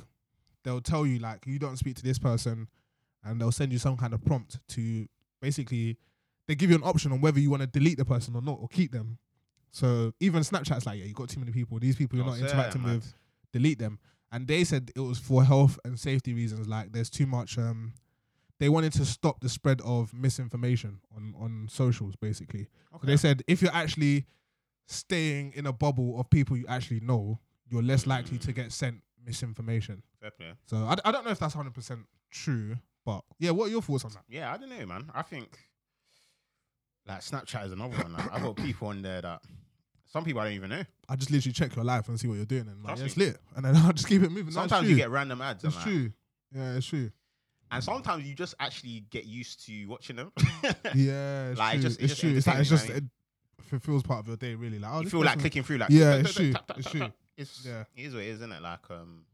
[0.63, 2.67] they'll tell you like you don't speak to this person,
[3.23, 5.07] and they'll send you some kind of prompt to
[5.41, 5.97] basically
[6.49, 8.57] they give you an option on whether you want to delete the person or not
[8.59, 9.19] or keep them.
[9.69, 11.77] So even Snapchat's like, yeah, you got too many people.
[11.77, 13.13] These people you're not interacting with,
[13.53, 13.99] delete them.
[14.31, 16.67] And they said it was for health and safety reasons.
[16.67, 17.59] Like there's too much.
[17.59, 17.93] Um,
[18.59, 22.63] they wanted to stop the spread of misinformation on on socials, basically.
[22.63, 23.05] So Okay.
[23.07, 24.25] they said if you're actually
[24.87, 27.39] staying in a bubble of people you actually know,
[27.69, 30.01] you're less likely to get sent misinformation.
[30.19, 30.53] Play.
[30.65, 33.83] So I, I don't know if that's hundred percent true, but yeah, what are your
[33.83, 34.23] thoughts on that?
[34.27, 35.11] Yeah, I don't know, man.
[35.13, 35.59] I think
[37.09, 38.13] like Snapchat is another one.
[38.13, 39.41] Like, I've got people on there that
[40.05, 40.83] some people I don't even know.
[41.09, 43.05] I just literally check your life and see what you're doing, and like, Trust yeah,
[43.07, 43.25] it's me.
[43.25, 44.47] lit, and then I'll just keep it moving.
[44.47, 44.89] It's Sometimes true.
[44.91, 45.63] you get random ads.
[45.63, 46.11] it's and, like- true.
[46.55, 47.11] Yeah, it's true.
[47.71, 50.31] and sometimes you just actually get used to watching them.
[50.95, 51.81] Yeah, it's Like, true.
[51.81, 52.35] just- it's, it's just true.
[52.37, 53.09] It's like it's just entertaining,
[53.59, 54.79] it fulfills part of your day, really.
[54.79, 56.53] Like, oh, you this feel like person- clicking through, like Yeah, it's true.
[56.77, 57.07] It's true.
[57.37, 57.83] It's Yeah.
[57.95, 58.61] it is what it is, isn't it?
[58.61, 59.25] Like um,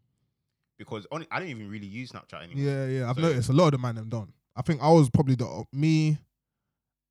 [0.77, 2.64] because on, I don't even really use Snapchat anymore.
[2.64, 3.10] Yeah, yeah.
[3.10, 4.34] I've So- noticed a lot of the man them don't.
[4.57, 6.18] I think I was probably the me,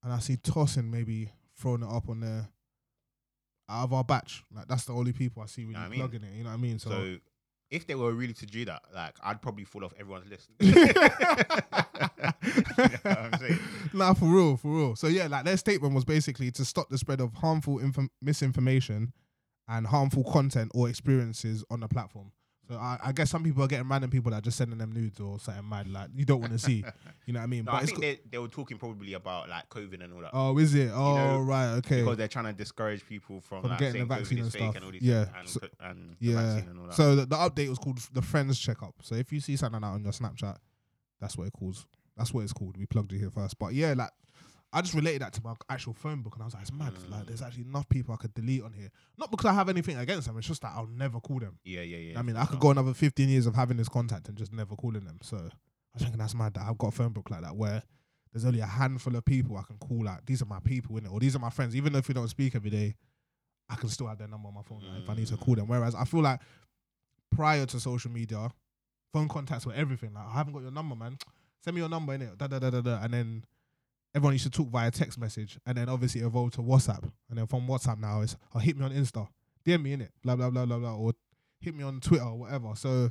[0.04, 2.48] and I see Tossing maybe throwing it up on there.
[3.66, 5.98] Out of our batch, like that's the only people I see really I mean?
[5.98, 6.34] plugging it.
[6.34, 6.78] You know what I mean?
[6.78, 7.16] So, So
[7.70, 10.50] if they were really to do that, like I'd probably fall off everyone's list.
[10.60, 10.72] You
[12.84, 13.58] know what I'm saying?
[13.94, 14.96] nah, for real, for real.
[14.96, 19.12] So yeah, like their statement was basically to stop the spread of harmful inf- misinformation
[19.68, 22.32] and harmful content or experiences on the platform.
[22.68, 24.90] So I, I guess some people are getting random people that are just sending them
[24.92, 26.82] nudes or something mad like you don't want to see.
[27.26, 27.64] You know what I mean?
[27.64, 30.20] No, but I think co- they, they were talking probably about like COVID and all
[30.22, 30.30] that.
[30.32, 30.90] oh, is it?
[30.94, 32.00] Oh, know, right, okay.
[32.00, 34.76] because they're trying to discourage people from, From like, getting the vaccine COVID and stuff.
[34.76, 36.34] and all these Yeah, and, so- and the Yeah.
[36.54, 36.94] vaccine and all that.
[36.94, 38.94] So the, the update was called the Friends Checkup.
[39.02, 40.56] So if you see something like that on your Snapchat,
[41.20, 41.86] that's what it calls.
[42.16, 42.76] That's what it's called.
[42.78, 43.58] We plugged it here first.
[43.58, 44.10] But yeah, like
[44.74, 46.92] I just related that to my actual phone book, and I was like, it's mad.
[47.08, 47.26] Like Mm.
[47.28, 48.90] there's actually enough people I could delete on here.
[49.16, 50.36] Not because I have anything against them.
[50.38, 51.58] It's just that I'll never call them.
[51.64, 52.18] yeah, yeah, yeah.
[52.18, 54.74] I mean, I could go another 15 years of having this contact and just never
[54.74, 55.18] calling them.
[55.22, 55.40] So I
[55.94, 57.82] was thinking that's mad that I've got a phone book like that where
[58.32, 61.06] there's only a handful of people I can call Like, These are my people in
[61.06, 61.76] it, or these are my friends.
[61.76, 62.96] Even if we don't speak every day,
[63.68, 65.54] I can still have their number on my phone like, if I need to call
[65.54, 65.68] them.
[65.68, 66.40] Whereas I feel like
[67.30, 68.50] prior to social media,
[69.12, 70.12] phone contacts were everything.
[70.14, 71.16] Like I haven't got your number, man.
[71.62, 72.36] Send me your number in it.
[72.38, 72.98] Da da da da da.
[73.02, 73.44] And then
[74.14, 77.38] everyone used to talk via text message, and then obviously it evolved to WhatsApp, and
[77.38, 79.26] then from WhatsApp now it's oh hit me on Insta,
[79.66, 81.12] DM me in it, blah blah blah blah blah, or
[81.60, 82.72] hit me on Twitter or whatever.
[82.76, 83.10] So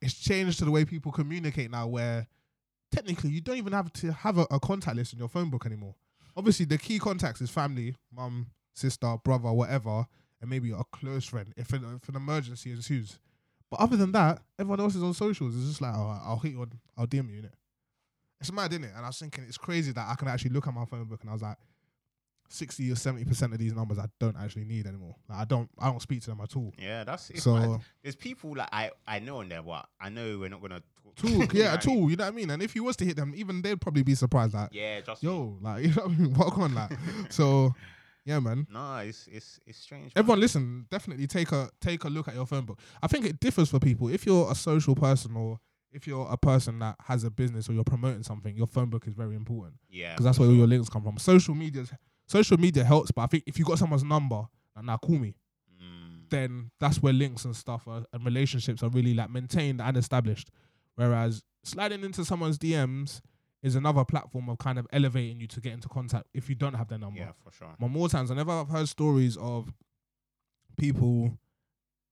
[0.00, 2.26] it's changed to the way people communicate now, where
[2.90, 5.64] technically you don't even have to have a, a contact list in your phone book
[5.66, 5.94] anymore.
[6.36, 10.06] Obviously, the key contacts is family, mum, sister, brother, whatever,
[10.40, 13.18] and maybe a close friend if an, if an emergency ensues.
[13.70, 15.56] But other than that, everyone else is on socials.
[15.56, 17.54] It's just like, oh, I'll hit you on, I'll DM you in it.
[18.42, 18.92] It's mad, isn't it?
[18.96, 21.20] And I was thinking it's crazy that I can actually look at my phone book
[21.22, 21.56] and I was like,
[22.48, 25.16] sixty or seventy percent of these numbers I don't actually need anymore.
[25.28, 26.72] Like I don't, I don't speak to them at all.
[26.78, 27.80] Yeah, that's it's so mad.
[28.02, 31.16] There's people like I I know on there, but I know we're not gonna talk.
[31.16, 32.02] talk, You yeah, what at I mean?
[32.02, 32.10] all.
[32.10, 32.50] You know what I mean?
[32.50, 34.52] And if you was to hit them, even they'd probably be surprised.
[34.54, 36.34] Like, Yeah, just yo, like you know what I mean?
[36.34, 36.90] Walk on, like.
[37.30, 37.74] so,
[38.26, 38.66] yeah, man.
[38.70, 40.04] No, it's it's it's strange.
[40.06, 40.12] man.
[40.16, 40.86] Everyone, listen.
[40.90, 42.78] Definitely take a take a look at your phone book.
[43.02, 44.08] I think it differs for people.
[44.08, 45.58] If you're a social person or
[45.92, 49.06] if you're a person that has a business or you're promoting something, your phone book
[49.06, 51.18] is very important yeah, because that's where all your links come from.
[51.18, 51.84] Social media,
[52.26, 54.46] social media helps, but I think if you got someone's number,
[54.76, 55.34] like, now call me,
[55.82, 59.96] Mm, then that's where links and stuff are, and relationships are really like maintained and
[59.96, 60.50] established.
[60.94, 63.20] Whereas sliding into someone's DMs
[63.62, 66.74] is another platform of kind of elevating you to get into contact if you don't
[66.74, 67.20] have their number.
[67.20, 67.74] yeah, for sure.
[67.78, 69.72] But more times, whenever I've heard stories of
[70.78, 71.38] people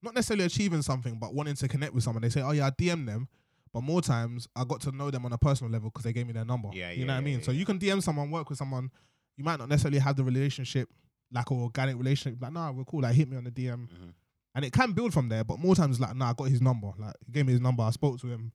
[0.02, 2.70] not necessarily achieving something, but wanting to connect with someone, they say, "Oh yeah, I
[2.70, 3.28] DM them."
[3.72, 6.26] But more times, I got to know them on a personal level because they gave
[6.26, 6.70] me their number.
[6.72, 7.38] Yeah, you yeah, know what I mean.
[7.38, 8.90] yeah, so you can DM someone, work with someone.
[9.36, 10.88] You might not necessarily have the relationship,
[11.32, 12.42] like an organic relationship.
[12.42, 13.02] Like, nah, we're cool.
[13.02, 14.12] Like, hit me on the DM, Mhm.
[14.56, 15.44] and it can build from there.
[15.44, 16.92] But more times, like, nah, I got his number.
[16.98, 17.82] Like, he gave me his number.
[17.84, 18.52] I spoke to him.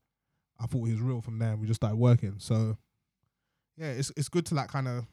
[0.60, 2.36] I thought he was real from there, and we just started working.
[2.40, 2.78] So,
[3.78, 5.06] yeah, it's it's good to like kind of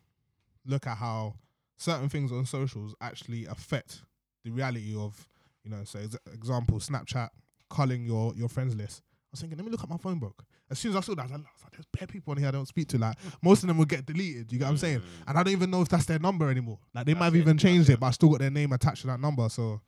[0.64, 1.34] look at how
[1.76, 4.02] certain things on socials actually affect
[4.44, 5.28] the reality of,
[5.64, 7.30] you know, so ex- example, Snapchat
[7.70, 9.02] culling your your friends list.
[9.32, 10.44] I was thinking, let me look at my phone book.
[10.70, 12.32] As soon as I saw that, I was like, I was like, there's bare people
[12.32, 12.98] on here I don't speak to.
[12.98, 14.52] Like most of them will get deleted.
[14.52, 14.98] You get what I'm saying?
[15.00, 15.04] Mm.
[15.28, 16.78] And I don't even know if that's their number anymore.
[16.94, 17.94] Like they might have it, even changed it.
[17.94, 19.48] it, but I still got their name attached to that number.
[19.48, 19.80] So,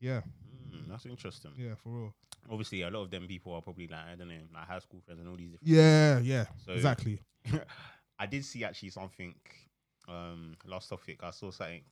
[0.00, 0.22] yeah,
[0.74, 1.52] Mm, that's interesting.
[1.56, 2.14] yeah, for real.
[2.50, 5.00] Obviously, a lot of them people are probably like I don't know, like high school
[5.04, 5.68] friends and all these different.
[5.68, 7.20] Yeah, yeah, So- exactly.
[8.18, 9.34] I did see actually something.
[10.08, 11.82] Um, last topic I saw something.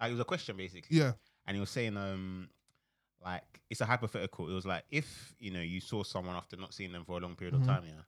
[0.00, 0.96] Like it was a question basically.
[0.96, 1.12] Yeah,
[1.46, 2.48] and he was saying um
[3.24, 6.74] like it's a hypothetical it was like if you know you saw someone after not
[6.74, 7.60] seeing them for a long period Mhm.
[7.60, 8.02] of time yeah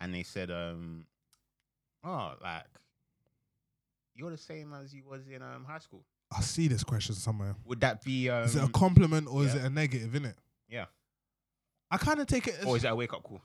[0.00, 1.06] and they said um
[2.04, 2.64] oh like
[4.14, 6.04] you're the same as you was in um high school
[6.36, 7.56] I see this question somewhere.
[7.64, 10.14] would that be um Is it a compliment or is it a negative?
[10.14, 10.36] In it,
[10.68, 10.86] yeah
[11.90, 12.54] I kind of take it.
[12.60, 13.40] As, or is it a wake up call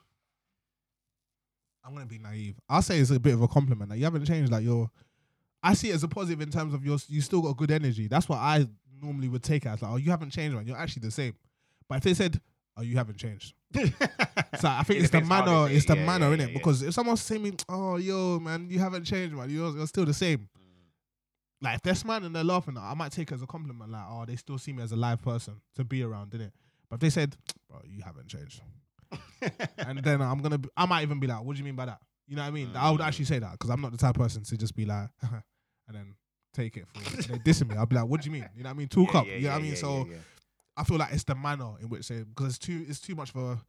[1.83, 2.55] I'm gonna be naive.
[2.67, 3.89] I'll say it's a bit of a compliment.
[3.91, 4.51] Like you haven't changed.
[4.51, 4.89] Like you're.
[5.61, 6.97] I see it as a positive in terms of your.
[7.07, 8.07] You still got good energy.
[8.07, 8.67] That's what I
[9.01, 9.81] normally would take it as.
[9.81, 10.65] Like, oh, you haven't changed, man.
[10.67, 11.33] You're actually the same.
[11.89, 12.39] But if they said,
[12.77, 13.53] oh, you haven't changed.
[14.59, 15.69] So I think It it's the depends how they manner.
[15.73, 15.87] It's it.
[15.89, 16.47] the Yeah, manner, yeah, innit?
[16.47, 16.53] yeah.
[16.53, 19.49] Because if someone's saying me, oh, yo, man, you haven't changed, man.
[19.49, 20.47] You're, you're still the same.
[21.61, 23.91] Like if they're smiling and they're laughing, I might take it as a compliment.
[23.91, 26.51] Like, oh, they still see me as a live person to be around, innit?
[26.89, 27.35] But if they said,
[27.69, 28.61] bro, you haven't changed,
[29.77, 31.85] and then I'm gonna, be, I might even be like, what do you mean by
[31.87, 31.99] that?
[32.27, 32.71] You know what I mean?
[32.75, 33.05] I would Mm.
[33.07, 35.41] actually say that because I'm not the type of person to just be like, and
[35.91, 36.15] then
[36.55, 37.75] take it for they dissing me.
[37.75, 38.49] I'll be like, what do you mean?
[38.55, 38.87] You know what I mean?
[38.87, 39.27] Talk Yeah, up.
[39.27, 39.75] yeah, you know what I mean?
[39.75, 40.07] so.
[40.77, 43.29] I feel like it's the manner in which they because it's too it's too much
[43.33, 43.59] of a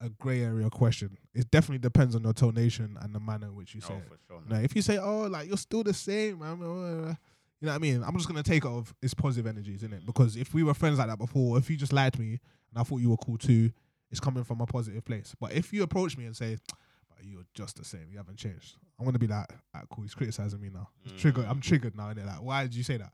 [0.00, 1.16] a grey area question.
[1.34, 4.14] It definitely depends on your tonation and the manner in which you oh, say oh,
[4.14, 4.20] it.
[4.28, 4.64] sure No, man.
[4.64, 7.16] if you say, "Oh, like you're still the same," man, you know
[7.60, 8.04] what I mean.
[8.04, 10.06] I'm just gonna take it of it's positive energies, isn't it?
[10.06, 12.28] Because if we were friends like that before, if you just lied to me
[12.70, 13.72] and I thought you were cool too,
[14.12, 15.34] it's coming from a positive place.
[15.40, 16.76] But if you approach me and say, "But
[17.22, 20.60] you're just the same, you haven't changed," I'm gonna be like, "Ah, cool, he's criticizing
[20.60, 20.88] me now.
[21.04, 21.44] It's triggered.
[21.46, 21.62] I'm Mm.
[21.62, 23.12] triggered now." And they're like, why did you say that?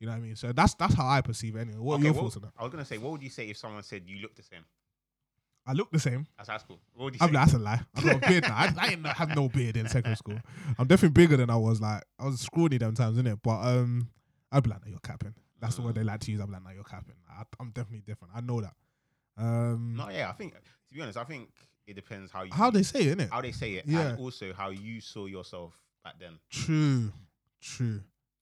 [0.00, 0.36] You know what I mean?
[0.36, 1.60] So that's that's how I perceive it.
[1.60, 2.52] Anyway, what Okay, are your what- thoughts on that?
[2.58, 4.64] I was gonna say what would you say if someone said you look the same
[5.64, 6.26] I look the same.
[6.40, 7.80] as high school what would you I'm say like, that's a lie.
[7.94, 8.56] I got a beard now.
[8.56, 10.40] I, I ain't have no beard in secondary school.
[10.76, 11.80] I'm definitely bigger than I was.
[11.80, 13.38] Like I was scrawny them times, innit?
[13.44, 14.08] But um,
[14.50, 15.34] I'd be like, no, you're capping.
[15.60, 16.40] That's the word they like to use.
[16.40, 17.14] I'm like, no, you're capping.
[17.30, 18.34] I, I'm definitely different.
[18.34, 18.74] I know that.
[19.38, 21.48] Um, no yeah I think to be honest I think
[21.86, 23.30] it depends how you how they say it, innit?
[23.30, 24.10] how they say it, Yeah.
[24.10, 25.72] and also how you saw yourself
[26.04, 26.38] back then.
[26.50, 27.12] True,
[27.60, 28.00] true, You know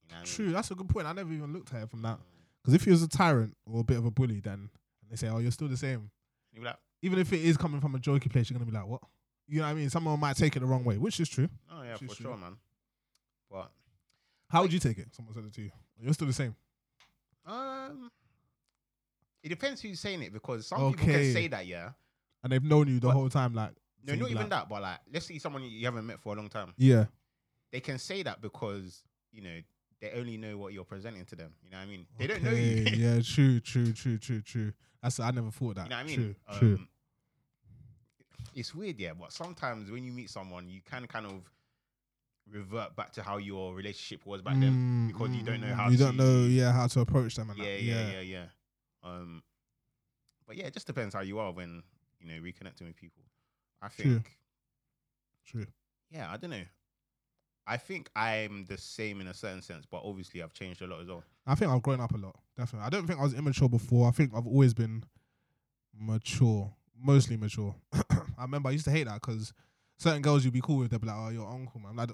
[0.09, 0.25] what I mean?
[0.25, 0.51] true.
[0.51, 1.07] That's a good point.
[1.07, 2.17] I never even looked at it from that.
[2.17, 2.21] Mm.
[2.61, 4.53] Because if he was a tyrant or a bit of a bully, then
[5.01, 6.11] and they say, oh, you're still the same.
[6.53, 8.77] You be like, Even if it is coming from a jokey place, you're gonna be
[8.77, 9.01] like, what?
[9.47, 9.89] You know what I mean?
[9.89, 11.49] Someone might take it the wrong way, which is true.
[11.71, 12.25] oh yeah, True, for true.
[12.27, 12.55] sure, man.
[13.49, 13.71] But
[14.49, 15.07] How would you take it?
[15.15, 15.71] Someone said it to you.
[15.99, 16.55] You're still the same.
[17.45, 18.09] um,
[19.43, 21.23] it depends who's saying it because some people Okay.
[21.23, 21.89] can say that, yeah.
[22.43, 23.53] And they've known you the But- whole time.
[23.53, 23.71] Like,
[24.05, 26.49] No, not even that, but like, let's see someone you haven't met for a long
[26.49, 26.73] time.
[26.77, 27.05] Yeah,
[27.71, 29.59] They can say that because you know
[29.99, 31.53] they only know what you're presenting to them.
[31.63, 32.07] You know what I mean?
[32.17, 32.81] They don't know you.
[32.81, 34.73] Okay, yeah, true, true, true, true, true.
[35.03, 35.83] That's I never thought that.
[35.85, 36.15] You know what I mean?
[36.15, 36.75] True, true.
[36.75, 36.87] Um,
[38.55, 41.49] It's weird, yeah, but sometimes when you meet someone, you can kind of
[42.49, 45.75] revert back to how your relationship was back then Mm, because you don't know mm,
[45.75, 46.03] how you to.
[46.03, 47.49] don't know, yeah, how to approach them.
[47.51, 47.81] And yeah, that.
[47.83, 48.45] yeah, yeah, yeah.
[49.03, 49.41] Um,
[50.45, 51.83] but yeah, it just depends how you are when
[52.21, 53.23] you know reconnecting with people.
[53.81, 54.37] I think,
[55.45, 55.65] True.
[56.11, 56.63] yeah, I don't know.
[57.65, 61.01] I think I'm the same in a certain sense, but obviously I've changed a lot
[61.01, 61.23] as well.
[61.45, 62.35] I think I've grown up a lot.
[62.57, 62.85] Definitely.
[62.85, 64.07] I don't think I was immature before.
[64.07, 65.03] I think I've always been
[65.97, 67.75] mature, mostly mature.
[67.93, 69.53] I remember I used to hate that because
[69.97, 72.09] certain girls you'd be cool with, they'd be like, "Oh, your uncle, man." I'm like,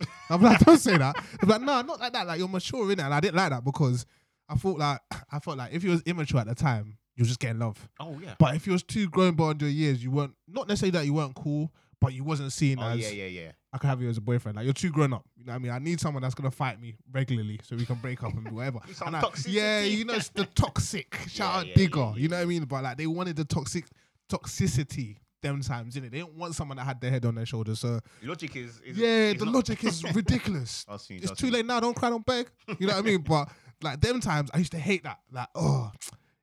[0.30, 1.16] I'm like, don't say that.
[1.40, 2.26] Be like, no, not like that.
[2.26, 4.06] Like you're mature in it, and I didn't like that because
[4.48, 5.00] I thought like
[5.32, 7.88] I felt like if you was immature at the time, you were just getting love.
[8.00, 8.34] Oh yeah.
[8.38, 11.14] But if you was too grown beyond your years, you weren't not necessarily that you
[11.14, 13.52] weren't cool, but you wasn't seen Oh as yeah, yeah, yeah.
[13.72, 14.56] I could have you as a boyfriend.
[14.56, 15.24] Like you're too grown up.
[15.36, 15.72] You know what I mean?
[15.72, 18.54] I need someone that's gonna fight me regularly so we can break up and do
[18.54, 18.80] whatever.
[19.06, 21.14] And I- yeah, you know it's the toxic.
[21.28, 22.00] Shout Yeah, out yeah, Digger.
[22.00, 22.64] yeah, You know what I mean?
[22.64, 23.84] But like they wanted the toxic
[24.30, 26.10] toxicity them times, innit?
[26.10, 27.80] They didn't want someone that had their head on their shoulders.
[27.80, 30.84] So Logic is, is yeah, the logic is ridiculous.
[31.10, 31.78] It's too late now.
[31.80, 32.48] Don't cry, don't beg.
[32.78, 33.20] You know what I mean?
[33.20, 33.48] But
[33.82, 35.20] like them times, I used to hate that.
[35.30, 35.92] Like, oh,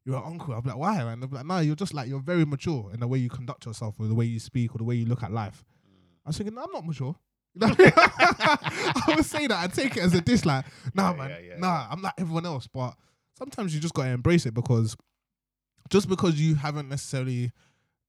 [0.05, 0.53] you're an uncle.
[0.53, 0.97] I'm like, why?
[1.03, 1.19] Man?
[1.19, 3.65] They'd be like, no, you're just like you're very mature in the way you conduct
[3.65, 5.63] yourself, or the way you speak, or the way you look at life.
[6.25, 7.15] I was thinking, no, I'm not mature.
[7.55, 7.91] You know I mean?
[7.95, 9.63] I would say that.
[9.63, 10.45] I take it as a diss.
[10.45, 12.67] Like, nah, Yeah, man, yeah, yeah, nah, I'm like everyone else.
[12.67, 12.95] But
[13.37, 14.97] sometimes you just gotta embrace it because
[15.89, 17.51] just because you haven't necessarily,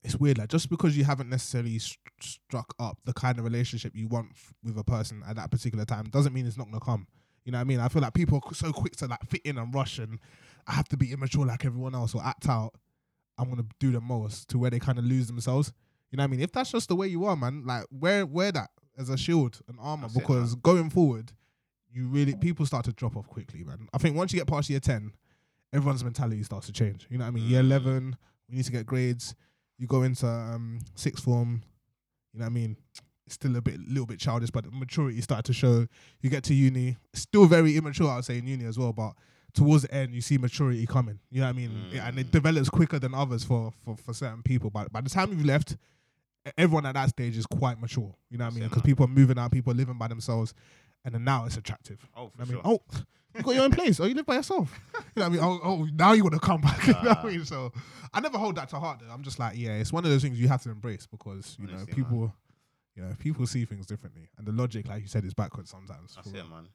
[0.02, 0.38] it's weird.
[0.38, 4.28] Like, just because you haven't necessarily st- struck up the kind of relationship you want
[4.32, 7.06] f- with a person at that particular time doesn't mean it's not gonna come.
[7.44, 7.80] You know what I mean?
[7.80, 10.18] I feel like people are so quick to like fit in and rush, and
[10.66, 12.72] I have to be immature like everyone else or act out.
[13.36, 15.72] I'm gonna do the most to where they kind of lose themselves.
[16.10, 16.40] You know what I mean?
[16.40, 19.60] If that's just the way you are, man, like wear wear that as a shield
[19.68, 21.32] and armor That's it, because going forward,
[21.92, 23.88] you really people start to drop off quickly, man.
[23.92, 25.12] I think once you get past year ten,
[25.72, 27.06] everyone's mentality starts to change.
[27.10, 27.48] You know what I mean?
[27.48, 27.66] Year Mm.
[27.66, 28.16] eleven,
[28.48, 29.34] we need to get grades.
[29.76, 31.62] You go into um sixth form,
[32.32, 32.76] you know what I mean?
[33.26, 35.86] Still a bit little bit childish, but maturity started to show.
[36.20, 39.12] You get to uni, still very immature, I would say in uni as well, but
[39.54, 41.18] towards the end you see maturity coming.
[41.30, 41.86] You know what I mean?
[41.92, 42.30] Yeah, and it Mm.
[42.32, 44.68] develops quicker than others for, for for certain people.
[44.70, 45.76] But by the time you've left,
[46.58, 48.14] everyone at that stage is quite mature.
[48.30, 48.68] You know what I mean?
[48.68, 50.52] Because people are moving out, people are living by themselves,
[51.04, 52.06] and then now it's attractive.
[52.16, 52.62] Oh, You for know sure.
[52.64, 52.98] I mean, oh,
[53.36, 54.00] you got your own place.
[54.00, 54.70] Oh, you live by yourself.
[55.16, 55.44] You know what I mean?
[55.44, 56.84] Oh, oh now you want to come back.
[56.88, 57.44] you know what I mean?
[57.44, 57.72] So
[58.12, 58.98] I never hold that to heart.
[59.00, 59.12] Though.
[59.14, 61.68] I'm just like, yeah, it's one of those things you have to embrace because you
[61.68, 62.18] know people.
[62.18, 62.32] man.
[62.94, 66.14] You know, people see things differently, and the logic, like you said, is backwards sometimes.
[66.14, 66.68] That's it, man.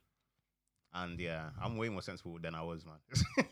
[0.92, 2.96] And yeah, I'm way more sensible than I was, man.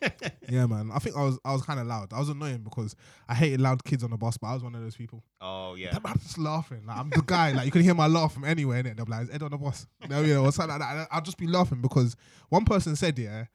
[0.49, 0.89] Yeah, man.
[0.93, 2.11] I think I was I was kind of loud.
[2.13, 2.95] I was annoying because
[3.27, 5.23] I hated loud kids on the bus, but I was one of those people.
[5.41, 5.97] oh yeah.
[6.03, 6.85] I'm just laughing.
[6.87, 7.51] Like I'm the guy.
[7.51, 8.95] Like you can hear my laugh from anywhere, innit?
[8.95, 11.07] They'll be like, "Is Ed on the bus?" You know, yeah, or something like that.
[11.11, 12.15] I'll just be laughing because
[12.49, 13.45] one person said, "Yeah."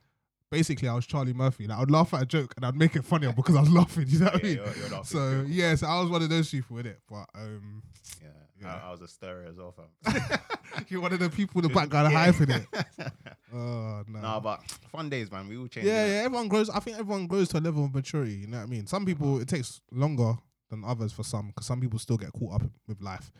[0.50, 1.66] Basically, I was Charlie Murphy.
[1.66, 4.04] Like I'd laugh at a joke and I'd make it funnier because I was laughing.
[4.08, 4.56] You know what I mean?
[4.58, 7.00] you're- you're so yeah, so I was one of those people with it.
[7.08, 7.82] But um,
[8.22, 8.28] Yeah,
[8.62, 8.80] Yeah.
[8.82, 10.38] I, I was a stirrer as well, fam.
[10.88, 12.32] you're one of the people in the background Yeah.
[12.32, 13.12] hyping it.
[13.54, 14.20] Oh no.
[14.20, 15.46] no, but fun days, man.
[15.46, 15.86] We all change.
[15.86, 16.12] yeah, yeah.
[16.24, 16.70] Everyone grows.
[16.70, 18.32] I think everyone grows to a level of maturity.
[18.36, 18.86] You know what I mean?
[18.86, 20.34] Some people it takes longer
[20.70, 23.30] than others for some because some people still get caught up with life,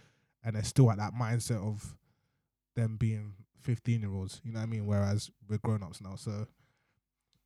[0.45, 1.95] and they're still at that mindset of
[2.77, 4.43] them being fifteen year olds.
[4.45, 4.85] You know what I mean?
[4.85, 6.47] Whereas we're grown ups now, so.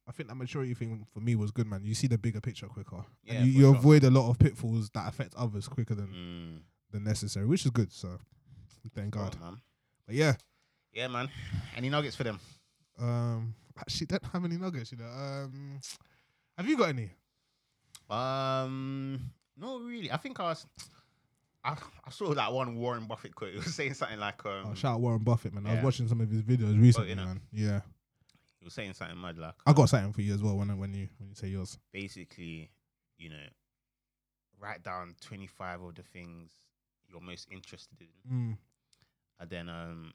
[0.09, 1.83] I think that maturity thing for me was good, man.
[1.85, 3.75] You see the bigger picture quicker, Yeah, and you, you sure.
[3.75, 6.61] avoid a lot of pitfalls that affect others quicker than Mm,
[6.97, 7.93] than necessary, which is good.
[7.93, 8.19] So,
[8.95, 9.35] thank God.
[9.35, 9.57] right, man.
[10.07, 10.35] But yeah,
[10.93, 11.29] Yeah, man.
[11.77, 12.41] Any nuggets for them?
[12.99, 14.93] um, actually, don't have any nuggets.
[14.93, 15.81] You know, um,
[16.57, 17.11] have you got any?
[18.09, 19.21] Um,
[19.57, 20.11] no, really.
[20.11, 20.67] I think I was.
[21.65, 21.73] I,
[22.05, 23.51] I saw that one Warren Buffett quote.
[23.55, 25.67] He was saying something like, um, Oh, shout out Warren Buffett, man.
[25.67, 27.17] I was watching some of his videos recently, innit?
[27.25, 27.41] man.
[27.53, 27.81] Yeah,
[28.61, 30.95] he was saying something mad like, I got something for you as well when when
[30.95, 31.77] you when you say yours.
[31.93, 32.71] basically,
[33.19, 33.47] you know,
[34.61, 36.53] write down twenty five of the things
[37.17, 38.59] you're most interested in, Mm.
[39.41, 40.13] and then um,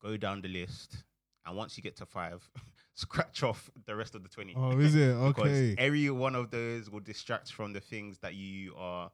[0.00, 1.04] go down the list.
[1.46, 2.48] And once you get to five,
[2.94, 4.54] scratch off the rest of the twenty.
[4.56, 5.74] Oh, is it because okay?
[5.78, 9.10] every one of those will distract from the things that you are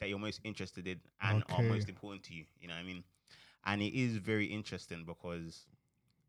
[0.00, 2.44] that you're most interested in and are most important to you.
[2.60, 3.04] You know what I mean?
[3.64, 5.66] And it is very interesting because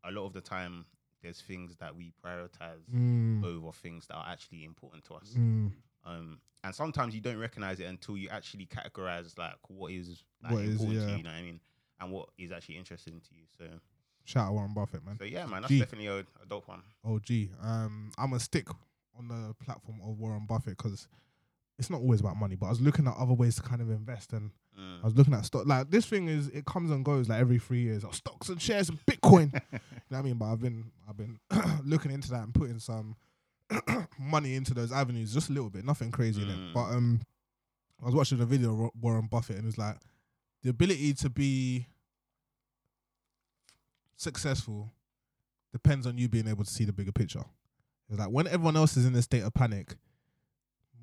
[0.04, 0.86] a lot of the time
[1.22, 3.44] there's things that we prioritize Mm.
[3.44, 5.34] over things that are actually important to us.
[5.36, 5.72] Mm.
[6.08, 10.52] Um, and sometimes you don't recognize it until you actually categorize like what is like,
[10.52, 11.10] What is, important to yeah.
[11.12, 11.16] you.
[11.18, 11.60] You know what I mean?
[12.00, 13.42] And what is actually interesting to you.
[13.56, 13.64] So,
[14.24, 15.16] Shout out Warren Buffett, man.
[15.18, 15.78] so yeah, man, that's Gee.
[15.78, 16.82] definitely a, a dope one.
[17.04, 18.68] Oh, gee, um, I'm gonna stick
[19.18, 21.08] on the platform of Warren Buffett because
[21.78, 22.54] it's not always about money.
[22.56, 25.00] But I was looking at other ways to kind of invest, and Mm.
[25.02, 25.66] I was looking at stock.
[25.66, 28.04] Like this thing is, it comes and goes like every three years.
[28.04, 29.52] Oh, stocks and shares and Bitcoin.
[29.72, 29.80] you know
[30.10, 30.34] what I mean?
[30.36, 31.40] But I've been I've been
[31.84, 33.16] looking into that and putting some
[34.18, 36.56] money into those avenues, just a little bit, nothing crazy in it.
[36.58, 36.72] Mm.
[36.74, 37.20] But um,
[38.02, 39.96] I was watching a video of Warren Buffett, and it was like
[40.62, 41.86] the ability to be
[44.16, 44.92] successful
[45.72, 47.44] depends on you being able to see the bigger picture.
[48.08, 49.96] It's like when everyone else is in a state of panic,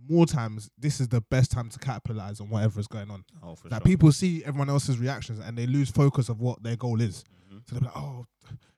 [0.09, 3.23] more times this is the best time to capitalize on whatever is going on.
[3.43, 3.85] Oh, for Like sure.
[3.85, 7.23] people see everyone else's reactions and they lose focus of what their goal is.
[7.51, 7.61] Mhm.
[7.67, 8.25] So they're like, oh,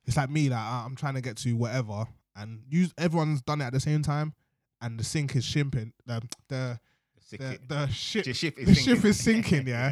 [0.06, 2.06] it's like me, like I'm trying to get to whatever,
[2.38, 4.34] and you, everyone's done it at the same time,
[4.82, 5.94] and the sink is shimping.
[6.06, 6.80] The the
[7.28, 8.96] Sick the, the ship, The ship is the sinking.
[8.96, 9.92] ship is sinking, yeah?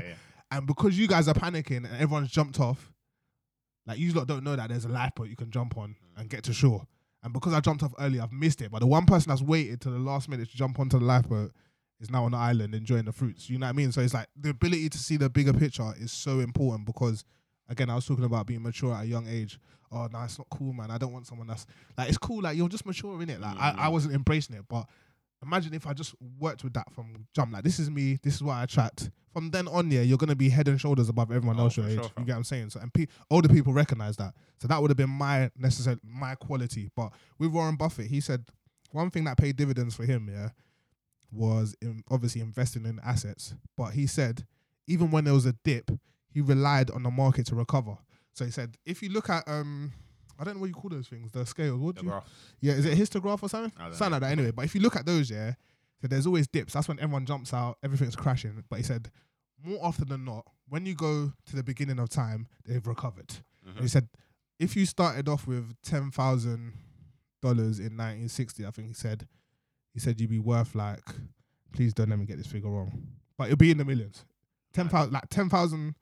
[0.51, 2.93] and because you guys are panicking and everyone's jumped off,
[3.85, 6.21] like you lot don't know that there's a lifeboat you can jump on mm.
[6.21, 6.87] and get to shore.
[7.23, 8.71] And because I jumped off early, I've missed it.
[8.71, 11.51] But the one person that's waited to the last minute to jump onto the lifeboat
[11.99, 13.49] is now on the island enjoying the fruits.
[13.49, 13.91] You know what I mean?
[13.91, 17.25] So it's like the ability to see the bigger picture is so important because,
[17.69, 19.59] again, I was talking about being mature at a young age.
[19.91, 20.91] Oh no, it's not cool, man.
[20.91, 21.65] I don't want someone that's
[21.97, 22.41] like it's cool.
[22.41, 23.39] Like you're just mature in it.
[23.39, 23.91] Like I, I Mhm.
[23.93, 24.87] wasn't embracing it, but
[25.43, 27.53] imagine if I just worked with that from jump.
[27.53, 28.17] Like this is me.
[28.23, 29.11] This is what I attract.
[29.31, 31.87] From then on, yeah, you're gonna be head and shoulders above everyone Oh, else your
[31.87, 31.95] age.
[31.99, 32.69] sure, you get what I'm saying?
[32.71, 34.33] So and pe- older people recognize that.
[34.59, 36.89] So that would have been my necessary my quality.
[36.95, 38.45] But with Warren Buffett, he said
[38.91, 40.49] one thing that paid dividends for him, yeah,
[41.31, 43.53] was in obviously investing in assets.
[43.77, 44.45] But he said
[44.87, 45.91] even when there was a dip,
[46.35, 47.97] he relied on the market to recover.
[48.33, 49.91] So he said if you look at um.
[50.37, 51.79] I don't know what you call those things, the scales.
[51.79, 52.29] What The do you, graph.
[52.59, 53.71] yeah, is it a histograph or something?
[53.93, 54.51] Something like that anyway.
[54.51, 55.53] But if you look at those, yeah,
[56.01, 56.73] so there's always dips.
[56.73, 58.61] That's when everyone jumps out, everything's crashing.
[58.69, 59.09] But he said,
[59.63, 63.33] more often than not, when you go to the beginning of time, they've recovered.
[63.65, 63.81] And Mhm.
[63.83, 64.09] he said,
[64.59, 66.73] if you started off with ten thousand
[67.41, 69.29] dollars in 1960, I think he said,
[69.93, 70.99] he said you'd be worth like,
[71.71, 73.07] please don't let me get this figure wrong,
[73.37, 74.25] but it'll be in the millions.
[74.73, 75.95] Ten thousand, like ten thousand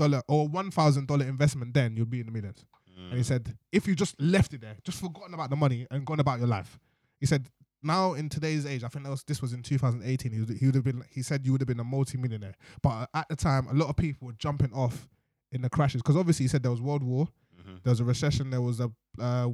[0.00, 2.64] dollar or one thousand dollar investment, then you'll be in the millions.
[3.10, 6.04] and he said if you just left it there, just forgotten about the money and
[6.04, 6.78] gone about your life,
[7.20, 7.48] he said
[7.82, 10.32] now in today's age, I think that was, this was in 2018.
[10.32, 11.02] He would, he would have been.
[11.10, 13.96] He said you would have been a multi-millionaire, but at the time, a lot of
[13.96, 15.08] people were jumping off
[15.52, 17.26] in the crashes because obviously he said there was World War,
[17.58, 17.82] Mhm.
[17.82, 19.48] there was a recession, there was a uh,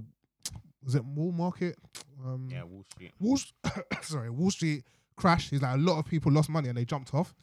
[0.85, 1.77] was it Wall Market,
[2.25, 3.13] um, Yeah, Wall Street.
[3.21, 3.39] Wall
[4.03, 4.83] sorry Wall Street
[5.17, 5.49] crash.
[5.51, 7.35] He's like a lot of people lost money and they jumped off,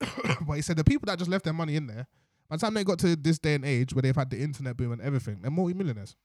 [0.46, 2.06] but he said the people that just left their money in there,
[2.48, 4.76] by the time they got to this day and age where they've had the internet
[4.76, 6.16] boom and everything, they're multi-millionaires.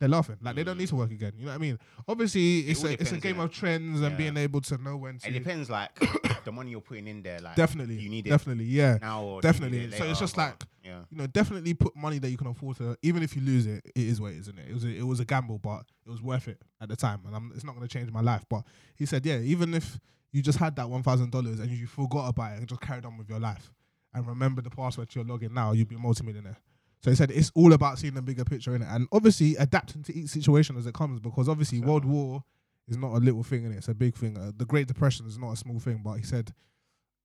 [0.00, 1.32] They're laughing like they don't need to work again.
[1.36, 1.78] You know what I mean?
[2.08, 3.44] Obviously, it's a it's a game innit?
[3.44, 4.16] of trends and Yeah.
[4.16, 5.28] being able to know when to.
[5.28, 5.90] It depends, like
[6.44, 7.38] the money you're putting in there.
[7.38, 8.98] Like Definitely, you need it definitely, yeah.
[9.00, 9.78] now or do you need definitely.
[9.84, 12.36] it So it's later, just or- like- yeah, you know, definitely put money that you
[12.36, 12.96] can afford to.
[13.02, 14.70] Even if you lose it, it is what it is, isn't it?
[14.70, 17.20] It was a, it was a gamble, but it was worth it at the time,
[17.24, 18.44] and I'm, it's not going to change my life.
[18.50, 18.64] But
[18.96, 20.00] he said, yeah, even if
[20.32, 23.04] you just had that one thousand dollars and you forgot about it and just carried
[23.04, 23.70] on with your life
[24.14, 26.58] and remember the password to your login now, you'd be a multimillionaire.
[27.02, 30.02] So he said it's all about seeing the bigger picture in it, and obviously adapting
[30.04, 31.20] to each situation as it comes.
[31.20, 32.44] Because obviously, So- World War
[32.88, 34.36] is not a little thing in it; it's a big thing.
[34.38, 36.02] Uh, the Great Depression is not a small thing.
[36.04, 36.52] But he said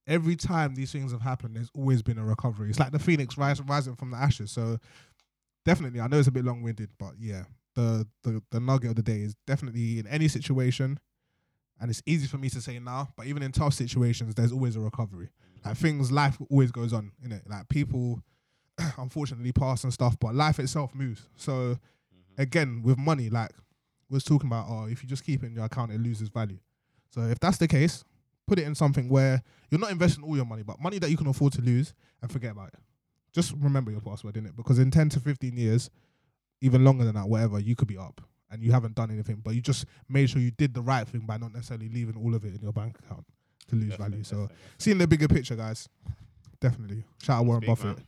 [0.07, 2.69] every time these things have happened, there's always been a recovery.
[2.69, 4.51] It's like the phoenix rise, rising from the ashes.
[4.51, 4.79] So
[5.65, 7.43] definitely, I know it's a bit long winded, but yeah,
[7.75, 10.99] the, the the nugget of the day is definitely in any situation,
[11.79, 14.75] and it's easy for me to say now, but even in tough situations, there's always
[14.75, 15.29] a recovery.
[15.65, 17.43] Like things, life always goes on, in it.
[17.47, 18.21] Like people,
[18.97, 21.27] unfortunately, pass and stuff, but life itself moves.
[21.35, 21.77] So
[22.37, 22.41] Mm-hmm.
[22.41, 23.51] again, with money, like
[24.09, 26.29] we was talking about, oh, if you just keep it in your account, it loses
[26.29, 26.59] value.
[27.09, 28.03] So if that's the case,
[28.47, 31.17] put it in something where you're not investing all your money, but money that you
[31.17, 32.79] can afford to lose and forget about it.
[33.33, 35.89] Just remember your password in it because in 10 to 15 years,
[36.61, 39.53] even longer than that, whatever, you could be up and you haven't done anything, but
[39.53, 42.45] you just made sure you did the right thing by not necessarily leaving all of
[42.45, 43.25] it in your bank account
[43.67, 44.23] to lose Definitely, value.
[44.23, 45.87] So definitely, seeing the bigger picture, guys,
[46.59, 47.03] definitely.
[47.21, 47.97] Shout out Warren Big Buffett.
[47.97, 48.05] man.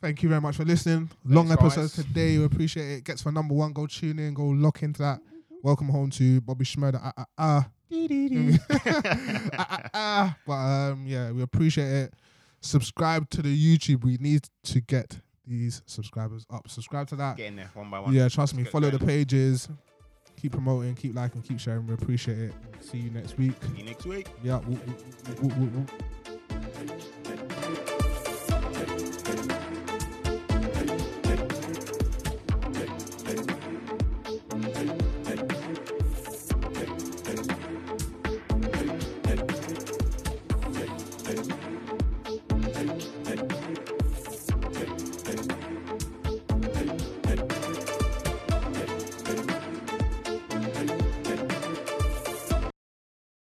[0.00, 1.10] Thank you very much for listening.
[1.24, 1.92] Long episode guys.
[1.92, 2.36] today.
[2.36, 3.04] We appreciate it.
[3.04, 3.72] Ghetts for number one.
[3.72, 4.34] Go tune in.
[4.34, 5.20] Go lock into that.
[5.62, 7.00] Welcome home to Bobby Shmurda.
[7.00, 7.68] Ah, ah, ah.
[8.72, 9.02] ah,
[9.54, 10.36] ah, ah.
[10.44, 12.14] But um, yeah, we appreciate it.
[12.60, 14.02] Subscribe to the YouTube.
[14.02, 16.68] We need to get these subscribers up.
[16.68, 17.36] Subscribe to that.
[17.36, 18.12] Getting there one by one.
[18.12, 18.64] Yeah, trust me.
[18.64, 19.68] Let's get Follow the pages
[20.42, 21.86] keep promoting, keep liking, keep sharing.
[21.86, 22.54] We appreciate it.
[22.80, 23.54] See you next week.
[23.62, 24.26] See you next week.
[24.42, 24.58] Yeah.
[24.66, 24.78] Woo,
[25.40, 25.86] woo, woo,